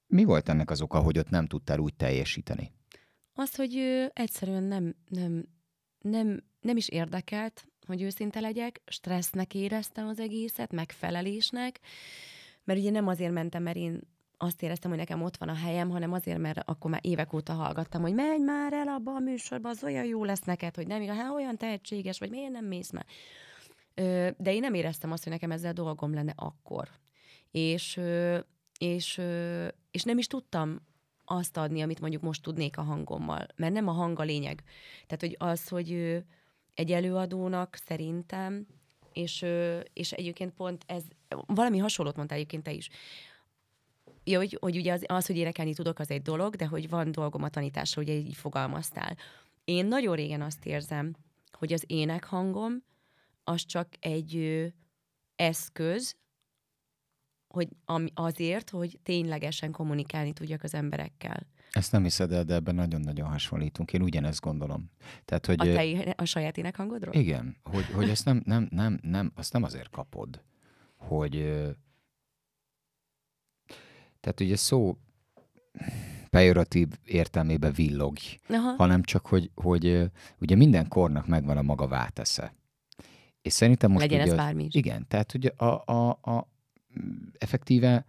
Mi 0.07 0.25
volt 0.25 0.49
ennek 0.49 0.71
az 0.71 0.81
oka, 0.81 1.01
hogy 1.01 1.19
ott 1.19 1.31
nem 1.31 1.47
tudtál 1.47 1.79
úgy 1.79 1.95
teljesíteni? 1.95 2.73
Az, 3.33 3.55
hogy 3.55 3.77
ő 3.77 4.11
egyszerűen 4.13 4.63
nem, 4.63 4.95
nem, 5.09 5.49
nem, 5.99 6.43
nem 6.61 6.77
is 6.77 6.89
érdekelt, 6.89 7.67
hogy 7.87 8.03
őszinte 8.03 8.41
legyek, 8.41 8.83
stressznek 8.87 9.55
éreztem 9.55 10.07
az 10.07 10.19
egészet, 10.19 10.73
megfelelésnek, 10.73 11.81
mert 12.65 12.79
ugye 12.79 12.91
nem 12.91 13.07
azért 13.07 13.33
mentem, 13.33 13.63
mert 13.63 13.77
én 13.77 14.01
azt 14.37 14.63
éreztem, 14.63 14.91
hogy 14.91 14.99
nekem 14.99 15.23
ott 15.23 15.37
van 15.37 15.49
a 15.49 15.55
helyem, 15.55 15.91
hanem 15.91 16.13
azért, 16.13 16.39
mert 16.39 16.59
akkor 16.65 16.91
már 16.91 17.01
évek 17.03 17.33
óta 17.33 17.53
hallgattam, 17.53 18.03
hogy 18.03 18.15
menj 18.15 18.43
már 18.45 18.73
el 18.73 18.89
abba 18.89 19.15
a 19.15 19.19
műsorba, 19.19 19.69
az 19.69 19.85
olyan 19.85 20.05
jó 20.05 20.25
lesz 20.25 20.43
neked, 20.43 20.75
hogy 20.75 20.87
nem 20.87 21.03
igaz, 21.03 21.17
hát 21.17 21.31
olyan 21.31 21.57
tehetséges, 21.57 22.19
vagy 22.19 22.31
miért 22.31 22.53
nem 22.53 22.65
mész 22.65 22.91
már. 22.91 23.07
De 24.37 24.53
én 24.53 24.61
nem 24.61 24.75
éreztem 24.75 25.13
azt, 25.13 25.23
hogy 25.23 25.33
nekem 25.33 25.51
ezzel 25.51 25.73
dolgom 25.73 26.15
lenne 26.15 26.33
akkor. 26.37 26.89
És, 27.51 28.01
és, 28.85 29.21
és 29.91 30.03
nem 30.03 30.19
is 30.19 30.27
tudtam 30.27 30.81
azt 31.25 31.57
adni, 31.57 31.83
amit 31.83 32.01
mondjuk 32.01 32.23
most 32.23 32.43
tudnék 32.43 32.79
a 32.79 32.83
hangommal, 32.83 33.47
mert 33.57 33.73
nem 33.73 33.89
a 33.89 33.93
hang 33.93 34.19
a 34.19 34.23
lényeg. 34.23 34.63
Tehát, 35.07 35.21
hogy 35.21 35.37
az, 35.39 35.69
hogy 35.69 35.93
egy 36.75 36.93
előadónak 36.93 37.79
szerintem, 37.87 38.67
és, 39.13 39.45
és 39.93 40.13
egyébként 40.13 40.53
pont 40.55 40.85
ez, 40.87 41.03
valami 41.47 41.79
hasonlót 41.79 42.17
mondtál 42.17 42.37
egyébként 42.37 42.63
te 42.63 42.73
is, 42.73 42.89
Ja, 44.27 44.39
hogy, 44.39 44.57
hogy 44.61 44.77
ugye 44.77 44.93
az, 44.93 45.05
az, 45.07 45.27
hogy 45.27 45.37
énekelni 45.37 45.75
tudok, 45.75 45.99
az 45.99 46.11
egy 46.11 46.23
dolog, 46.23 46.57
de 46.57 46.67
hogy 46.67 46.89
van 46.89 47.13
dolgom 47.13 47.43
a 47.43 47.49
tanításra, 47.49 48.03
ugye 48.03 48.13
így 48.13 48.35
fogalmaztál. 48.35 49.17
Én 49.65 49.87
nagyon 49.87 50.17
régen 50.17 50.43
azt 50.43 50.67
érzem, 50.67 51.15
hogy 51.53 51.73
az 51.73 51.85
énekhangom 51.87 52.85
az 53.45 53.65
csak 53.65 53.89
egy 54.01 54.37
ö, 54.37 54.67
eszköz, 55.37 56.17
hogy 57.55 57.69
ami 57.85 58.11
azért, 58.15 58.71
hogy 58.71 58.99
ténylegesen 59.03 59.71
kommunikálni 59.71 60.33
tudjak 60.33 60.63
az 60.63 60.75
emberekkel. 60.75 61.47
Ezt 61.73 61.93
nem 61.93 62.03
hiszed 62.03 62.33
el, 62.33 62.45
de 62.45 62.55
ebben 62.55 62.75
nagyon-nagyon 62.75 63.29
hasonlítunk. 63.29 63.93
Én 63.93 64.03
ugyanezt 64.03 64.41
gondolom. 64.41 64.91
Tehát, 65.25 65.47
hogy, 65.47 65.61
a, 65.61 65.65
te, 65.65 66.15
a 66.17 66.25
saját 66.25 66.57
énekhangodról? 66.57 67.15
Igen, 67.15 67.57
hogy, 67.63 67.85
hogy 67.85 68.09
ezt 68.09 68.25
nem, 68.25 68.43
nem, 68.45 68.69
nem, 68.71 68.99
nem, 69.03 69.33
azt 69.35 69.53
nem 69.53 69.63
azért 69.63 69.91
kapod, 69.91 70.43
hogy 70.97 71.33
tehát 74.21 74.41
ugye 74.41 74.57
szó 74.57 74.99
pejoratív 76.31 76.89
értelmében 77.05 77.73
villog, 77.73 78.17
Aha. 78.49 78.75
hanem 78.77 79.03
csak, 79.03 79.27
hogy, 79.27 79.51
hogy 79.55 80.11
ugye 80.39 80.57
minden 80.57 80.89
kornak 80.89 81.27
megvan 81.27 81.57
a 81.57 81.63
maga 81.63 81.89
vátesze. 81.89 82.55
És 83.43 83.53
szerintem 83.53 83.91
most 83.91 84.03
Legyen 84.03 84.21
ugye, 84.21 84.31
ez 84.31 84.37
bármi 84.37 84.65
is. 84.65 84.75
Igen, 84.75 85.09
tehát 85.09 85.35
ugye 85.35 85.49
a, 85.49 85.83
a, 85.87 86.09
a 86.11 86.49
effektíve 87.39 88.07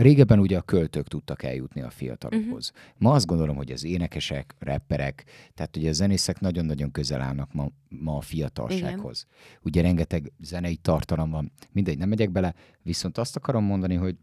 Régebben 0.00 0.38
ugye 0.38 0.58
a 0.58 0.62
költők 0.62 1.08
tudtak 1.08 1.42
eljutni 1.42 1.80
a 1.80 1.90
fiatalokhoz. 1.90 2.72
Uh-huh. 2.74 2.92
Ma 2.98 3.12
azt 3.12 3.26
gondolom, 3.26 3.56
hogy 3.56 3.70
az 3.70 3.84
énekesek, 3.84 4.54
rapperek, 4.58 5.24
tehát 5.54 5.76
ugye 5.76 5.88
a 5.88 5.92
zenészek 5.92 6.40
nagyon-nagyon 6.40 6.90
közel 6.90 7.20
állnak 7.20 7.52
ma, 7.52 7.68
ma 7.88 8.16
a 8.16 8.20
fiatalsághoz. 8.20 9.26
Igen. 9.28 9.58
Ugye 9.62 9.82
rengeteg 9.82 10.32
zenei 10.38 10.76
tartalom 10.76 11.30
van, 11.30 11.52
mindegy, 11.72 11.98
nem 11.98 12.08
megyek 12.08 12.30
bele, 12.30 12.54
viszont 12.82 13.18
azt 13.18 13.36
akarom 13.36 13.64
mondani, 13.64 13.94
hogy 13.94 14.16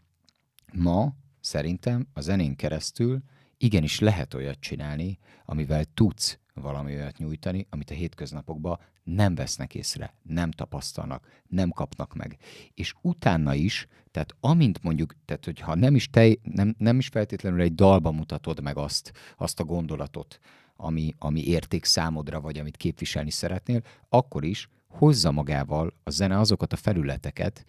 ma 0.74 1.16
szerintem 1.40 2.08
a 2.14 2.22
zenén 2.22 2.56
keresztül 2.56 3.22
igenis 3.58 4.00
lehet 4.00 4.34
olyat 4.34 4.60
csinálni, 4.60 5.18
amivel 5.46 5.86
tudsz 5.94 6.40
valami 6.54 6.96
olyat 6.96 7.18
nyújtani, 7.18 7.68
amit 7.70 7.90
a 7.90 7.94
hétköznapokban 7.94 8.80
nem 9.04 9.36
vesznek 9.36 9.76
észre, 9.76 10.14
nem 10.22 10.52
tapasztalnak, 10.52 11.28
nem 11.48 11.70
kapnak 11.70 12.14
meg. 12.16 12.38
És 12.74 12.94
utána 13.02 13.54
is, 13.54 13.88
tehát 14.12 14.36
amint 14.40 14.84
mondjuk, 14.84 15.16
tehát 15.26 15.46
hogyha 15.46 15.76
nem 15.76 15.96
is, 15.96 16.10
te, 16.10 16.30
nem, 16.44 16.76
nem 16.78 16.98
is 16.98 17.08
feltétlenül 17.08 17.62
egy 17.62 17.76
dalba 17.76 18.12
mutatod 18.12 18.62
meg 18.62 18.78
azt, 18.78 19.12
azt 19.38 19.60
a 19.60 19.64
gondolatot, 19.64 20.40
ami, 20.76 21.14
ami 21.18 21.48
érték 21.48 21.86
számodra, 21.86 22.42
vagy 22.42 22.58
amit 22.58 22.78
képviselni 22.78 23.32
szeretnél, 23.32 23.82
akkor 24.10 24.44
is 24.44 24.70
hozza 24.88 25.32
magával 25.32 25.94
a 26.04 26.10
zene 26.10 26.40
azokat 26.40 26.74
a 26.74 26.76
felületeket, 26.76 27.66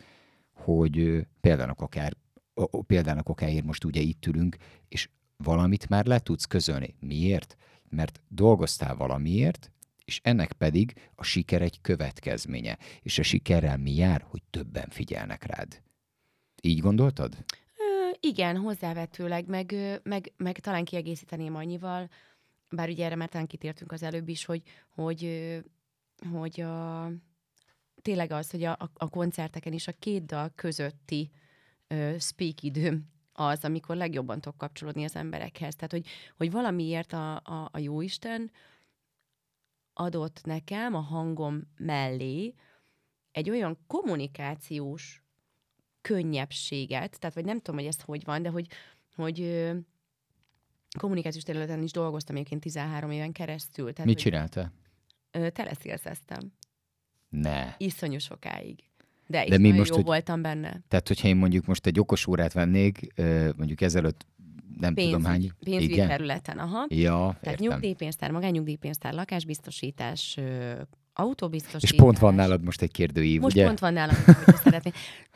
hogy 0.53 1.27
példának 1.41 1.81
akár 1.81 2.17
példának 2.87 3.29
okáért 3.29 3.65
most 3.65 3.85
ugye 3.85 4.01
itt 4.01 4.27
ülünk, 4.27 4.57
és 4.89 5.09
valamit 5.45 5.89
már 5.89 6.07
le 6.07 6.19
tudsz 6.19 6.45
közölni. 6.45 6.95
Miért? 7.01 7.57
Mert 7.89 8.21
dolgoztál 8.29 8.97
valamiért, 8.97 9.71
és 10.05 10.21
ennek 10.23 10.53
pedig 10.53 11.11
a 11.15 11.23
siker 11.23 11.63
egy 11.63 11.81
következménye. 11.81 12.79
És 13.03 13.19
a 13.19 13.23
sikerrel 13.23 13.77
mi 13.77 13.95
jár? 13.95 14.25
Hogy 14.29 14.43
többen 14.51 14.89
figyelnek 14.89 15.45
rád. 15.45 15.83
Így 16.63 16.81
gondoltad? 16.81 17.45
Ö, 17.77 18.11
igen, 18.21 18.57
hozzávetőleg, 18.57 19.47
meg, 19.47 19.75
meg, 20.03 20.33
meg 20.37 20.59
talán 20.59 20.85
kiegészíteném 20.85 21.55
annyival, 21.55 22.09
bár 22.71 22.89
ugye 22.89 23.05
erre 23.05 23.15
már 23.17 23.29
talán 23.29 23.47
kitértünk 23.47 23.93
az 23.93 24.03
előbb 24.03 24.29
is, 24.29 24.45
hogy, 24.45 24.63
hogy, 24.89 25.51
hogy 26.33 26.61
a, 26.61 27.11
tényleg 28.03 28.31
az, 28.31 28.51
hogy 28.51 28.65
a, 28.65 28.91
a 28.95 29.09
koncerteken 29.09 29.73
is 29.73 29.87
a 29.87 29.93
két 29.99 30.25
dal 30.25 30.53
közötti 30.55 31.31
ö, 31.87 32.15
speak 32.19 32.63
időm 32.63 33.17
az, 33.39 33.65
amikor 33.65 33.97
legjobban 33.97 34.41
tudok 34.41 34.59
kapcsolódni 34.59 35.05
az 35.05 35.17
emberekhez. 35.17 35.75
Tehát, 35.75 35.93
hogy, 35.93 36.07
hogy 36.37 36.51
valamiért 36.51 37.13
a, 37.13 37.37
a, 37.37 37.69
a 37.73 37.79
Jóisten 37.79 38.51
adott 39.93 40.41
nekem 40.45 40.95
a 40.95 41.01
hangom 41.01 41.63
mellé 41.77 42.55
egy 43.33 43.51
olyan 43.51 43.79
kommunikációs 43.87 45.23
könnyebbséget, 46.01 47.19
tehát 47.19 47.35
vagy 47.35 47.45
nem 47.45 47.57
tudom, 47.57 47.81
hogy 47.81 47.89
ez 47.89 48.01
hogy 48.01 48.25
van, 48.25 48.43
de 48.43 48.49
hogy, 48.49 48.67
hogy 49.15 49.69
kommunikációs 50.99 51.43
területen 51.45 51.83
is 51.83 51.91
dolgoztam 51.91 52.37
egyébként 52.37 52.61
13 52.61 53.11
éven 53.11 53.33
keresztül. 53.33 53.93
Tehát, 53.93 54.07
Mit 54.07 54.19
csináltál? 54.19 54.73
Teleszélzeztem. 55.31 56.53
Ne. 57.29 57.75
Iszonyú 57.77 58.19
sokáig. 58.19 58.85
De, 59.31 59.45
De 59.49 59.59
mi 59.59 59.71
most, 59.73 59.91
jó 59.91 59.97
hogy, 59.97 60.05
voltam 60.05 60.43
benne. 60.43 60.81
Tehát, 60.89 61.09
hogyha 61.09 61.29
én 61.29 61.37
mondjuk 61.37 61.67
most 61.67 61.87
egy 61.87 62.01
okos 62.01 62.27
órát 62.27 62.53
vennék, 62.53 63.13
mondjuk 63.57 63.81
ezelőtt 63.81 64.27
nem 64.81 64.95
Pénz, 64.95 65.11
tudom 65.11 65.25
hány. 65.25 65.53
Pénzügyi 65.65 65.93
Igen? 65.93 66.09
területen, 66.09 66.59
aha. 66.59 66.87
Ja, 66.89 67.37
Tehát 67.41 67.61
értem. 67.61 67.67
nyugdíjpénztár, 67.67 68.31
magányugdíjpénztár, 68.31 69.15
lakásbiztosítás, 69.15 70.39
autóbiztosítás. 71.13 71.91
És 71.91 71.97
pont 71.97 72.19
van 72.19 72.35
nálad 72.35 72.63
most 72.63 72.83
egy 72.83 72.91
kérdőív, 72.91 73.41
Most 73.41 73.55
ugye? 73.57 73.67
pont 73.67 73.79
van 73.79 73.93
nálam, 73.93 74.17
hogy 74.45 74.55
szeretné. 74.55 74.91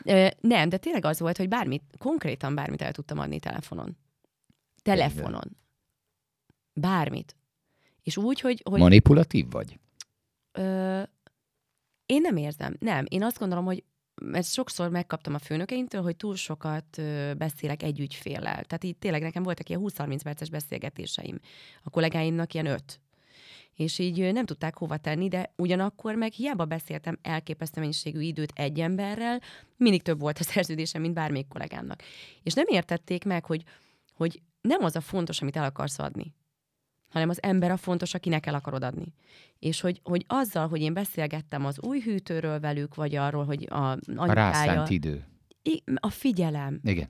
Nem, 0.40 0.68
de 0.68 0.76
tényleg 0.76 1.04
az 1.04 1.18
volt, 1.20 1.36
hogy 1.36 1.48
bármit, 1.48 1.82
konkrétan 1.98 2.54
bármit 2.54 2.82
el 2.82 2.92
tudtam 2.92 3.18
adni 3.18 3.38
telefonon. 3.38 3.96
Telefonon. 4.82 5.56
Bármit. 6.72 7.36
És 8.02 8.16
úgy, 8.16 8.40
hogy... 8.40 8.62
hogy 8.70 8.80
Manipulatív 8.80 9.50
vagy? 9.50 9.78
Ö, 10.52 11.02
én 12.12 12.20
nem 12.20 12.36
érzem. 12.36 12.76
Nem. 12.78 13.04
Én 13.08 13.22
azt 13.22 13.38
gondolom, 13.38 13.64
hogy 13.64 13.84
mert 14.24 14.46
sokszor 14.46 14.90
megkaptam 14.90 15.34
a 15.34 15.38
főnökeimtől, 15.38 16.02
hogy 16.02 16.16
túl 16.16 16.36
sokat 16.36 17.00
beszélek 17.36 17.82
egy 17.82 18.00
ügyféllel. 18.00 18.64
Tehát 18.64 18.84
így 18.84 18.96
tényleg 18.96 19.22
nekem 19.22 19.42
voltak 19.42 19.68
ilyen 19.68 19.80
20-30 19.84 20.20
perces 20.22 20.50
beszélgetéseim. 20.50 21.38
A 21.82 21.90
kollégáimnak 21.90 22.54
ilyen 22.54 22.66
öt. 22.66 23.00
És 23.74 23.98
így 23.98 24.32
nem 24.32 24.46
tudták 24.46 24.76
hova 24.76 24.96
tenni, 24.96 25.28
de 25.28 25.52
ugyanakkor 25.56 26.14
meg 26.14 26.32
hiába 26.32 26.64
beszéltem 26.64 27.18
elképesztő 27.22 27.80
mennyiségű 27.80 28.20
időt 28.20 28.52
egy 28.54 28.80
emberrel, 28.80 29.40
mindig 29.76 30.02
több 30.02 30.20
volt 30.20 30.38
a 30.38 30.42
szerződésem, 30.52 31.00
mint 31.00 31.14
bármelyik 31.14 31.48
kollégámnak. 31.48 32.02
És 32.42 32.52
nem 32.52 32.66
értették 32.68 33.24
meg, 33.24 33.44
hogy, 33.44 33.62
hogy 34.14 34.42
nem 34.60 34.84
az 34.84 34.96
a 34.96 35.00
fontos, 35.00 35.42
amit 35.42 35.56
el 35.56 35.64
akarsz 35.64 35.98
adni, 35.98 36.34
hanem 37.12 37.28
az 37.28 37.42
ember 37.42 37.70
a 37.70 37.76
fontos, 37.76 38.14
akinek 38.14 38.46
el 38.46 38.54
akarod 38.54 38.82
adni. 38.82 39.14
És 39.58 39.80
hogy, 39.80 40.00
hogy 40.04 40.24
azzal, 40.28 40.68
hogy 40.68 40.80
én 40.80 40.92
beszélgettem 40.92 41.64
az 41.64 41.80
új 41.80 42.00
hűtőről 42.00 42.60
velük, 42.60 42.94
vagy 42.94 43.14
arról, 43.14 43.44
hogy 43.44 43.66
a 43.70 43.90
A 43.90 43.98
anyukája... 44.06 44.32
rászánt 44.32 44.90
idő. 44.90 45.24
A 45.94 46.10
figyelem. 46.10 46.80
Igen. 46.82 47.08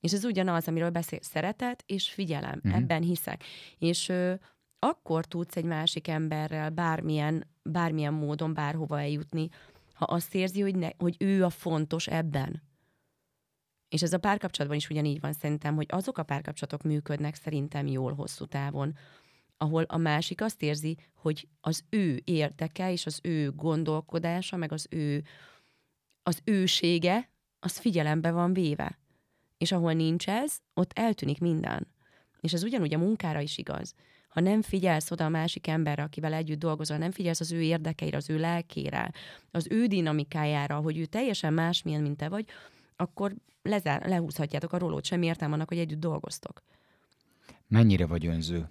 És 0.00 0.12
ez 0.12 0.24
ugyanaz, 0.24 0.68
amiről 0.68 0.90
beszél, 0.90 1.18
szeretet 1.22 1.82
és 1.86 2.10
figyelem. 2.10 2.60
Uh-huh. 2.64 2.80
Ebben 2.80 3.02
hiszek. 3.02 3.44
És 3.78 4.08
ö, 4.08 4.34
akkor 4.78 5.24
tudsz 5.24 5.56
egy 5.56 5.64
másik 5.64 6.08
emberrel 6.08 6.70
bármilyen, 6.70 7.46
bármilyen 7.62 8.14
módon 8.14 8.54
bárhova 8.54 9.00
eljutni, 9.00 9.48
ha 9.94 10.04
azt 10.04 10.34
érzi, 10.34 10.60
hogy, 10.60 10.76
ne, 10.76 10.88
hogy 10.98 11.16
ő 11.18 11.44
a 11.44 11.50
fontos 11.50 12.06
ebben. 12.06 12.62
És 13.88 14.02
ez 14.02 14.12
a 14.12 14.18
párkapcsolatban 14.18 14.78
is 14.78 14.90
ugyanígy 14.90 15.20
van 15.20 15.32
szerintem, 15.32 15.74
hogy 15.74 15.86
azok 15.88 16.18
a 16.18 16.22
párkapcsolatok 16.22 16.82
működnek 16.82 17.34
szerintem 17.34 17.86
jól 17.86 18.14
hosszú 18.14 18.44
távon, 18.44 18.96
ahol 19.62 19.82
a 19.82 19.96
másik 19.96 20.40
azt 20.40 20.62
érzi, 20.62 20.96
hogy 21.14 21.48
az 21.60 21.84
ő 21.90 22.20
érdeke 22.24 22.92
és 22.92 23.06
az 23.06 23.18
ő 23.22 23.50
gondolkodása, 23.50 24.56
meg 24.56 24.72
az 24.72 24.86
ő 24.90 25.24
az 26.22 26.40
ősége, 26.44 27.30
az 27.60 27.78
figyelembe 27.78 28.30
van 28.30 28.52
véve. 28.52 28.98
És 29.58 29.72
ahol 29.72 29.92
nincs 29.92 30.28
ez, 30.28 30.58
ott 30.74 30.92
eltűnik 30.92 31.40
minden. 31.40 31.86
És 32.40 32.52
ez 32.52 32.62
ugyanúgy 32.62 32.94
a 32.94 32.98
munkára 32.98 33.40
is 33.40 33.58
igaz. 33.58 33.94
Ha 34.28 34.40
nem 34.40 34.62
figyelsz 34.62 35.10
oda 35.10 35.24
a 35.24 35.28
másik 35.28 35.66
emberre, 35.66 36.02
akivel 36.02 36.32
együtt 36.32 36.58
dolgozol, 36.58 36.96
nem 36.96 37.10
figyelsz 37.10 37.40
az 37.40 37.52
ő 37.52 37.62
érdekeire, 37.62 38.16
az 38.16 38.30
ő 38.30 38.38
lelkére, 38.38 39.12
az 39.50 39.66
ő 39.70 39.86
dinamikájára, 39.86 40.76
hogy 40.76 40.98
ő 40.98 41.04
teljesen 41.04 41.52
másmilyen, 41.52 42.02
mint 42.02 42.16
te 42.16 42.28
vagy, 42.28 42.44
akkor 42.96 43.34
lezár, 43.62 44.06
lehúzhatjátok 44.06 44.72
a 44.72 44.78
rolót, 44.78 45.04
semmi 45.04 45.26
értelme 45.26 45.54
annak, 45.54 45.68
hogy 45.68 45.78
együtt 45.78 46.00
dolgoztok. 46.00 46.62
Mennyire 47.68 48.06
vagy 48.06 48.26
önző? 48.26 48.68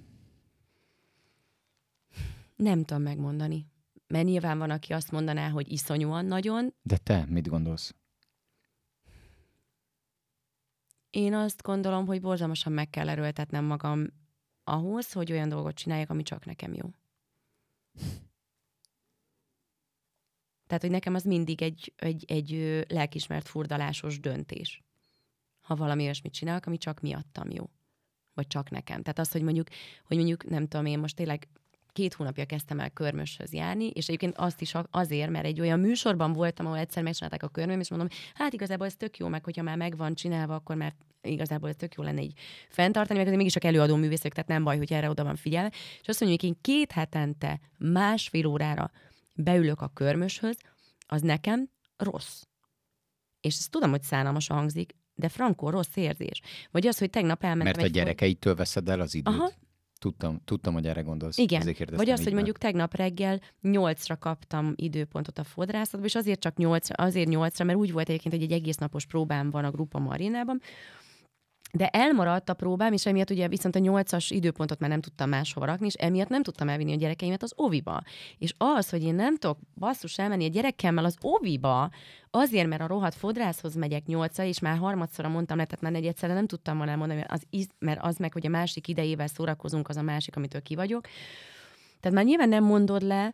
Nem 2.64 2.84
tudom 2.84 3.04
megmondani. 3.04 3.66
Mert 4.08 4.26
nyilván 4.26 4.58
van, 4.58 4.70
aki 4.70 4.94
azt 4.94 5.12
mondaná, 5.12 5.50
hogy 5.50 5.72
iszonyúan 5.72 6.26
nagyon. 6.26 6.74
De 6.82 6.98
te 6.98 7.26
mit 7.28 7.48
gondolsz? 7.48 7.96
Én 11.10 11.34
azt 11.34 11.62
gondolom, 11.62 12.06
hogy 12.06 12.22
borzalmasan 12.22 12.72
meg 12.72 12.90
kell 12.90 13.10
erőltetnem 13.10 13.66
magam 13.66 14.08
ahhoz, 14.64 15.12
hogy 15.12 15.32
olyan 15.32 15.50
dolgot 15.50 15.76
csináljak, 15.76 16.10
ami 16.10 16.24
csak 16.24 16.46
nekem 16.46 16.74
jó. 16.74 16.90
Tehát, 20.68 20.84
hogy 20.84 20.92
nekem 20.92 21.14
az 21.14 21.24
mindig 21.24 21.62
egy, 21.62 21.94
egy, 21.96 22.26
egy 22.28 22.84
lelkismert 22.90 23.48
furdalásos 23.48 24.20
döntés. 24.20 24.84
Ha 25.62 25.76
valami 25.76 26.04
olyasmit 26.04 26.34
csinálok, 26.34 26.66
ami 26.66 26.78
csak 26.78 27.00
miattam 27.00 27.50
jó. 27.52 27.70
Vagy 28.34 28.48
csak 28.48 28.70
nekem. 28.70 29.02
Tehát 29.02 29.20
az, 29.20 29.32
hogy 29.32 29.42
mondjuk, 29.42 29.68
hogy 30.04 30.18
mondjuk 30.18 30.50
nem 30.50 30.68
tudom, 30.68 30.86
én 30.86 31.00
most 31.00 31.16
tényleg 31.16 31.48
két 32.00 32.14
hónapja 32.14 32.46
kezdtem 32.46 32.80
el 32.80 32.90
körmöshöz 32.90 33.54
járni, 33.54 33.88
és 33.88 34.08
egyébként 34.08 34.38
azt 34.38 34.62
is 34.62 34.74
azért, 34.92 35.30
mert 35.30 35.46
egy 35.46 35.60
olyan 35.60 35.80
műsorban 35.80 36.34
voltam, 36.34 36.66
ahol 36.66 36.78
egyszer 36.78 37.04
megcsinálták 37.04 37.44
a 37.44 37.48
körmöm, 37.48 37.80
és 37.80 37.90
mondom, 37.90 38.08
hát 38.34 38.54
igazából 38.54 38.86
ez 38.86 38.96
tök 38.96 39.18
jó, 39.18 39.28
meg 39.28 39.44
hogyha 39.44 39.64
már 39.64 39.78
meg 39.78 39.98
van 39.98 40.14
csinálva, 40.14 40.56
akkor 40.56 40.76
már 40.76 40.96
igazából 41.22 41.70
ez 41.70 41.76
tök 41.76 41.94
jó 41.94 42.04
lenne 42.04 42.22
így 42.22 42.34
fenntartani, 42.70 43.18
meg 43.18 43.22
azért 43.22 43.38
mégis 43.38 43.54
csak 43.54 43.64
előadó 43.64 43.96
művészek, 43.96 44.34
tehát 44.34 44.50
nem 44.50 44.64
baj, 44.64 44.78
hogy 44.78 44.94
erre 44.94 45.10
oda 45.10 45.24
van 45.24 45.36
figyelve. 45.36 45.72
És 46.02 46.08
azt 46.08 46.20
mondjuk, 46.20 46.42
hogy 46.42 46.50
én 46.50 46.58
két 46.62 46.92
hetente 46.92 47.60
másfél 47.78 48.46
órára 48.46 48.92
beülök 49.36 49.82
a 49.82 49.92
körmöshöz, 49.94 50.58
az 51.08 51.22
nekem 51.22 51.70
rossz. 51.98 52.42
És 53.42 53.58
ezt 53.58 53.72
tudom, 53.72 53.90
hogy 53.90 54.04
szánalmasan 54.04 54.58
hangzik, 54.58 54.96
de 55.16 55.30
frankó 55.30 55.70
rossz 55.70 55.96
érzés. 55.96 56.42
Vagy 56.72 56.88
az, 56.88 56.98
hogy 56.98 57.10
tegnap 57.10 57.44
elmentem 57.44 57.82
Mert 57.82 57.90
a 57.90 57.94
gyerekeitől 57.94 58.56
veszed 58.56 58.90
el 58.90 59.00
az 59.00 59.16
időt. 59.16 59.34
Aha. 59.34 59.52
Tudtam, 60.00 60.42
tudtam, 60.46 60.74
hogy 60.74 60.86
erre 60.88 61.02
gondolsz. 61.02 61.38
Igen. 61.38 61.62
Vagy 61.62 61.76
az, 61.76 61.98
így 62.00 62.08
hogy 62.10 62.26
meg. 62.26 62.34
mondjuk 62.34 62.58
tegnap 62.58 62.96
reggel 62.96 63.42
nyolcra 63.62 64.18
kaptam 64.18 64.74
időpontot 64.76 65.40
a 65.40 65.44
fodrászatba, 65.44 66.06
és 66.06 66.16
azért 66.16 66.40
csak 66.40 66.58
nyolcra, 66.58 67.04
azért 67.04 67.30
nyolcra, 67.30 67.66
mert 67.66 67.78
úgy 67.78 67.92
volt 67.92 68.10
egyébként, 68.10 68.34
hogy 68.34 68.44
egy 68.44 68.52
egész 68.52 68.78
napos 68.78 69.06
próbám 69.06 69.50
van 69.50 69.66
a 69.66 69.72
Grupa 69.72 70.00
Marinában, 70.00 70.62
de 71.72 71.88
elmaradt 71.88 72.50
a 72.50 72.54
próbám, 72.54 72.94
és 72.94 73.06
emiatt 73.06 73.30
ugye 73.30 73.48
viszont 73.48 73.76
a 73.76 73.80
nyolcas 73.80 74.32
időpontot 74.32 74.80
már 74.80 74.90
nem 74.90 75.02
tudtam 75.02 75.30
máshova 75.30 75.66
rakni, 75.66 75.86
és 75.86 75.94
emiatt 75.94 76.30
nem 76.30 76.44
tudtam 76.44 76.70
elvinni 76.70 76.94
a 76.94 76.96
gyerekeimet 76.96 77.44
az 77.44 77.54
oviba. 77.56 78.02
És 78.38 78.54
az, 78.58 78.90
hogy 78.90 79.04
én 79.04 79.16
nem 79.16 79.38
tudok 79.38 79.60
basszus 79.76 80.18
elmenni 80.18 80.46
a 80.46 80.50
gyerekemmel 80.50 81.06
az 81.06 81.18
oviba, 81.22 81.90
azért, 82.32 82.68
mert 82.68 82.82
a 82.82 82.88
rohadt 82.88 83.16
fodrászhoz 83.16 83.76
megyek 83.76 84.06
nyolcra, 84.06 84.44
és 84.44 84.60
már 84.60 84.78
harmadszorra 84.78 85.30
mondtam 85.30 85.58
le, 85.58 85.66
tehát 85.66 85.82
már 85.82 85.92
negyedszer 85.92 86.30
nem 86.30 86.48
tudtam 86.48 86.78
volna 86.78 86.92
elmondani, 86.92 87.20
mert 87.20 87.32
az, 87.32 87.44
iz- 87.50 87.76
mert 87.80 88.00
az 88.04 88.18
meg, 88.18 88.34
hogy 88.34 88.46
a 88.46 88.50
másik 88.50 88.88
idejével 88.88 89.28
szórakozunk, 89.28 89.90
az 89.90 89.98
a 89.98 90.02
másik, 90.02 90.36
amitől 90.36 90.62
ki 90.62 90.76
vagyok. 90.76 91.08
Tehát 92.00 92.18
már 92.18 92.26
nyilván 92.26 92.50
nem 92.50 92.64
mondod 92.64 93.02
le, 93.02 93.34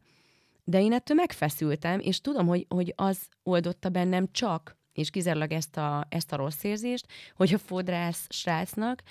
de 0.64 0.82
én 0.82 0.94
ettől 0.94 1.18
megfeszültem, 1.18 2.00
és 2.00 2.22
tudom, 2.22 2.48
hogy, 2.48 2.66
hogy 2.70 2.94
az 2.96 3.20
oldotta 3.44 3.90
bennem 3.90 4.28
csak, 4.32 4.78
és 4.96 5.10
kizárólag 5.10 5.52
ezt 5.52 5.78
a, 5.78 6.06
ezt 6.10 6.32
a 6.32 6.36
rossz 6.36 6.64
érzést, 6.64 7.08
hogy 7.36 7.54
a 7.54 7.58
fodrász 7.58 8.26
srácnak 8.30 9.04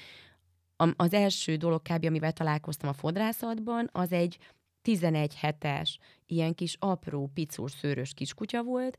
az 0.96 1.12
első 1.12 1.56
dolog 1.56 1.82
kb. 1.82 2.04
amivel 2.04 2.32
találkoztam 2.32 2.88
a 2.88 2.92
fodrászatban, 2.92 3.88
az 3.92 4.12
egy 4.12 4.38
11 4.82 5.34
hetes, 5.34 5.98
ilyen 6.26 6.54
kis 6.54 6.76
apró, 6.78 7.30
picúr, 7.34 7.70
szőrös 7.70 8.14
kiskutya 8.14 8.62
volt, 8.62 8.96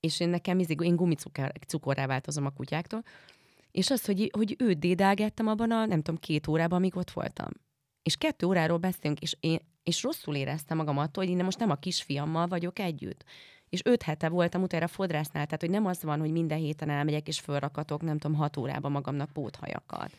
és 0.00 0.20
én 0.20 0.28
nekem 0.28 0.58
izig, 0.58 0.80
én 0.80 0.96
gumicukorrá 0.96 2.06
változom 2.06 2.46
a 2.46 2.50
kutyáktól, 2.50 3.02
és 3.70 3.90
az, 3.90 4.04
hogy, 4.04 4.30
hogy 4.36 4.56
őt 4.58 4.78
dédelgettem 4.78 5.46
abban 5.46 5.70
a, 5.70 5.86
nem 5.86 6.02
tudom, 6.02 6.20
két 6.20 6.46
órában, 6.46 6.78
amíg 6.78 6.96
ott 6.96 7.10
voltam. 7.10 7.48
És 8.02 8.16
kettő 8.16 8.46
óráról 8.46 8.78
beszélünk, 8.78 9.20
és 9.20 9.36
én 9.40 9.58
és 9.82 10.02
rosszul 10.02 10.34
éreztem 10.34 10.76
magam 10.76 10.98
attól, 10.98 11.24
hogy 11.24 11.32
én 11.32 11.44
most 11.44 11.58
nem 11.58 11.70
a 11.70 11.74
kisfiammal 11.74 12.46
vagyok 12.46 12.78
együtt. 12.78 13.24
És 13.68 13.80
öt 13.84 14.02
hete 14.02 14.28
voltam 14.28 14.62
utána 14.62 14.86
fodrásznál, 14.86 15.44
tehát 15.44 15.60
hogy 15.60 15.70
nem 15.70 15.86
az 15.86 16.02
van, 16.02 16.20
hogy 16.20 16.30
minden 16.32 16.58
héten 16.58 16.90
elmegyek 16.90 17.28
és 17.28 17.40
fölrakatok, 17.40 18.02
nem 18.02 18.18
tudom, 18.18 18.36
hat 18.36 18.56
órában 18.56 18.90
magamnak 18.90 19.30
póthajakat. 19.30 20.10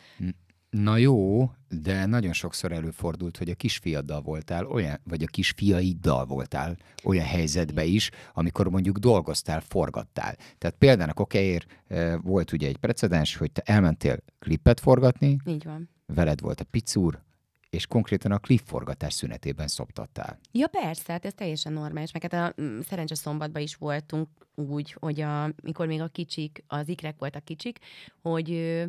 Na 0.69 0.97
jó, 0.97 1.49
de 1.69 2.05
nagyon 2.05 2.33
sokszor 2.33 2.71
előfordult, 2.71 3.37
hogy 3.37 3.49
a 3.49 3.55
kisfiaddal 3.55 4.21
voltál, 4.21 4.65
olyan, 4.65 4.99
vagy 5.03 5.23
a 5.23 5.27
kisfiaiddal 5.27 6.25
voltál 6.25 6.77
olyan 7.03 7.25
helyzetbe 7.25 7.83
is, 7.83 8.09
amikor 8.33 8.69
mondjuk 8.69 8.97
dolgoztál, 8.97 9.61
forgattál. 9.61 10.35
Tehát 10.57 10.75
például 10.77 11.09
a 11.09 11.13
kokeért 11.13 11.83
volt 12.21 12.51
ugye 12.51 12.67
egy 12.67 12.77
precedens, 12.77 13.35
hogy 13.35 13.51
te 13.51 13.61
elmentél 13.65 14.17
klippet 14.39 14.79
forgatni, 14.79 15.37
Így 15.45 15.63
van. 15.63 15.89
veled 16.05 16.41
volt 16.41 16.59
a 16.59 16.65
picúr, 16.71 17.21
és 17.69 17.87
konkrétan 17.87 18.31
a 18.31 18.37
klipforgatás 18.37 19.13
szünetében 19.13 19.67
szoptattál. 19.67 20.39
Ja 20.51 20.67
persze, 20.67 21.11
hát 21.11 21.25
ez 21.25 21.33
teljesen 21.33 21.73
normális. 21.73 22.11
Meg 22.11 22.31
hát 22.31 22.55
a 22.57 22.61
mm, 22.61 22.79
szerencse 22.79 23.15
szombatban 23.15 23.61
is 23.61 23.75
voltunk 23.75 24.27
úgy, 24.55 24.95
hogy 24.99 25.21
a, 25.21 25.53
mikor 25.63 25.87
még 25.87 26.01
a 26.01 26.07
kicsik, 26.07 26.63
az 26.67 26.87
ikrek 26.87 27.15
voltak 27.19 27.43
kicsik, 27.43 27.79
hogy, 28.21 28.83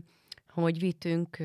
hogy 0.49 0.79
vittünk 0.79 1.39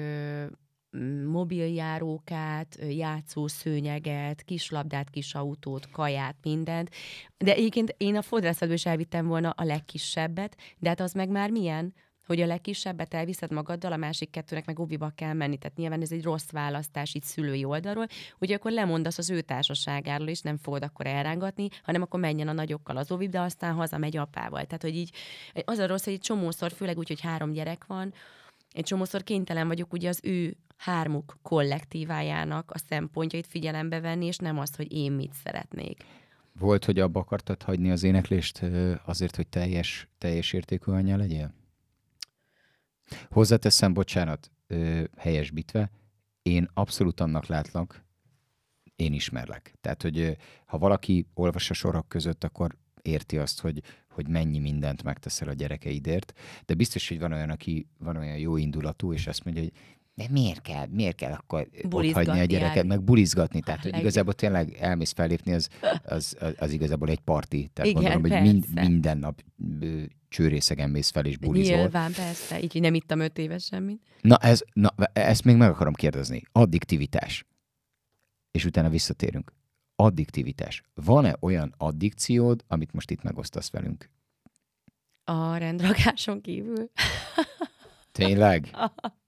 mm, 0.97 1.25
mobiljárókát, 1.25 2.77
játszószőnyeget, 2.89 4.41
kislabdát, 4.41 5.09
kis 5.09 5.33
autót, 5.33 5.89
kaját, 5.91 6.35
mindent. 6.41 6.89
De 7.37 7.53
egyébként 7.53 7.95
én 7.97 8.15
a 8.15 8.21
fodrászatból 8.21 8.75
is 8.75 8.85
elvittem 8.85 9.27
volna 9.27 9.49
a 9.49 9.63
legkisebbet, 9.63 10.57
de 10.79 10.89
hát 10.89 10.99
az 10.99 11.11
meg 11.11 11.29
már 11.29 11.49
milyen? 11.49 11.93
Hogy 12.25 12.41
a 12.41 12.45
legkisebbet 12.45 13.13
elviszed 13.13 13.51
magaddal, 13.51 13.91
a 13.91 13.97
másik 13.97 14.29
kettőnek 14.29 14.65
meg 14.65 14.79
oviba 14.79 15.11
kell 15.15 15.33
menni. 15.33 15.57
Tehát 15.57 15.77
nyilván 15.77 16.01
ez 16.01 16.11
egy 16.11 16.23
rossz 16.23 16.49
választás 16.51 17.13
így 17.15 17.23
szülői 17.23 17.63
oldalról, 17.63 18.07
hogy 18.37 18.51
akkor 18.51 18.71
lemondasz 18.71 19.17
az 19.17 19.29
ő 19.29 19.41
társaságáról, 19.41 20.27
és 20.27 20.41
nem 20.41 20.57
fogod 20.57 20.83
akkor 20.83 21.05
elrángatni, 21.05 21.67
hanem 21.83 22.01
akkor 22.01 22.19
menjen 22.19 22.47
a 22.47 22.53
nagyokkal 22.53 22.97
az 22.97 23.11
oviba, 23.11 23.31
de 23.31 23.39
aztán 23.39 23.73
hazamegy 23.73 24.17
apával. 24.17 24.65
Tehát, 24.65 24.81
hogy 24.81 24.95
így 24.95 25.11
az 25.65 25.77
a 25.77 25.87
rossz, 25.87 26.03
hogy 26.03 26.13
egy 26.13 26.19
csomószor, 26.19 26.71
főleg 26.71 26.97
úgy, 26.97 27.07
hogy 27.07 27.21
három 27.21 27.51
gyerek 27.51 27.85
van, 27.85 28.13
egy 28.71 28.83
csomószor 28.83 29.23
kénytelen 29.23 29.67
vagyok 29.67 29.93
ugye 29.93 30.09
az 30.09 30.19
ő 30.23 30.57
hármuk 30.77 31.37
kollektívájának 31.41 32.71
a 32.71 32.77
szempontjait 32.77 33.47
figyelembe 33.47 33.99
venni, 33.99 34.25
és 34.25 34.37
nem 34.37 34.59
azt, 34.59 34.75
hogy 34.75 34.93
én 34.93 35.11
mit 35.11 35.33
szeretnék. 35.43 36.03
Volt, 36.59 36.85
hogy 36.85 36.99
abba 36.99 37.19
akartad 37.19 37.63
hagyni 37.63 37.91
az 37.91 38.03
éneklést 38.03 38.61
azért, 39.05 39.35
hogy 39.35 39.47
teljes, 39.47 40.07
teljes 40.17 40.53
értékű 40.53 40.91
anya 40.91 41.17
legyél? 41.17 41.53
Hozzáteszem, 43.29 43.93
bocsánat, 43.93 44.51
ö, 44.67 45.03
helyesbítve, 45.17 45.91
én 46.41 46.69
abszolút 46.73 47.19
annak 47.19 47.45
látlak, 47.45 48.03
én 48.95 49.13
ismerlek. 49.13 49.75
Tehát, 49.81 50.01
hogy 50.01 50.37
ha 50.65 50.77
valaki 50.77 51.27
olvas 51.33 51.69
a 51.69 51.73
sorok 51.73 52.09
között, 52.09 52.43
akkor 52.43 52.77
érti 53.01 53.37
azt, 53.37 53.61
hogy, 53.61 53.81
hogy 54.09 54.27
mennyi 54.27 54.59
mindent 54.59 55.03
megteszel 55.03 55.47
a 55.47 55.53
gyerekeidért, 55.53 56.33
de 56.65 56.73
biztos, 56.73 57.07
hogy 57.07 57.19
van 57.19 57.31
olyan, 57.31 57.49
aki 57.49 57.87
van 57.97 58.17
olyan 58.17 58.37
jó 58.37 58.57
indulatú, 58.57 59.13
és 59.13 59.27
azt 59.27 59.43
mondja, 59.43 59.63
hogy 59.63 59.73
de 60.15 60.25
miért 60.29 60.61
kell, 60.61 60.85
miért 60.87 61.15
kell 61.15 61.31
akkor 61.31 61.69
hagyni 61.91 62.39
a 62.39 62.43
gyereket, 62.43 62.75
járni. 62.75 62.89
meg 62.89 63.03
bulizgatni? 63.03 63.59
Tehát, 63.59 63.81
hogy 63.81 63.97
igazából 63.97 64.33
tényleg 64.33 64.77
elmész 64.79 65.11
fellépni, 65.11 65.53
az, 65.53 65.69
az, 66.03 66.35
az, 66.39 66.53
az 66.57 66.71
igazából 66.71 67.09
egy 67.09 67.19
parti. 67.19 67.69
Tehát 67.73 67.91
Igen, 67.91 68.03
gondolom, 68.03 68.31
hogy 68.31 68.41
mind, 68.41 68.73
minden 68.73 69.17
nap 69.17 69.43
csőrészegen 70.29 70.89
mész 70.89 71.09
fel 71.09 71.25
és 71.25 71.37
bulizol. 71.37 71.77
Nyilván, 71.77 72.13
persze. 72.13 72.61
Így, 72.61 72.79
nem 72.81 72.93
ittam 72.93 73.19
öt 73.19 73.37
éves 73.37 73.63
semmit. 73.63 74.01
Na, 74.21 74.37
ez, 74.37 74.61
na, 74.73 74.93
ezt 75.13 75.43
még 75.43 75.55
meg 75.55 75.69
akarom 75.69 75.93
kérdezni. 75.93 76.41
Addiktivitás. 76.51 77.45
És 78.51 78.65
utána 78.65 78.89
visszatérünk. 78.89 79.53
Addiktivitás. 79.95 80.81
Van-e 80.93 81.35
olyan 81.39 81.73
addikciód, 81.77 82.63
amit 82.67 82.93
most 82.93 83.11
itt 83.11 83.23
megosztasz 83.23 83.69
velünk? 83.71 84.09
A 85.23 85.55
rendragáson 85.55 86.41
kívül. 86.41 86.89
Tényleg? 88.11 88.69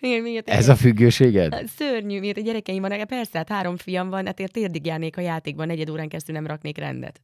Igen, 0.00 0.22
miért 0.22 0.48
Ez 0.48 0.68
a 0.68 0.76
függőséged? 0.76 1.64
Szörnyű, 1.76 2.18
miért 2.18 2.36
a 2.36 2.40
gyerekeim 2.40 2.82
vannak, 2.82 3.06
persze, 3.06 3.38
hát 3.38 3.48
három 3.48 3.76
fiam 3.76 4.08
van, 4.08 4.26
hát 4.26 4.40
én 4.40 4.46
térdig 4.52 4.86
járnék 4.86 5.16
a 5.16 5.20
játékban, 5.20 5.66
negyed 5.66 5.90
órán 5.90 6.08
keresztül 6.08 6.34
nem 6.34 6.46
raknék 6.46 6.78
rendet. 6.78 7.20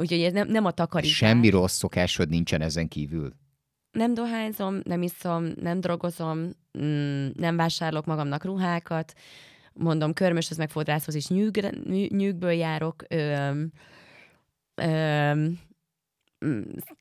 Úgyhogy 0.00 0.20
ez 0.20 0.32
nem, 0.32 0.48
nem 0.48 0.64
a 0.64 0.70
takarítás. 0.70 1.16
Semmi 1.16 1.48
rossz 1.48 1.76
szokásod 1.76 2.28
nincsen 2.28 2.60
ezen 2.60 2.88
kívül. 2.88 3.32
Nem 3.92 4.14
dohányzom, 4.14 4.80
nem 4.84 5.02
iszom, 5.02 5.52
nem 5.60 5.80
drogozom, 5.80 6.50
mm, 6.78 7.26
nem 7.36 7.56
vásárolok 7.56 8.04
magamnak 8.04 8.44
ruhákat, 8.44 9.12
mondom, 9.72 10.12
körmöshöz 10.12 10.56
meg 10.56 10.70
fodrászhoz 10.70 11.14
is 11.14 11.28
nyűgre, 11.28 11.70
nyű- 11.84 12.10
nyűgből 12.10 12.52
járok, 12.52 13.04
öm, 13.08 13.72
öm, 14.74 15.58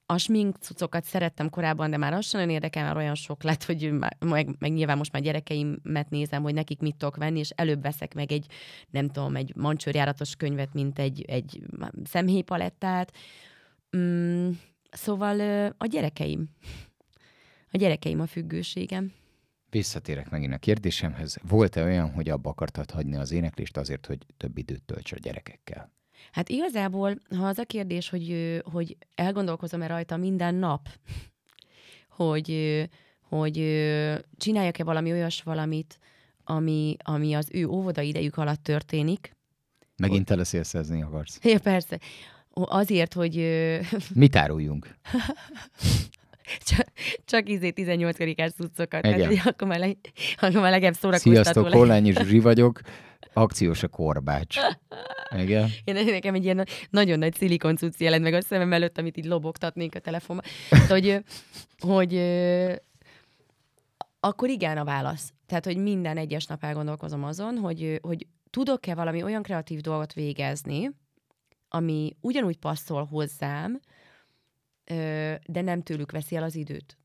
a 0.06 0.18
smink 0.18 0.56
cuccokat 0.58 1.04
szerettem 1.04 1.50
korábban, 1.50 1.90
de 1.90 1.98
már 1.98 2.24
sem 2.24 2.40
nagyon 2.40 2.56
érdekel, 2.56 2.84
már 2.84 2.98
olyan 2.98 3.16
sok 3.16 3.44
lett, 3.44 3.64
hogy 3.64 3.92
meg, 4.20 4.56
meg 4.60 4.74
nyilván 4.74 4.98
most 4.98 5.12
már 5.12 5.22
gyerekeimet 5.22 6.10
nézem, 6.10 6.44
hogy 6.44 6.54
nekik 6.54 6.80
mit 6.80 6.96
tudok 6.96 7.16
venni, 7.16 7.40
és 7.40 7.50
előbb 7.50 7.82
veszek 7.82 8.14
meg 8.14 8.32
egy, 8.32 8.46
nem 8.90 9.10
tudom, 9.10 9.36
egy 9.36 9.56
mancsőrjáratos 9.56 10.36
könyvet, 10.36 10.74
mint 10.74 11.00
egy, 11.00 11.22
egy 11.22 11.62
szemhéjpalettát. 12.04 13.18
Mm, 13.98 14.50
szóval 14.92 15.40
a 15.78 15.86
gyerekeim. 15.86 16.50
A 17.72 17.78
gyerekeim 17.78 18.20
a 18.20 18.28
függőségem. 18.28 19.14
Visszatérek 19.70 20.30
megint 20.30 20.54
a 20.54 20.58
kérdésemhez. 20.58 21.38
Volt-e 21.42 21.84
olyan, 21.84 22.12
hogy 22.12 22.30
abba 22.30 22.50
akartad 22.50 22.92
hagyni 22.92 23.16
az 23.16 23.32
éneklést 23.32 23.78
azért, 23.78 24.06
hogy 24.06 24.26
több 24.38 24.58
időt 24.58 24.84
tölts 24.84 25.12
a 25.12 25.16
gyerekekkel? 25.16 25.93
Hát 26.34 26.50
igazából, 26.50 27.16
ha 27.38 27.46
az 27.46 27.58
a 27.58 27.64
kérdés, 27.64 28.10
hogy, 28.10 28.60
hogy 28.72 28.98
elgondolkozom-e 29.16 29.88
rajta 29.88 30.18
minden 30.18 30.56
nap, 30.56 30.90
hogy, 32.18 32.82
hogy 33.22 33.56
csináljak-e 34.38 34.84
valami 34.84 35.12
olyas 35.12 35.42
valamit, 35.42 36.00
ami, 36.44 36.96
ami 37.04 37.34
az 37.34 37.48
ő 37.52 37.68
óvoda 37.68 38.02
idejük 38.02 38.38
alatt 38.38 38.64
történik. 38.64 39.36
Megint 39.98 40.26
teleszélszezni 40.26 41.02
akarsz. 41.02 41.40
Ja, 41.52 41.60
persze. 41.60 42.00
Azért, 42.54 43.14
hogy 43.14 43.36
Mit 44.14 44.36
áruljunk? 44.36 44.96
csak, 46.66 46.88
csak 47.26 47.50
izé 47.50 47.74
18-as 47.76 48.54
cuccokat. 48.56 49.06
Igen. 49.06 49.28
Hogy 49.28 49.42
akkor 49.46 49.68
már, 49.68 49.80
le, 49.80 49.92
akkor 50.36 50.62
már 50.62 50.72
legalább 50.72 50.94
szórakoztató 50.94 51.42
Sziasztok. 51.42 51.68
Hollányi 51.68 52.12
Zsuzsi 52.12 52.40
vagyok. 52.40 52.82
Akciós 53.34 53.84
a 53.84 53.88
korbács. 53.88 54.58
Igen. 55.38 55.70
Én 55.84 55.94
nekem 55.94 56.34
egy 56.34 56.44
ilyen 56.44 56.66
nagyon 56.90 57.20
nagy 57.20 57.36
szilikon 57.36 57.78
jelent 57.98 58.24
meg 58.24 58.34
a 58.34 58.42
szemem 58.42 58.74
előtt, 58.74 58.98
amit 58.98 59.18
így 59.18 59.26
lobogtatnék 59.26 59.96
a 59.96 60.00
telefonba. 60.00 60.44
Tehát, 60.70 60.90
hogy, 60.90 61.24
hogy 61.80 62.16
akkor 64.20 64.50
igen 64.50 64.78
a 64.78 64.84
válasz. 64.84 65.34
Tehát, 65.46 65.66
hogy 65.66 65.78
minden 65.78 66.18
egyes 66.18 66.46
nap 66.46 66.64
elgondolkozom 66.64 67.24
azon, 67.24 67.58
hogy, 67.58 68.00
hogy 68.02 68.28
tudok-e 68.50 68.96
valami 68.96 69.24
olyan 69.24 69.44
kreatív 69.44 69.80
dolgot 69.80 70.14
végezni, 70.14 70.92
ami 71.70 72.16
ugyanúgy 72.22 72.58
passzol 72.58 73.06
hozzám, 73.06 73.80
de 75.46 75.62
nem 75.62 75.82
tőlük 75.82 76.12
veszi 76.12 76.36
el 76.36 76.44
az 76.44 76.56
időt. 76.56 76.98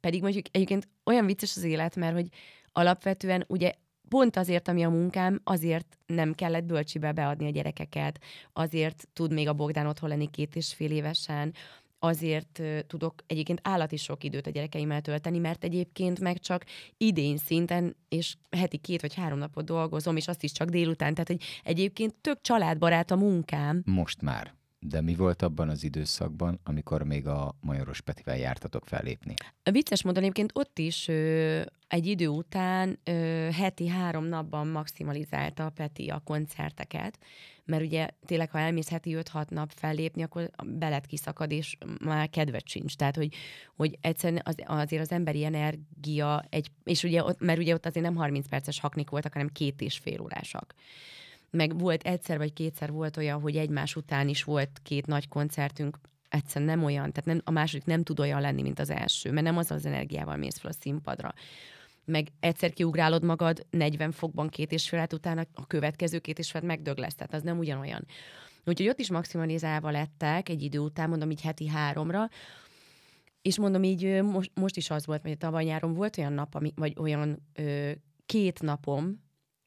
Pedig 0.00 0.22
mondjuk 0.22 0.46
egyébként 0.50 0.88
olyan 1.04 1.26
vicces 1.26 1.56
az 1.56 1.62
élet, 1.62 1.96
mert 1.96 2.14
hogy 2.14 2.28
alapvetően 2.72 3.44
ugye 3.48 3.72
pont 4.08 4.36
azért, 4.36 4.68
ami 4.68 4.84
a 4.84 4.88
munkám, 4.88 5.40
azért 5.44 5.98
nem 6.06 6.32
kellett 6.32 6.64
bölcsibe 6.64 7.12
beadni 7.12 7.46
a 7.46 7.50
gyerekeket, 7.50 8.20
azért 8.52 9.08
tud 9.12 9.32
még 9.32 9.48
a 9.48 9.52
Bogdán 9.52 9.86
otthon 9.86 10.08
lenni 10.08 10.30
két 10.30 10.56
és 10.56 10.74
fél 10.74 10.90
évesen, 10.90 11.54
azért 11.98 12.62
tudok 12.86 13.14
egyébként 13.26 13.60
állati 13.62 13.96
sok 13.96 14.24
időt 14.24 14.46
a 14.46 14.50
gyerekeimmel 14.50 15.00
tölteni, 15.00 15.38
mert 15.38 15.64
egyébként 15.64 16.20
meg 16.20 16.38
csak 16.38 16.64
idén 16.96 17.36
szinten, 17.36 17.96
és 18.08 18.36
heti 18.50 18.76
két 18.76 19.00
vagy 19.00 19.14
három 19.14 19.38
napot 19.38 19.64
dolgozom, 19.64 20.16
és 20.16 20.28
azt 20.28 20.42
is 20.42 20.52
csak 20.52 20.68
délután, 20.68 21.12
tehát 21.12 21.28
hogy 21.28 21.42
egyébként 21.64 22.14
tök 22.20 22.40
családbarát 22.40 23.10
a 23.10 23.16
munkám, 23.16 23.82
Most 23.84 24.22
már. 24.22 24.55
De 24.78 25.00
mi 25.00 25.14
volt 25.14 25.42
abban 25.42 25.68
az 25.68 25.84
időszakban, 25.84 26.60
amikor 26.64 27.02
még 27.02 27.26
a 27.26 27.54
Majoros 27.60 28.00
Petivel 28.00 28.36
jártatok 28.36 28.86
fellépni? 28.86 29.34
Vicces 29.70 30.02
módon 30.02 30.22
egyébként 30.22 30.50
ott 30.54 30.78
is 30.78 31.08
ö, 31.08 31.60
egy 31.88 32.06
idő 32.06 32.28
után 32.28 32.98
ö, 33.04 33.12
heti 33.52 33.86
három 33.86 34.24
napban 34.24 34.66
maximalizálta 34.66 35.64
a 35.64 35.70
Peti 35.70 36.08
a 36.08 36.22
koncerteket, 36.24 37.18
mert 37.64 37.82
ugye 37.82 38.08
tényleg, 38.26 38.50
ha 38.50 38.58
elmész 38.58 38.88
heti 38.88 39.16
5-6 39.18 39.48
nap 39.48 39.72
fellépni, 39.74 40.22
akkor 40.22 40.50
belet 40.64 41.06
kiszakad, 41.06 41.50
és 41.50 41.76
már 42.04 42.30
kedved 42.30 42.68
sincs. 42.68 42.96
Tehát, 42.96 43.16
hogy, 43.16 43.34
hogy 43.76 43.98
egyszerűen 44.00 44.42
az, 44.44 44.54
azért 44.66 45.02
az 45.02 45.12
emberi 45.12 45.44
energia, 45.44 46.44
egy, 46.48 46.70
és 46.84 47.02
ugye 47.02 47.24
ott, 47.24 47.40
mert 47.40 47.58
ugye 47.58 47.74
ott 47.74 47.86
azért 47.86 48.04
nem 48.04 48.16
30 48.16 48.48
perces 48.48 48.80
haknik 48.80 49.10
voltak, 49.10 49.32
hanem 49.32 49.48
két 49.48 49.80
és 49.80 49.98
fél 49.98 50.20
órásak. 50.20 50.74
Meg 51.56 51.78
volt 51.78 52.02
egyszer 52.02 52.38
vagy 52.38 52.52
kétszer 52.52 52.90
volt 52.90 53.16
olyan, 53.16 53.40
hogy 53.40 53.56
egymás 53.56 53.96
után 53.96 54.28
is 54.28 54.44
volt 54.44 54.80
két 54.82 55.06
nagy 55.06 55.28
koncertünk, 55.28 55.98
egyszerűen 56.28 56.70
nem 56.70 56.84
olyan, 56.84 57.12
tehát 57.12 57.24
nem, 57.24 57.40
a 57.44 57.50
második 57.50 57.84
nem 57.84 58.02
tud 58.02 58.20
olyan 58.20 58.40
lenni, 58.40 58.62
mint 58.62 58.78
az 58.78 58.90
első, 58.90 59.32
mert 59.32 59.46
nem 59.46 59.56
az 59.56 59.70
az 59.70 59.86
energiával 59.86 60.36
mész 60.36 60.58
fel 60.58 60.70
a 60.70 60.74
színpadra. 60.80 61.34
Meg 62.04 62.28
egyszer 62.40 62.72
kiugrálod 62.72 63.24
magad 63.24 63.66
40 63.70 64.12
fokban 64.12 64.48
két 64.48 64.72
és 64.72 64.88
fél 64.88 64.98
órát 64.98 65.12
utána, 65.12 65.46
a 65.54 65.66
következő 65.66 66.18
két 66.18 66.38
és 66.38 66.50
fél 66.50 66.60
megdög 66.60 66.98
lesz, 66.98 67.14
tehát 67.14 67.34
az 67.34 67.42
nem 67.42 67.58
ugyanolyan. 67.58 68.06
Úgyhogy 68.64 68.88
ott 68.88 68.98
is 68.98 69.10
maximalizálva 69.10 69.90
lettek 69.90 70.48
egy 70.48 70.62
idő 70.62 70.78
után, 70.78 71.08
mondom 71.08 71.30
így 71.30 71.40
heti 71.40 71.68
háromra, 71.68 72.28
és 73.42 73.58
mondom 73.58 73.82
így, 73.82 74.22
most, 74.22 74.50
most 74.54 74.76
is 74.76 74.90
az 74.90 75.06
volt, 75.06 75.22
hogy 75.22 75.38
tavaly 75.38 75.64
nyáron 75.64 75.94
volt 75.94 76.18
olyan 76.18 76.32
nap, 76.32 76.54
ami, 76.54 76.72
vagy 76.76 76.94
olyan 76.98 77.42
ö, 77.54 77.90
két 78.26 78.62
napom 78.62 79.24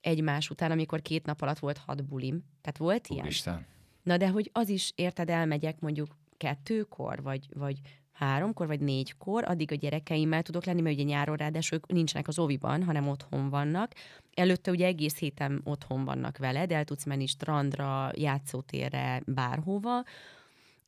egymás 0.10 0.50
után, 0.50 0.72
amikor 0.72 1.02
két 1.02 1.26
nap 1.26 1.42
alatt 1.42 1.60
volt 1.60 1.78
hat 1.78 2.06
bulim. 2.06 2.44
Tehát 2.62 2.78
volt 2.78 3.08
ilyen? 3.08 3.24
Úristen. 3.24 3.66
Na 4.04 4.18
de 4.18 4.30
hogy 4.30 4.50
az 4.54 4.70
is, 4.70 4.92
érted, 4.96 5.30
elmegyek 5.30 5.80
mondjuk 5.80 6.18
kettőkor, 6.38 7.22
vagy, 7.22 7.48
vagy 7.54 7.80
háromkor, 8.12 8.68
vagy 8.68 8.80
négykor, 8.80 9.44
addig 9.44 9.72
a 9.72 9.76
gyerekeimmel 9.76 10.42
tudok 10.42 10.66
lenni, 10.66 10.82
mert 10.82 10.96
ugye 10.96 11.04
nyáron 11.04 11.36
ráadásul 11.36 11.78
ők 11.78 11.88
nincsenek 11.88 12.28
az 12.28 12.40
oviban, 12.40 12.84
hanem 12.84 13.08
otthon 13.08 13.50
vannak. 13.50 13.94
Előtte 14.34 14.72
ugye 14.72 14.86
egész 14.86 15.18
héten 15.18 15.62
otthon 15.64 16.06
vannak 16.06 16.38
veled, 16.38 16.72
el 16.72 16.84
tudsz 16.84 17.06
menni 17.06 17.28
strandra, 17.28 18.12
játszótérre, 18.16 19.22
bárhova, 19.26 20.04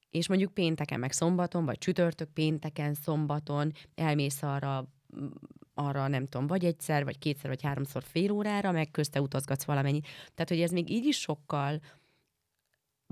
és 0.09 0.28
mondjuk 0.28 0.53
pénteken, 0.53 0.99
meg 0.99 1.11
szombaton, 1.11 1.65
vagy 1.65 1.78
csütörtök, 1.78 2.30
pénteken, 2.34 2.93
szombaton 2.93 3.74
elmész 3.95 4.43
arra, 4.43 4.88
arra 5.74 6.07
nem 6.07 6.26
tudom, 6.26 6.47
vagy 6.47 6.65
egyszer, 6.65 7.03
vagy 7.03 7.17
kétszer, 7.17 7.49
vagy 7.49 7.61
háromszor 7.61 8.03
fél 8.03 8.32
órára, 8.32 8.72
meg 8.72 8.91
közte 8.91 9.22
utazgatsz 9.22 9.63
valamennyit. 9.63 10.07
Tehát, 10.34 10.49
hogy 10.49 10.61
ez 10.61 10.72
még 10.72 10.89
így 10.89 11.05
is 11.05 11.19
sokkal 11.19 11.82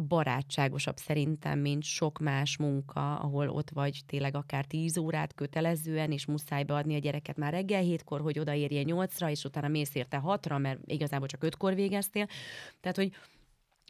barátságosabb 0.07 0.97
szerintem, 0.97 1.60
mint 1.60 1.84
sok 1.84 2.20
más 2.20 2.57
munka, 2.57 3.20
ahol 3.20 3.49
ott 3.49 3.70
vagy 3.70 4.01
tényleg 4.05 4.36
akár 4.36 4.66
10 4.66 4.97
órát 4.97 5.34
kötelezően, 5.34 6.12
és 6.12 6.26
muszáj 6.26 6.64
beadni 6.64 6.95
a 6.95 6.99
gyereket 6.99 7.38
már 7.38 7.53
reggel 7.53 7.82
hétkor, 7.82 8.22
hogy 8.22 8.39
odaérje 8.39 8.84
nyolcra, 8.84 9.30
és 9.30 9.43
utána 9.43 9.68
mész 9.68 9.95
érte 9.95 10.18
hatra, 10.18 10.57
mert 10.57 10.80
igazából 10.86 11.28
csak 11.28 11.43
ötkor 11.43 11.76
végeztél. 11.76 12.28
Tehát, 12.80 12.97
hogy, 12.97 13.12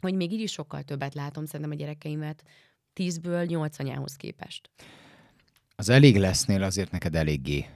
hogy 0.00 0.14
még 0.14 0.32
így 0.32 0.40
is 0.40 0.52
sokkal 0.52 0.82
többet 0.82 1.14
látom 1.14 1.44
szerintem 1.44 1.70
a 1.70 1.74
gyerekeimet 1.80 2.44
10-ből 2.94 3.46
8 3.46 3.78
anyához 3.78 4.16
képest. 4.16 4.70
Az 5.76 5.88
elég 5.88 6.16
lesznél 6.16 6.62
azért 6.62 6.90
neked 6.90 7.14
eléggé 7.14 7.66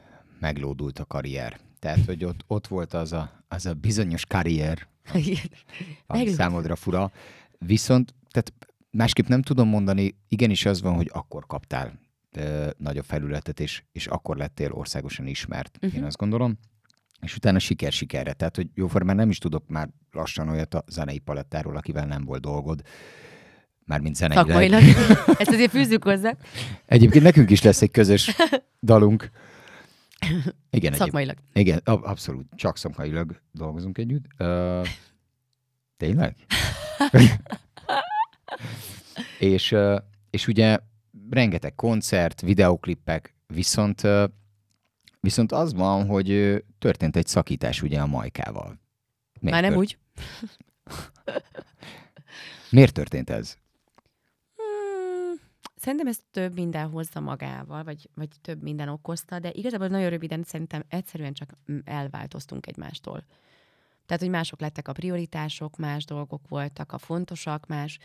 meglódult 0.44 0.98
a 0.98 1.04
karrier. 1.04 1.60
Tehát, 1.78 2.04
hogy 2.06 2.24
ott, 2.24 2.44
ott 2.46 2.66
volt 2.66 2.94
az 2.94 3.12
a, 3.12 3.44
az 3.48 3.66
a 3.66 3.74
bizonyos 3.74 4.26
karrier, 4.26 4.86
ami 6.06 6.26
számodra 6.26 6.76
fura. 6.76 7.12
Viszont, 7.58 8.14
tehát 8.30 8.52
másképp 8.90 9.26
nem 9.26 9.42
tudom 9.42 9.68
mondani, 9.68 10.14
igenis 10.28 10.66
az 10.66 10.82
van, 10.82 10.94
hogy 10.94 11.10
akkor 11.12 11.46
kaptál 11.46 11.98
ö, 12.32 12.70
nagyobb 12.76 13.04
felületet, 13.04 13.60
és, 13.60 13.82
és 13.92 14.06
akkor 14.06 14.36
lettél 14.36 14.72
országosan 14.72 15.26
ismert, 15.26 15.78
uh-huh. 15.82 15.98
én 15.98 16.04
azt 16.04 16.16
gondolom. 16.16 16.58
És 17.20 17.36
utána 17.36 17.58
siker 17.58 17.92
sikerre. 17.92 18.32
Tehát, 18.32 18.56
hogy 18.56 18.68
jóformán 18.74 19.16
nem 19.16 19.30
is 19.30 19.38
tudok 19.38 19.68
már 19.68 19.88
lassan 20.12 20.48
olyat 20.48 20.74
a 20.74 20.84
zenei 20.86 21.18
palettáról, 21.18 21.76
akivel 21.76 22.06
nem 22.06 22.24
volt 22.24 22.40
dolgod. 22.40 22.82
Mármint 23.84 24.16
zeneileg. 24.16 24.46
Szakmailag. 24.46 24.82
Ezt 25.38 25.50
azért 25.50 25.70
fűzzük 25.70 26.04
hozzá. 26.04 26.36
Egyébként 26.86 27.24
nekünk 27.24 27.50
is 27.50 27.62
lesz 27.62 27.82
egy 27.82 27.90
közös 27.90 28.36
dalunk. 28.82 29.30
Igen, 30.30 30.52
egyéb, 30.70 30.94
Szakmailag. 30.94 31.36
igen 31.52 31.80
ab- 31.84 32.04
abszolút. 32.04 32.46
Csak 32.54 32.76
szakmailag 32.76 33.40
dolgozunk 33.52 33.98
együtt. 33.98 34.24
Uh, 34.38 34.86
tényleg? 35.96 36.36
és, 39.38 39.72
uh, 39.72 39.98
és 40.30 40.46
ugye 40.46 40.78
rengeteg 41.30 41.74
koncert, 41.74 42.40
videoklippek, 42.40 43.34
viszont, 43.46 44.02
uh, 44.02 44.24
viszont 45.20 45.52
az 45.52 45.72
van, 45.74 46.06
hogy 46.06 46.30
uh, 46.30 46.58
történt 46.78 47.16
egy 47.16 47.26
szakítás 47.26 47.82
ugye 47.82 48.00
a 48.00 48.06
Majkával. 48.06 48.80
Miért 49.40 49.60
Már 49.60 49.70
nem 49.70 49.72
tört- 49.72 49.76
úgy. 49.82 49.98
Miért 52.70 52.92
történt 52.92 53.30
ez? 53.30 53.56
Szerintem 55.84 56.08
ez 56.08 56.18
több 56.30 56.54
minden 56.54 56.90
hozza 56.90 57.20
magával, 57.20 57.84
vagy, 57.84 58.08
vagy 58.14 58.28
több 58.40 58.62
minden 58.62 58.88
okozta, 58.88 59.38
de 59.38 59.50
igazából 59.52 59.88
nagyon 59.88 60.08
röviden 60.08 60.42
szerintem 60.42 60.84
egyszerűen 60.88 61.32
csak 61.32 61.56
mm, 61.72 61.78
elváltoztunk 61.84 62.66
egymástól. 62.66 63.24
Tehát, 64.06 64.22
hogy 64.22 64.30
mások 64.30 64.60
lettek 64.60 64.88
a 64.88 64.92
prioritások, 64.92 65.76
más 65.76 66.04
dolgok 66.04 66.48
voltak 66.48 66.92
a 66.92 66.98
fontosak, 66.98 67.66
más, 67.66 67.98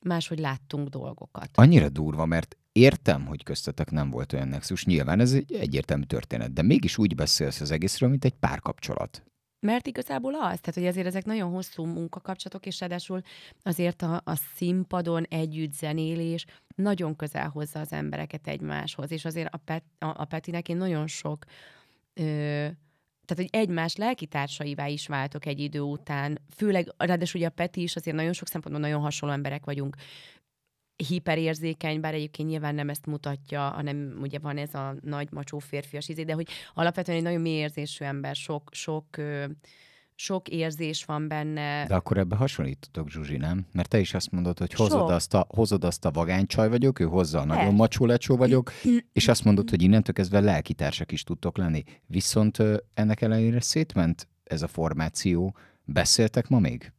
máshogy 0.00 0.38
láttunk 0.38 0.88
dolgokat. 0.88 1.50
Annyira 1.54 1.88
durva, 1.88 2.24
mert 2.24 2.56
értem, 2.72 3.26
hogy 3.26 3.42
köztetek 3.42 3.90
nem 3.90 4.10
volt 4.10 4.32
olyan 4.32 4.48
nexus, 4.48 4.84
nyilván 4.84 5.20
ez 5.20 5.32
egy 5.32 5.52
egyértelmű 5.52 6.04
történet, 6.04 6.52
de 6.52 6.62
mégis 6.62 6.98
úgy 6.98 7.14
beszélsz 7.14 7.60
az 7.60 7.70
egészről, 7.70 8.08
mint 8.08 8.24
egy 8.24 8.34
párkapcsolat. 8.34 9.22
Mert 9.66 9.86
igazából 9.86 10.34
az, 10.34 10.40
tehát 10.40 10.74
hogy 10.74 10.86
azért 10.86 11.06
ezek 11.06 11.24
nagyon 11.24 11.50
hosszú 11.50 11.84
munkakapcsolatok, 11.84 12.66
és 12.66 12.80
ráadásul 12.80 13.20
azért 13.62 14.02
a, 14.02 14.20
a 14.24 14.34
színpadon 14.54 15.24
együtt 15.28 15.72
zenélés 15.72 16.44
nagyon 16.74 17.16
közel 17.16 17.48
hozza 17.48 17.80
az 17.80 17.92
embereket 17.92 18.48
egymáshoz, 18.48 19.10
és 19.10 19.24
azért 19.24 19.54
a, 19.54 19.56
Pet, 19.56 19.82
a, 19.98 20.06
a 20.06 20.24
Petinek 20.24 20.68
én 20.68 20.76
nagyon 20.76 21.06
sok, 21.06 21.44
ö, 22.14 22.22
tehát 23.24 23.36
hogy 23.36 23.48
egymás 23.50 23.96
lelkitársaivá 23.96 24.86
is 24.86 25.06
váltok 25.06 25.46
egy 25.46 25.60
idő 25.60 25.80
után, 25.80 26.38
főleg, 26.56 26.92
ráadásul 26.96 27.40
ugye 27.40 27.48
a 27.48 27.52
Peti 27.52 27.82
is 27.82 27.96
azért 27.96 28.16
nagyon 28.16 28.32
sok 28.32 28.48
szempontból 28.48 28.84
nagyon 28.84 29.00
hasonló 29.00 29.34
emberek 29.34 29.64
vagyunk, 29.64 29.96
hiperérzékeny, 30.96 32.00
bár 32.00 32.14
egyébként 32.14 32.48
nyilván 32.48 32.74
nem 32.74 32.88
ezt 32.88 33.06
mutatja, 33.06 33.60
hanem 33.60 34.18
ugye 34.20 34.38
van 34.38 34.56
ez 34.56 34.74
a 34.74 34.94
nagy 35.00 35.28
macsó 35.30 35.58
férfias 35.58 36.08
izé, 36.08 36.22
de 36.22 36.32
hogy 36.32 36.48
alapvetően 36.74 37.18
egy 37.18 37.24
nagyon 37.24 37.40
mély 37.40 37.56
érzésű 37.58 38.04
ember, 38.04 38.34
sok, 38.34 38.70
sok, 38.72 39.16
ö, 39.16 39.44
sok 40.14 40.48
érzés 40.48 41.04
van 41.04 41.28
benne. 41.28 41.86
De 41.86 41.94
akkor 41.94 42.18
ebbe 42.18 42.36
hasonlítotok, 42.36 43.10
Zsuzsi, 43.10 43.36
nem? 43.36 43.66
Mert 43.72 43.88
te 43.88 43.98
is 43.98 44.14
azt 44.14 44.30
mondod, 44.30 44.58
hogy 44.58 44.72
hozod, 44.72 44.98
Sok. 44.98 45.10
azt 45.10 45.34
a, 45.34 45.46
hozod 45.48 45.84
azt 45.84 46.04
a 46.04 46.10
vagánycsaj 46.10 46.68
vagyok, 46.68 46.98
ő 46.98 47.04
hozza 47.04 47.38
a 47.38 47.44
nagyon 47.44 47.62
Persze. 47.62 47.76
macsó 47.76 48.06
lecsó 48.06 48.36
vagyok, 48.36 48.72
és 49.12 49.28
azt 49.28 49.44
mondod, 49.44 49.70
hogy 49.70 49.82
innentől 49.82 50.14
kezdve 50.14 50.40
lelkitársak 50.40 51.12
is 51.12 51.22
tudtok 51.22 51.56
lenni. 51.56 51.82
Viszont 52.06 52.62
ennek 52.94 53.20
ellenére 53.20 53.60
szétment 53.60 54.28
ez 54.44 54.62
a 54.62 54.68
formáció. 54.68 55.56
Beszéltek 55.84 56.48
ma 56.48 56.58
még? 56.58 56.92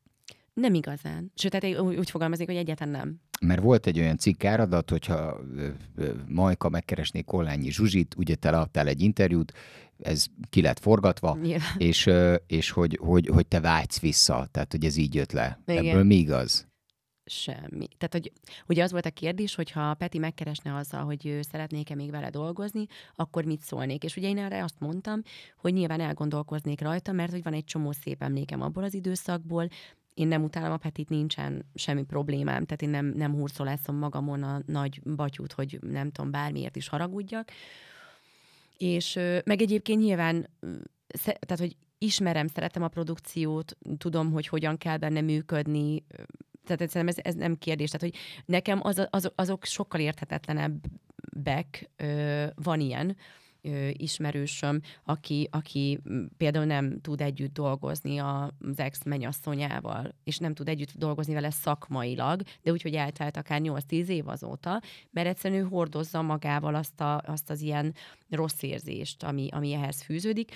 Nem 0.54 0.74
igazán. 0.74 1.32
Sőt, 1.36 1.60
tehát 1.60 1.80
úgy, 1.80 1.96
úgy 1.96 2.10
fogalmaznék, 2.10 2.48
hogy 2.48 2.58
egyáltalán 2.58 2.94
nem. 2.94 3.22
Mert 3.42 3.62
volt 3.62 3.88
egy 3.88 4.00
olyan 4.00 4.18
cikkáradat, 4.18 4.90
hogyha 4.90 5.40
ö, 5.56 5.68
ö, 5.96 6.12
Majka 6.28 6.70
megkeresné 6.70 7.22
Kollányi 7.22 7.72
Zsuzsit, 7.72 8.16
ugye 8.18 8.36
te 8.36 8.50
adtál 8.50 8.88
egy 8.88 9.02
interjút, 9.02 9.54
ez 10.00 10.26
ki 10.50 10.62
lett 10.62 10.80
forgatva, 10.80 11.38
Nyilván. 11.42 11.76
és, 11.78 12.10
és 12.48 12.70
hogy, 12.70 13.00
hogy, 13.02 13.28
hogy 13.28 13.48
te 13.48 13.60
vágysz 13.60 14.00
vissza, 14.00 14.48
tehát 14.52 14.72
hogy 14.72 14.86
ez 14.86 14.98
így 14.98 15.16
jött 15.16 15.32
le. 15.32 15.60
Igen. 15.66 15.86
Ebből 15.86 16.04
mi 16.04 16.16
igaz? 16.16 16.68
Semmi. 17.30 17.88
Tehát, 17.98 18.12
hogy 18.12 18.32
ugye 18.68 18.84
az 18.84 18.92
volt 18.92 19.06
a 19.06 19.12
kérdés, 19.12 19.56
hogy 19.56 19.72
ha 19.72 19.94
Peti 19.94 20.18
megkeresne 20.18 20.76
azzal, 20.76 21.04
hogy 21.04 21.40
szeretnék-e 21.52 21.96
még 21.96 22.12
vele 22.12 22.30
dolgozni, 22.30 22.86
akkor 23.16 23.44
mit 23.46 23.62
szólnék? 23.62 24.04
És 24.04 24.16
ugye 24.16 24.28
én 24.28 24.38
erre 24.38 24.64
azt 24.64 24.80
mondtam, 24.80 25.22
hogy 25.58 25.74
nyilván 25.74 26.00
elgondolkoznék 26.00 26.82
rajta, 26.82 27.12
mert 27.12 27.32
hogy 27.32 27.44
van 27.44 27.54
egy 27.54 27.64
csomó 27.64 27.92
szép 27.92 28.24
emlékem 28.24 28.62
abból 28.62 28.84
az 28.84 28.94
időszakból, 28.94 29.70
én 30.18 30.28
nem 30.28 30.44
utálom 30.44 30.72
a 30.72 30.78
Petit, 30.78 31.10
nincsen 31.10 31.66
semmi 31.76 32.04
problémám, 32.04 32.66
tehát 32.66 32.82
én 32.82 32.90
nem, 32.90 33.06
nem 33.06 33.34
hurcolászom 33.34 33.96
magamon 33.96 34.44
a 34.44 34.62
nagy 34.66 35.02
batyút, 35.16 35.54
hogy 35.54 35.80
nem 35.82 36.12
tudom, 36.12 36.32
bármiért 36.32 36.76
is 36.76 36.88
haragudjak. 36.88 37.52
És 38.78 39.20
meg 39.46 39.62
egyébként 39.62 40.02
nyilván, 40.02 40.50
tehát 41.24 41.60
hogy 41.60 41.78
ismerem, 41.98 42.48
szeretem 42.48 42.84
a 42.84 42.88
produkciót, 42.88 43.78
tudom, 43.98 44.32
hogy 44.32 44.48
hogyan 44.48 44.78
kell 44.78 44.98
benne 44.98 45.22
működni, 45.22 46.04
tehát 46.64 46.82
egyszerűen 46.82 47.08
ez, 47.08 47.18
ez 47.22 47.36
nem 47.36 47.58
kérdés. 47.58 47.90
Tehát, 47.90 48.14
hogy 48.14 48.22
nekem 48.46 48.80
az, 48.84 49.08
az, 49.10 49.32
azok 49.36 49.66
sokkal 49.66 50.00
érthetetlenebbek, 50.00 51.90
van 52.56 52.80
ilyen 52.80 53.16
ismerősöm, 53.92 54.82
aki, 55.04 55.48
aki 55.52 56.00
például 56.38 56.66
nem 56.66 57.02
tud 57.02 57.22
együtt 57.22 57.54
dolgozni 57.54 58.18
az 58.18 58.52
ex 58.76 59.04
menyasszonyával, 59.04 60.16
és 60.24 60.38
nem 60.38 60.54
tud 60.54 60.68
együtt 60.68 60.92
dolgozni 60.94 61.34
vele 61.34 61.50
szakmailag, 61.50 62.42
de 62.62 62.72
úgy, 62.72 62.82
hogy 62.82 62.94
eltelt 62.94 63.38
akár 63.38 63.62
8-10 63.64 64.08
év 64.08 64.28
azóta, 64.28 64.82
mert 65.12 65.28
egyszerűen 65.28 65.64
ő 65.64 65.68
hordozza 65.68 66.22
magával 66.22 66.76
azt, 66.76 67.02
a, 67.02 67.22
azt 67.26 67.50
az 67.50 67.62
ilyen 67.62 67.94
rossz 68.30 68.62
érzést, 68.62 69.24
ami, 69.24 69.48
ami 69.52 69.74
ehhez 69.74 70.02
fűződik. 70.02 70.52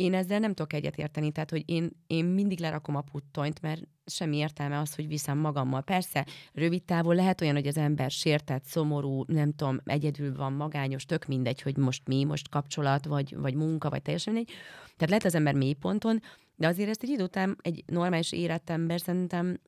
Én 0.00 0.14
ezzel 0.14 0.38
nem 0.38 0.54
tudok 0.54 0.72
egyetérteni, 0.72 1.32
tehát 1.32 1.50
hogy 1.50 1.62
én, 1.66 1.90
én 2.06 2.24
mindig 2.24 2.58
lerakom 2.58 2.96
a 2.96 3.00
puttonyt, 3.00 3.60
mert 3.60 3.82
semmi 4.06 4.36
értelme 4.36 4.78
az, 4.78 4.94
hogy 4.94 5.08
viszem 5.08 5.38
magammal. 5.38 5.82
Persze, 5.82 6.26
rövid 6.52 6.82
távon 6.82 7.14
lehet 7.14 7.40
olyan, 7.40 7.54
hogy 7.54 7.66
az 7.66 7.76
ember 7.76 8.10
sértett, 8.10 8.64
szomorú, 8.64 9.24
nem 9.26 9.52
tudom, 9.52 9.80
egyedül 9.84 10.34
van, 10.34 10.52
magányos, 10.52 11.04
tök 11.04 11.26
mindegy, 11.26 11.62
hogy 11.62 11.76
most 11.76 12.08
mi, 12.08 12.24
most 12.24 12.48
kapcsolat, 12.48 13.04
vagy, 13.04 13.36
vagy 13.36 13.54
munka, 13.54 13.90
vagy 13.90 14.02
teljesen 14.02 14.32
mindegy. 14.32 14.54
Tehát 14.82 15.08
lehet 15.08 15.24
az 15.24 15.34
ember 15.34 15.54
mélyponton, 15.54 16.20
de 16.56 16.66
azért 16.66 16.88
ezt 16.88 17.02
egy 17.02 17.08
idő 17.08 17.22
után 17.22 17.56
egy 17.62 17.84
normális 17.86 18.32
életember 18.32 19.00
szerintem 19.00 19.60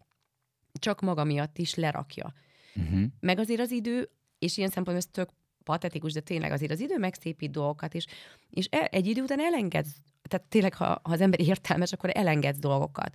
csak 0.72 1.00
maga 1.00 1.24
miatt 1.24 1.58
is 1.58 1.74
lerakja. 1.74 2.32
Uh-huh. 2.74 3.02
Meg 3.20 3.38
azért 3.38 3.60
az 3.60 3.70
idő, 3.70 4.10
és 4.38 4.56
ilyen 4.56 4.70
szempontból 4.70 4.96
ez 4.96 5.10
tök 5.12 5.30
patetikus, 5.64 6.12
de 6.12 6.20
tényleg 6.20 6.52
azért 6.52 6.72
az 6.72 6.80
idő 6.80 6.98
megszépít 6.98 7.50
dolgokat, 7.50 7.94
és, 7.94 8.06
és 8.50 8.66
e, 8.70 8.88
egy 8.90 9.06
idő 9.06 9.22
után 9.22 9.40
elengedsz, 9.40 9.96
tehát 10.28 10.46
tényleg, 10.48 10.74
ha, 10.74 10.84
ha 10.84 11.12
az 11.12 11.20
ember 11.20 11.40
értelmes, 11.40 11.92
akkor 11.92 12.10
elengedsz 12.12 12.58
dolgokat. 12.58 13.14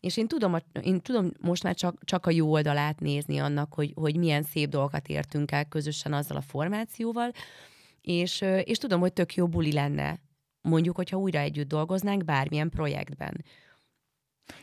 És 0.00 0.16
én 0.16 0.26
tudom, 0.26 0.56
én 0.82 1.00
tudom 1.00 1.30
most 1.40 1.62
már 1.62 1.74
csak, 1.74 2.04
csak 2.04 2.26
a 2.26 2.30
jó 2.30 2.52
oldalát 2.52 3.00
nézni 3.00 3.38
annak, 3.38 3.74
hogy, 3.74 3.92
hogy 3.94 4.16
milyen 4.16 4.42
szép 4.42 4.68
dolgokat 4.68 5.08
értünk 5.08 5.50
el 5.50 5.64
közösen 5.64 6.12
azzal 6.12 6.36
a 6.36 6.40
formációval, 6.40 7.32
és, 8.00 8.44
és 8.64 8.78
tudom, 8.78 9.00
hogy 9.00 9.12
tök 9.12 9.34
jó 9.34 9.46
buli 9.46 9.72
lenne, 9.72 10.20
mondjuk, 10.60 10.96
hogyha 10.96 11.16
újra 11.16 11.38
együtt 11.38 11.68
dolgoznánk 11.68 12.24
bármilyen 12.24 12.68
projektben. 12.68 13.44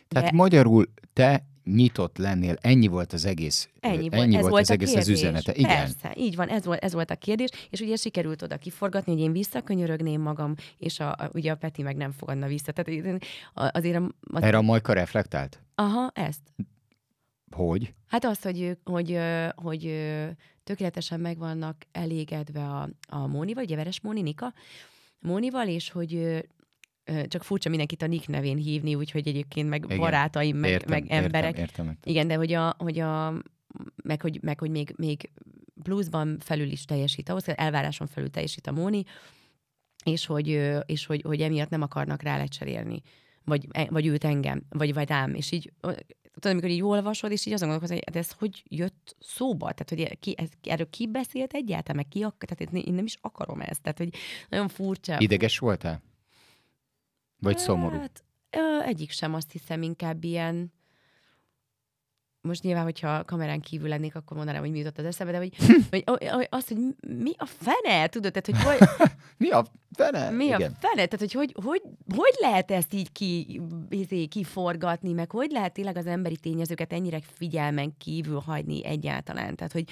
Tehát 0.07 0.29
De- 0.29 0.35
magyarul 0.35 0.85
te 1.13 1.45
nyitott 1.63 2.17
lennél, 2.17 2.57
ennyi 2.61 2.87
volt 2.87 3.13
az 3.13 3.25
egész, 3.25 3.69
Ennyi 3.79 4.09
volt, 4.09 4.13
ennyi 4.13 4.35
ez 4.35 4.47
volt 4.47 4.61
az 4.61 4.69
a 4.69 4.73
egész 4.73 4.95
az 4.95 5.07
üzenete. 5.07 5.53
Igen. 5.55 5.77
Persze, 5.77 6.13
így 6.17 6.35
van, 6.35 6.47
ez 6.47 6.65
volt, 6.65 6.83
ez 6.83 6.93
volt 6.93 7.11
a 7.11 7.15
kérdés, 7.15 7.49
és 7.69 7.79
ugye 7.79 7.95
sikerült 7.95 8.41
oda 8.41 8.57
kiforgatni, 8.57 9.11
hogy 9.11 9.21
én 9.21 9.31
visszakönyörögném 9.31 10.21
magam, 10.21 10.55
és 10.77 10.99
a, 10.99 11.11
a, 11.11 11.29
ugye 11.33 11.51
a 11.51 11.55
Peti 11.55 11.81
meg 11.81 11.95
nem 11.95 12.11
fogadna 12.11 12.47
vissza. 12.47 12.71
Tehát 12.71 13.21
azért 13.53 13.95
a, 13.95 14.09
az, 14.21 14.43
Erre 14.43 14.57
a 14.57 14.61
Majka 14.61 14.93
reflektált? 14.93 15.61
aha, 15.75 16.11
ezt. 16.13 16.41
Hogy? 17.55 17.93
Hát 18.07 18.25
azt, 18.25 18.43
hogy, 18.43 18.77
hogy, 18.83 19.17
hogy 19.55 19.85
ö, 19.85 20.27
tökéletesen 20.63 21.19
meg 21.19 21.37
vannak 21.37 21.75
elégedve 21.91 22.63
a, 22.63 22.89
a 23.07 23.27
Mónival, 23.27 23.63
ugye 23.63 23.75
Veres 23.75 24.01
Móni, 24.01 24.21
Nika, 24.21 24.53
Mónival, 25.19 25.67
és 25.67 25.89
hogy 25.89 26.45
csak 27.27 27.43
furcsa 27.43 27.69
mindenkit 27.69 28.01
a 28.01 28.07
Nik 28.07 28.27
nevén 28.27 28.57
hívni, 28.57 28.95
úgyhogy 28.95 29.27
egyébként 29.27 29.69
meg 29.69 29.83
Igen. 29.83 29.97
barátaim, 29.97 30.57
meg, 30.57 30.69
értem, 30.69 30.89
meg 30.89 31.11
emberek. 31.11 31.57
Értem, 31.57 31.63
értem, 31.63 31.85
értem. 31.85 32.11
Igen, 32.11 32.27
de 32.27 32.35
hogy, 32.35 32.53
a, 32.53 32.75
hogy 32.77 32.99
a, 32.99 33.33
meg, 34.03 34.21
hogy, 34.21 34.39
meg, 34.41 34.59
hogy 34.59 34.69
még, 34.69 34.93
még 34.97 35.29
pluszban 35.83 36.37
felül 36.39 36.71
is 36.71 36.85
teljesít, 36.85 37.29
ahhoz 37.29 37.43
elváráson 37.47 38.07
felül 38.07 38.29
teljesít 38.29 38.67
a 38.67 38.71
Móni, 38.71 39.03
és 40.05 40.25
hogy, 40.25 40.47
és 40.85 41.05
hogy, 41.05 41.21
hogy 41.21 41.41
emiatt 41.41 41.69
nem 41.69 41.81
akarnak 41.81 42.21
rá 42.21 42.37
lecserélni. 42.37 43.01
Vagy, 43.43 43.67
e- 43.71 43.87
vagy 43.89 44.05
őt 44.05 44.23
engem, 44.23 44.63
vagy, 44.69 44.93
vagy 44.93 45.07
rám. 45.07 45.33
És 45.33 45.51
így, 45.51 45.73
ö, 45.81 45.91
tudod, 46.33 46.51
amikor 46.51 46.69
így 46.69 46.83
olvasod, 46.83 47.31
és 47.31 47.45
így 47.45 47.53
azon 47.53 47.67
gondolkozol, 47.69 48.03
hogy 48.05 48.15
ez 48.17 48.31
hogy 48.31 48.63
jött 48.67 49.15
szóba? 49.19 49.71
Tehát, 49.71 49.89
hogy 49.89 50.19
ki, 50.19 50.35
ez, 50.37 50.49
erről 50.63 50.89
ki 50.89 51.07
beszélt 51.07 51.53
egyáltalán, 51.53 51.95
meg 51.95 52.07
ki 52.07 52.23
ak- 52.23 52.45
tehát 52.45 52.73
én 52.85 52.93
nem 52.93 53.05
is 53.05 53.17
akarom 53.21 53.61
ezt. 53.61 53.81
Tehát, 53.81 53.97
hogy 53.97 54.09
nagyon 54.49 54.67
furcsa. 54.67 55.19
Ideges 55.19 55.57
voltál? 55.57 56.01
Vagy 57.41 57.57
szomorú? 57.57 57.97
Hát, 57.97 58.23
ö, 58.49 58.81
egyik 58.81 59.11
sem, 59.11 59.33
azt 59.33 59.51
hiszem, 59.51 59.81
inkább 59.81 60.23
ilyen, 60.23 60.73
most 62.41 62.63
nyilván, 62.63 62.83
hogyha 62.83 63.23
kamerán 63.23 63.61
kívül 63.61 63.87
lennék, 63.87 64.15
akkor 64.15 64.37
mondanám, 64.37 64.61
hogy 64.61 64.71
mi 64.71 64.77
jutott 64.77 64.97
az 64.97 65.05
eszembe, 65.05 65.31
de 65.31 65.37
hogy, 65.37 65.55
hogy, 66.05 66.29
hogy 66.29 66.47
az, 66.49 66.67
hogy 66.67 66.77
mi 67.07 67.31
a 67.37 67.45
fene, 67.45 68.07
tudod, 68.07 68.31
tehát, 68.31 68.45
hogy 68.45 68.79
hogy, 68.79 69.07
mi 69.47 69.49
a 69.49 69.65
fene? 69.91 70.29
Mi 70.29 70.45
Igen. 70.45 70.61
a 70.61 70.75
fene? 70.79 71.05
Tehát, 71.05 71.19
hogy 71.19 71.31
hogy, 71.31 71.55
hogy 71.63 71.81
hogy 72.15 72.35
lehet 72.39 72.71
ezt 72.71 72.93
így 72.93 73.11
ki, 73.11 73.61
izé, 73.89 74.25
kiforgatni, 74.25 75.13
meg 75.13 75.31
hogy 75.31 75.51
lehet 75.51 75.73
tényleg 75.73 75.97
az 75.97 76.05
emberi 76.05 76.37
tényezőket 76.37 76.93
ennyire 76.93 77.19
figyelmen 77.33 77.97
kívül 77.97 78.39
hagyni 78.39 78.85
egyáltalán? 78.85 79.55
Tehát, 79.55 79.71
hogy 79.71 79.89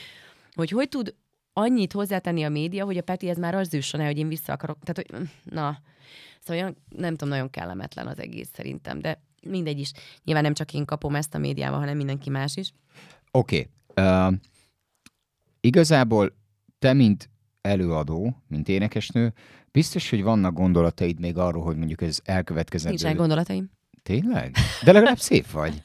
hogy, 0.56 0.70
hogy 0.70 0.90
tud 0.90 1.16
annyit 1.60 1.94
hozzátenni 1.94 2.44
a 2.44 2.50
média, 2.50 2.86
hogy 2.86 2.98
a 2.98 3.02
Peti 3.02 3.30
ez 3.30 3.38
már 3.38 3.56
az 3.56 3.74
jusson 3.74 4.00
el, 4.00 4.06
hogy 4.06 4.18
én 4.18 4.28
vissza 4.28 4.54
akarok. 4.54 4.78
Tehát, 4.84 5.12
hogy 5.12 5.30
na, 5.44 5.80
szóval 6.40 6.62
olyan, 6.62 6.78
nem 6.90 7.16
tudom, 7.16 7.30
nagyon 7.30 7.50
kellemetlen 7.50 8.08
az 8.08 8.20
egész 8.20 8.50
szerintem, 8.54 9.00
de 9.00 9.22
mindegy 9.42 9.80
is. 9.80 9.92
Nyilván 10.24 10.44
nem 10.44 10.54
csak 10.54 10.74
én 10.74 10.86
kapom 10.86 11.16
ezt 11.16 11.36
a 11.36 11.38
médiával, 11.38 11.80
hanem 11.80 11.98
mindenki 11.98 12.30
más 12.30 12.56
is. 12.56 12.74
Oké. 13.32 13.70
Okay. 13.96 14.28
Uh, 14.28 14.34
igazából 15.60 16.38
te, 16.80 16.94
mint 16.94 17.30
előadó, 17.62 18.36
mint 18.48 18.68
énekesnő, 18.68 19.34
biztos, 19.72 20.10
hogy 20.10 20.24
vannak 20.24 20.54
gondolataid 20.54 21.20
még 21.20 21.38
arról, 21.38 21.64
hogy 21.64 21.78
mondjuk 21.78 22.02
ez 22.02 22.20
elkövetkezendő... 22.24 22.90
Nincsenek 22.96 23.18
gondolataim. 23.18 23.72
Tényleg? 24.04 24.56
De 24.84 24.92
legalább 24.92 25.20
szép 25.20 25.52
vagy. 25.52 25.82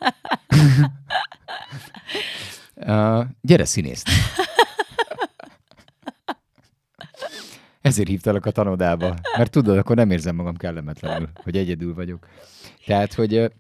uh, 2.77 3.25
gyere 3.41 3.65
színészni. 3.65 4.13
Ezért 7.85 8.09
hívtalak 8.09 8.47
a 8.47 8.51
tanodába, 8.51 9.15
mert 9.37 9.51
tudod, 9.51 9.79
akkor 9.79 9.97
nem 9.97 10.11
érzem 10.11 10.35
magam 10.35 10.57
kellemetlenül, 10.57 11.29
hogy 11.35 11.57
egyedül 11.57 11.95
vagyok. 11.95 12.29
Tehát, 12.87 13.15
hogy 13.15 13.53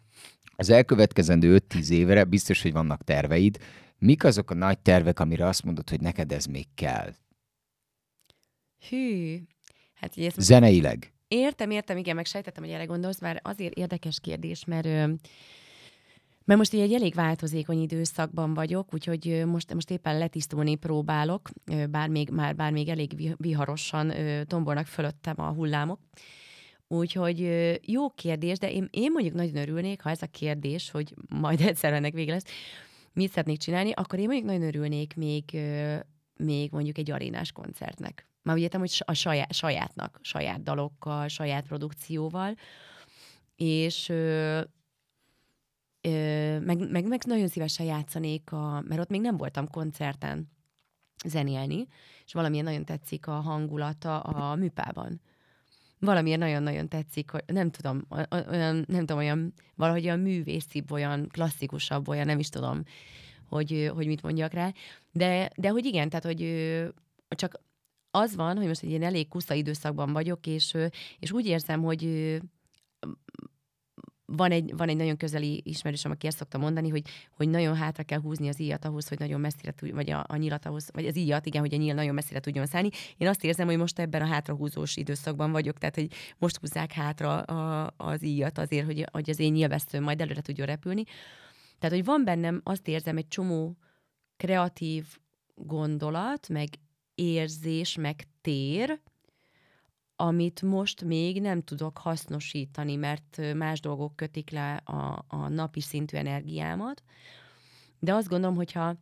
az 0.56 0.70
elkövetkezendő 0.70 1.62
5-10 1.68 1.88
évre 1.88 2.24
biztos, 2.24 2.62
hogy 2.62 2.72
vannak 2.72 3.04
terveid. 3.04 3.58
Mik 3.98 4.24
azok 4.24 4.50
a 4.50 4.54
nagy 4.54 4.78
tervek, 4.78 5.20
amire 5.20 5.46
azt 5.46 5.64
mondod, 5.64 5.90
hogy 5.90 6.00
neked 6.00 6.32
ez 6.32 6.44
még 6.44 6.66
kell? 6.74 7.14
Hű, 8.88 9.38
hát 9.94 10.16
ezt 10.16 10.40
Zeneileg. 10.40 11.12
Értem, 11.28 11.70
értem, 11.70 11.96
igen, 11.96 12.14
meg 12.14 12.26
sejtettem, 12.26 12.64
hogy 12.64 12.72
erre 12.72 12.84
gondolsz, 12.84 13.20
már 13.20 13.40
azért 13.42 13.74
érdekes 13.74 14.20
kérdés, 14.20 14.64
mert 14.64 14.86
mert 16.44 16.58
most 16.58 16.72
egy 16.72 16.92
elég 16.92 17.14
változékony 17.14 17.80
időszakban 17.80 18.54
vagyok, 18.54 18.94
úgyhogy 18.94 19.42
most, 19.46 19.74
most 19.74 19.90
éppen 19.90 20.18
letisztulni 20.18 20.74
próbálok, 20.74 21.48
bár 21.90 22.08
még, 22.08 22.30
már, 22.30 22.56
bár 22.56 22.72
még 22.72 22.88
elég 22.88 23.34
viharosan 23.36 24.12
tombolnak 24.46 24.86
fölöttem 24.86 25.40
a 25.40 25.52
hullámok. 25.52 26.00
Úgyhogy 26.88 27.40
jó 27.82 28.10
kérdés, 28.10 28.58
de 28.58 28.72
én, 28.72 28.88
én 28.90 29.10
mondjuk 29.12 29.34
nagyon 29.34 29.56
örülnék, 29.56 30.02
ha 30.02 30.10
ez 30.10 30.22
a 30.22 30.26
kérdés, 30.26 30.90
hogy 30.90 31.14
majd 31.28 31.60
egyszer 31.66 31.92
ennek 31.92 32.12
vége 32.12 32.32
lesz, 32.32 32.44
mit 33.12 33.30
szeretnék 33.30 33.58
csinálni, 33.58 33.92
akkor 33.92 34.18
én 34.18 34.26
mondjuk 34.26 34.46
nagyon 34.46 34.66
örülnék 34.66 35.14
még, 35.16 35.44
még 36.36 36.70
mondjuk 36.70 36.98
egy 36.98 37.10
arénás 37.10 37.52
koncertnek. 37.52 38.28
Már 38.42 38.56
úgy 38.56 38.62
értem, 38.62 38.80
hogy 38.80 39.02
a 39.04 39.12
saját, 39.12 39.52
sajátnak, 39.52 40.18
saját 40.22 40.62
dalokkal, 40.62 41.28
saját 41.28 41.66
produkcióval, 41.66 42.54
és 43.56 44.12
meg, 46.60 46.90
meg, 46.90 47.06
meg 47.06 47.22
nagyon 47.26 47.48
szívesen 47.48 47.86
játszanék, 47.86 48.52
a, 48.52 48.82
mert 48.88 49.00
ott 49.00 49.08
még 49.08 49.20
nem 49.20 49.36
voltam 49.36 49.68
koncerten 49.68 50.50
zenélni, 51.26 51.86
és 52.24 52.32
valamilyen 52.32 52.64
nagyon 52.64 52.84
tetszik 52.84 53.26
a 53.26 53.32
hangulata 53.32 54.20
a 54.20 54.54
műpában 54.54 55.20
valamiért 56.04 56.38
nagyon-nagyon 56.38 56.88
tetszik, 56.88 57.30
hogy 57.30 57.42
nem 57.46 57.70
tudom, 57.70 58.06
olyan, 58.30 58.84
nem 58.88 58.98
tudom, 58.98 59.18
olyan 59.18 59.54
valahogy 59.74 60.04
olyan 60.04 60.20
művészibb, 60.20 60.90
olyan 60.90 61.28
klasszikusabb, 61.28 62.08
olyan 62.08 62.26
nem 62.26 62.38
is 62.38 62.48
tudom, 62.48 62.82
hogy, 63.48 63.90
hogy 63.94 64.06
mit 64.06 64.22
mondjak 64.22 64.52
rá. 64.52 64.72
De, 65.12 65.50
de 65.56 65.68
hogy 65.68 65.84
igen, 65.84 66.08
tehát, 66.08 66.24
hogy 66.24 66.40
csak 67.28 67.60
az 68.10 68.36
van, 68.36 68.56
hogy 68.56 68.66
most 68.66 68.82
egy 68.82 68.88
ilyen 68.88 69.02
elég 69.02 69.28
kusza 69.28 69.54
időszakban 69.54 70.12
vagyok, 70.12 70.46
és, 70.46 70.76
és 71.18 71.32
úgy 71.32 71.46
érzem, 71.46 71.82
hogy 71.82 72.02
van 74.26 74.50
egy, 74.50 74.76
van 74.76 74.88
egy 74.88 74.96
nagyon 74.96 75.16
közeli 75.16 75.62
ismerősöm, 75.64 76.10
aki 76.10 76.26
ezt 76.26 76.36
szokta 76.36 76.58
mondani, 76.58 76.88
hogy, 76.88 77.02
hogy 77.36 77.48
nagyon 77.48 77.76
hátra 77.76 78.02
kell 78.02 78.20
húzni 78.20 78.48
az 78.48 78.60
íjat 78.60 78.84
ahhoz, 78.84 79.08
hogy 79.08 79.18
nagyon 79.18 79.40
messzire 79.40 79.72
tudj, 79.72 79.92
vagy 79.92 80.10
a, 80.10 80.24
a 80.28 80.36
nyilat 80.36 80.66
ahhoz, 80.66 80.88
vagy 80.92 81.06
az 81.06 81.16
íjat, 81.16 81.46
igen, 81.46 81.60
hogy 81.60 81.74
a 81.74 81.76
nyíl 81.76 81.94
nagyon 81.94 82.14
messzire 82.14 82.40
tudjon 82.40 82.66
szállni. 82.66 82.88
Én 83.16 83.28
azt 83.28 83.44
érzem, 83.44 83.66
hogy 83.66 83.76
most 83.76 83.98
ebben 83.98 84.22
a 84.22 84.26
hátrahúzós 84.26 84.96
időszakban 84.96 85.52
vagyok, 85.52 85.78
tehát 85.78 85.94
hogy 85.94 86.12
most 86.38 86.56
húzzák 86.56 86.92
hátra 86.92 87.40
a, 87.40 87.92
az 87.96 88.22
íjat 88.22 88.58
azért, 88.58 88.84
hogy, 88.86 89.06
hogy 89.12 89.30
az 89.30 89.38
én 89.38 89.52
nyilvesztőm 89.52 90.02
majd 90.02 90.20
előre 90.20 90.40
tudjon 90.40 90.66
repülni. 90.66 91.02
Tehát, 91.78 91.96
hogy 91.96 92.04
van 92.04 92.24
bennem, 92.24 92.60
azt 92.64 92.88
érzem, 92.88 93.16
egy 93.16 93.28
csomó 93.28 93.76
kreatív 94.36 95.06
gondolat, 95.54 96.48
meg 96.48 96.68
érzés, 97.14 97.96
meg 97.96 98.24
tér, 98.40 99.00
amit 100.26 100.62
most 100.62 101.04
még 101.04 101.40
nem 101.40 101.62
tudok 101.62 101.98
hasznosítani, 101.98 102.96
mert 102.96 103.40
más 103.54 103.80
dolgok 103.80 104.16
kötik 104.16 104.50
le 104.50 104.74
a, 104.74 105.24
a 105.28 105.48
napi 105.48 105.80
szintű 105.80 106.16
energiámat. 106.16 107.02
De 107.98 108.14
azt 108.14 108.28
gondolom, 108.28 108.56
hogyha, 108.56 108.96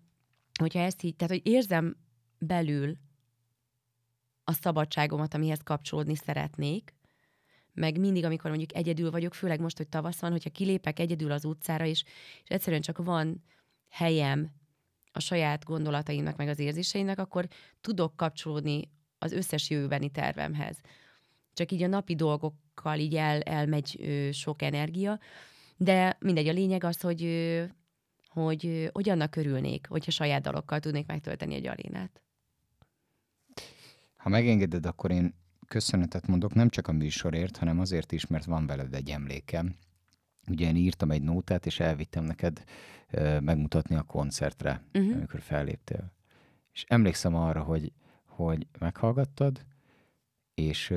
hogyha 0.61 0.79
ezt 0.79 1.03
így, 1.03 1.17
tehát 1.17 1.33
hogy 1.35 1.47
érzem 1.53 1.97
belül 2.39 2.97
a 4.45 4.53
szabadságomat, 4.53 5.35
amihez 5.35 5.61
kapcsolódni 5.65 6.15
szeretnék, 6.15 6.95
meg 7.73 7.99
mindig, 7.99 8.25
amikor 8.25 8.51
mondjuk 8.51 8.75
egyedül 8.75 9.11
vagyok, 9.11 9.35
főleg 9.35 9.61
most, 9.61 9.77
hogy 9.77 9.89
tavasz 9.89 10.21
van, 10.21 10.31
hogyha 10.31 10.51
kilépek 10.51 10.99
egyedül 10.99 11.33
az 11.33 11.45
utcára, 11.45 11.85
és, 11.85 12.05
és 12.43 12.49
egyszerűen 12.49 12.83
csak 12.83 12.99
van 12.99 13.45
helyem 13.89 14.53
a 15.13 15.21
saját 15.21 15.65
gondolataimnak, 15.65 16.37
meg 16.37 16.49
az 16.49 16.59
érzéseimnek, 16.59 17.19
akkor 17.19 17.49
tudok 17.81 18.17
kapcsolódni 18.17 18.91
az 19.19 19.33
összes 19.33 19.71
jövőbeni 19.71 20.11
tervemhez 20.11 20.81
csak 21.53 21.73
így 21.73 21.83
a 21.83 21.87
napi 21.87 22.15
dolgokkal 22.15 22.99
így 22.99 23.17
el, 23.17 23.41
elmegy 23.41 23.97
ö, 24.01 24.29
sok 24.33 24.63
energia, 24.63 25.19
de 25.77 26.17
mindegy, 26.21 26.49
a 26.49 26.53
lényeg 26.53 26.85
az, 26.85 27.01
hogy, 27.01 27.25
ö, 27.25 27.65
hogy, 28.29 28.91
hogy 28.93 29.09
annak 29.09 29.37
örülnék, 29.37 29.87
hogyha 29.89 30.11
saját 30.11 30.43
dalokkal 30.43 30.81
tudnék 30.81 31.07
megtölteni 31.07 31.55
egy 31.55 31.67
arénát. 31.67 32.23
Ha 34.17 34.29
megengeded, 34.29 34.87
akkor 34.87 35.11
én 35.11 35.35
köszönetet 35.67 36.27
mondok 36.27 36.55
nem 36.55 36.69
csak 36.69 36.89
a 36.89 36.93
műsorért, 36.93 37.57
hanem 37.57 37.81
azért 37.81 38.13
is, 38.13 38.27
mert 38.27 38.45
van 38.45 38.67
veled 38.67 38.95
egy 38.95 39.11
emlékem. 39.11 39.77
Ugye 40.49 40.69
én 40.69 40.77
írtam 40.77 41.11
egy 41.11 41.23
nótát, 41.23 41.67
és 41.67 41.81
elvittem 41.81 42.25
neked 42.25 42.65
ö, 43.11 43.41
megmutatni 43.41 43.95
a 43.95 44.03
koncertre, 44.03 44.83
uh-huh. 44.95 45.17
amikor 45.17 45.41
felléptél. 45.41 46.13
És 46.73 46.85
emlékszem 46.89 47.35
arra, 47.35 47.63
hogy, 47.63 47.93
hogy 48.27 48.67
meghallgattad, 48.79 49.65
és 50.55 50.95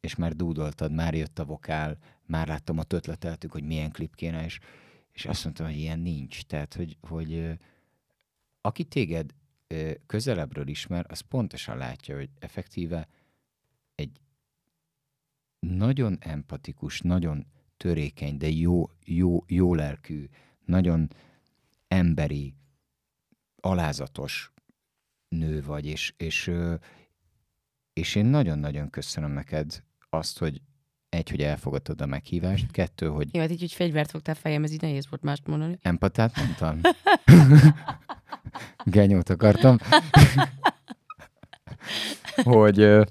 és 0.00 0.14
már 0.14 0.36
dúdoltad, 0.36 0.92
már 0.92 1.14
jött 1.14 1.38
a 1.38 1.44
vokál, 1.44 1.98
már 2.26 2.48
láttam, 2.48 2.78
ott 2.78 2.92
ötleteltük, 2.92 3.52
hogy 3.52 3.62
milyen 3.62 3.90
klip 3.90 4.14
kéne, 4.14 4.44
és, 4.44 4.58
és 5.12 5.26
azt 5.26 5.44
mondtam, 5.44 5.66
hogy 5.66 5.76
ilyen 5.76 5.98
nincs. 5.98 6.42
Tehát, 6.42 6.74
hogy, 6.74 6.96
hogy 7.00 7.58
aki 8.60 8.84
téged 8.84 9.34
közelebbről 10.06 10.68
ismer, 10.68 11.06
az 11.08 11.20
pontosan 11.20 11.76
látja, 11.76 12.16
hogy 12.16 12.30
effektíve 12.38 13.08
egy 13.94 14.20
nagyon 15.58 16.16
empatikus, 16.20 17.00
nagyon 17.00 17.46
törékeny, 17.76 18.36
de 18.36 18.48
jó, 18.48 18.90
jó, 19.04 19.44
jó 19.46 19.74
lelkű, 19.74 20.28
nagyon 20.64 21.08
emberi, 21.88 22.54
alázatos 23.60 24.52
nő 25.28 25.62
vagy, 25.62 25.86
és, 25.86 26.14
és, 26.16 26.50
és 27.92 28.14
én 28.14 28.24
nagyon-nagyon 28.26 28.90
köszönöm 28.90 29.30
neked 29.30 29.82
azt, 30.10 30.38
hogy 30.38 30.60
egy, 31.08 31.30
hogy 31.30 31.40
elfogadtad 31.40 32.00
a 32.00 32.06
meghívást, 32.06 32.70
kettő, 32.70 33.08
hogy... 33.08 33.34
Jó, 33.34 33.40
hát 33.40 33.50
így, 33.50 33.60
hogy 33.60 33.72
fegyvert 33.72 34.10
fogtál 34.10 34.34
fejem, 34.34 34.64
ez 34.64 34.72
így 34.72 34.80
nehéz 34.80 35.08
volt 35.08 35.22
mást 35.22 35.46
mondani. 35.46 35.78
Empatát 35.82 36.36
mondtam? 36.36 36.80
Genyót 38.84 39.30
akartam. 39.30 39.78
hogy 42.42 43.06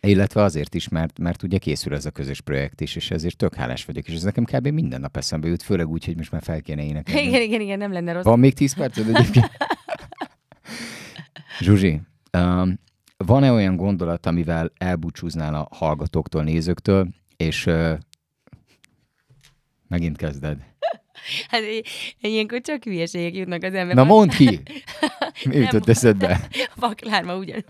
illetve 0.00 0.42
azért 0.42 0.74
is, 0.74 0.88
mert, 0.88 1.18
mert 1.18 1.42
ugye 1.42 1.58
készül 1.58 1.94
ez 1.94 2.06
a 2.06 2.10
közös 2.10 2.40
projekt 2.40 2.80
is, 2.80 2.96
és 2.96 3.10
ezért 3.10 3.36
tök 3.36 3.54
hálás 3.54 3.84
vagyok, 3.84 4.08
és 4.08 4.14
ez 4.14 4.22
nekem 4.22 4.44
kb. 4.44 4.66
minden 4.66 5.00
nap 5.00 5.16
eszembe 5.16 5.48
jut, 5.48 5.62
főleg 5.62 5.88
úgy, 5.88 6.04
hogy 6.04 6.16
most 6.16 6.32
már 6.32 6.42
fel 6.42 6.60
kéne 6.60 6.84
énekelni. 6.84 7.28
Igen, 7.28 7.42
igen, 7.42 7.60
igen, 7.60 7.78
nem 7.78 7.92
lenne 7.92 8.12
rossz. 8.12 8.24
Van 8.24 8.38
még 8.38 8.54
tíz 8.54 8.74
perced 8.74 9.14
egyébként? 9.14 9.50
Zsuzsi, 11.60 12.00
um, 12.32 12.78
van-e 13.26 13.52
olyan 13.52 13.76
gondolat, 13.76 14.26
amivel 14.26 14.72
elbúcsúznál 14.78 15.54
a 15.54 15.68
hallgatóktól, 15.76 16.42
nézőktől, 16.42 17.08
és 17.36 17.66
uh, 17.66 17.98
megint 19.88 20.16
kezded? 20.16 20.58
Hát 21.48 21.60
ilyenkor 22.20 22.60
csak 22.60 22.84
hülyeségek 22.84 23.34
jutnak 23.34 23.62
az 23.62 23.74
ember. 23.74 23.94
Na 23.94 24.04
mondd 24.04 24.30
ki! 24.30 24.60
Mi 25.48 25.56
jutott 25.56 25.88
eszedbe? 25.88 26.48
Vaklárma 26.74 27.36
ugyanúgy. 27.36 27.64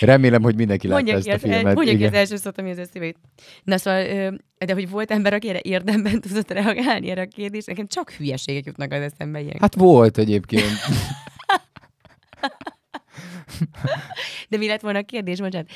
Remélem, 0.00 0.42
hogy 0.42 0.56
mindenki 0.56 0.88
látta 0.88 1.12
ezt 1.12 1.28
a 1.28 1.38
filmet. 1.38 1.74
mondja 1.74 1.96
ki 1.96 2.04
az 2.04 2.12
első 2.12 2.36
szót, 2.36 2.58
ami 2.58 2.70
az 2.70 2.78
eszébe 2.78 3.04
jut. 3.04 3.16
Na 3.64 3.78
szóval, 3.78 4.06
ö, 4.06 4.34
de 4.66 4.72
hogy 4.72 4.90
volt 4.90 5.10
ember, 5.10 5.32
aki 5.32 5.48
erre 5.48 5.60
érdemben 5.62 6.20
tudott 6.20 6.50
reagálni 6.50 7.10
erre 7.10 7.22
a 7.22 7.26
kérdésre, 7.26 7.72
nekem 7.72 7.86
csak 7.86 8.10
hülyeségek 8.10 8.64
jutnak 8.64 8.92
az 8.92 9.00
eszembe 9.00 9.40
ilyen. 9.40 9.56
Hát 9.60 9.74
volt 9.74 10.18
egyébként. 10.18 10.78
De 14.48 14.56
mi 14.56 14.66
lett 14.66 14.80
volna 14.80 14.98
a 14.98 15.02
kérdés, 15.02 15.40
bocsánat? 15.40 15.70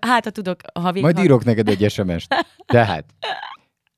Hát, 0.00 0.24
ha 0.24 0.30
tudok, 0.30 0.60
ha 0.74 0.92
vég... 0.92 1.02
Majd 1.02 1.18
írok 1.18 1.44
neked 1.44 1.68
egy 1.68 1.90
SMS-t. 1.90 2.46
Tehát, 2.66 3.14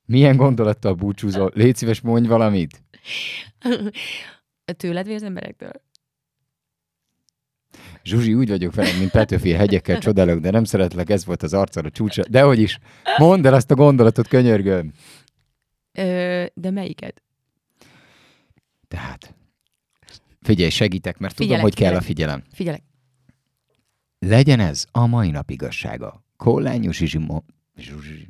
milyen 0.07 0.37
gondolattal 0.37 0.95
búcsúzol? 0.95 1.51
Légy 1.55 1.77
szíves, 1.77 2.01
mondj 2.01 2.29
valamit. 2.29 2.83
Tőled 4.77 5.07
vagy 5.07 5.15
az 5.15 5.23
emberektől? 5.23 5.73
Zsuzsi, 8.05 8.35
úgy 8.35 8.49
vagyok 8.49 8.75
veled, 8.75 8.99
mint 8.99 9.11
Petőfi 9.11 9.51
hegyekkel 9.53 9.99
csodálok, 9.99 10.39
de 10.41 10.51
nem 10.51 10.65
szeretlek, 10.65 11.11
ez 11.11 11.25
volt 11.25 11.43
az 11.43 11.55
arcod 11.55 11.85
a 11.85 11.91
csúcsa. 11.91 12.23
Dehogy 12.29 12.59
is. 12.59 12.79
Mondd 13.17 13.47
el 13.47 13.55
azt 13.55 13.71
a 13.71 13.75
gondolatot, 13.75 14.29
könyörgöm. 14.29 14.93
Ö, 15.93 16.45
de 16.55 16.71
melyiket? 16.71 17.23
Tehát, 18.89 19.35
figyelj, 20.41 20.71
segítek, 20.71 21.19
mert 21.19 21.35
tudom, 21.35 21.49
Figyelek, 21.51 21.73
hogy 21.73 21.85
kell 21.85 21.97
a 21.97 22.01
figyelek. 22.01 22.43
figyelem. 22.43 22.43
Figyelek. 22.53 22.83
Legyen 24.27 24.61
ez 24.61 24.87
a 24.91 25.07
mai 25.07 25.31
nap 25.31 25.51
igazsága. 25.51 26.25
Kollányú 26.37 26.91
Zsuzsi... 26.91 27.19
Mo- 27.19 27.45
Zsuzsi... 27.77 28.29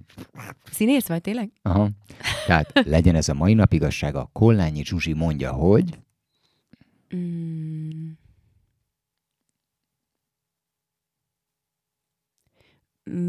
Színész 0.70 1.06
vagy 1.06 1.20
tényleg? 1.20 1.50
Aha. 1.62 1.90
Tehát 2.46 2.86
legyen 2.86 3.14
ez 3.14 3.28
a 3.28 3.34
mai 3.34 3.54
nap 3.54 3.72
igazsága. 3.72 4.28
Kollányi 4.32 4.84
Zsuzsi 4.84 5.12
mondja, 5.12 5.52
hogy... 5.52 5.98
Mm. 7.16 8.10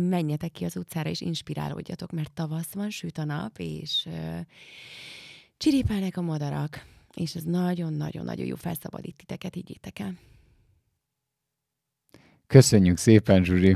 Menjetek 0.10 0.52
ki 0.52 0.66
az 0.66 0.76
utcára, 0.76 1.10
és 1.10 1.22
inspirálódjatok, 1.22 2.12
mert 2.12 2.32
tavasz 2.32 2.74
van, 2.74 2.90
süt 2.90 3.18
a 3.18 3.24
nap, 3.24 3.58
és 3.58 4.06
uh, 4.10 4.40
csiripálnak 5.58 6.18
a 6.18 6.22
madarak, 6.22 6.86
és 7.14 7.36
ez 7.36 7.44
nagyon-nagyon-nagyon 7.44 8.46
jó 8.46 8.56
felszabadít 8.56 9.16
titeket, 9.16 9.54
higgyétek 9.54 10.00
el. 10.00 10.18
Köszönjük 12.48 12.98
szépen, 12.98 13.44
Zsuzsi. 13.44 13.76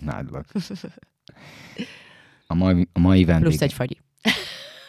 Imádlak. 0.00 0.46
A 2.46 2.54
mai, 2.54 2.88
a 2.92 2.98
mai 2.98 3.24
vendég. 3.24 3.48
Plusz 3.48 3.60
egy 3.60 3.72
fagyi. 3.72 4.00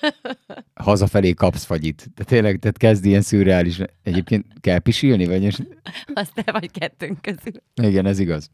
Hazafelé 0.73 1.33
kapsz 1.33 1.63
fagyit. 1.63 2.09
De 2.15 2.23
tényleg, 2.23 2.59
tehát 2.59 2.77
kezd 2.77 3.05
ilyen 3.05 3.21
szürreális. 3.21 3.79
Egyébként 4.03 4.45
kell 4.61 4.79
pisilni, 4.79 5.25
vagy? 5.25 5.43
És... 5.43 5.57
Azt 6.13 6.33
te 6.33 6.51
vagy 6.51 6.71
kettőnk 6.71 7.21
közül. 7.21 7.61
Igen, 7.75 8.05
ez 8.05 8.19
igaz. 8.19 8.49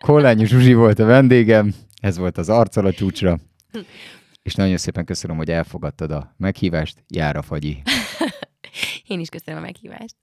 Kollányi 0.00 0.46
Zsuzsi 0.46 0.74
volt 0.74 0.98
a 0.98 1.04
vendégem, 1.04 1.74
ez 2.00 2.16
volt 2.16 2.38
az 2.38 2.48
arccal 2.48 2.86
a 2.86 2.92
csúcsra. 2.92 3.38
És 4.42 4.54
nagyon 4.54 4.76
szépen 4.76 5.04
köszönöm, 5.04 5.36
hogy 5.36 5.50
elfogadtad 5.50 6.10
a 6.10 6.34
meghívást. 6.36 7.04
Jár 7.08 7.36
a 7.36 7.42
fagyi. 7.42 7.82
Én 9.06 9.20
is 9.20 9.28
köszönöm 9.28 9.60
a 9.60 9.64
meghívást. 9.64 10.16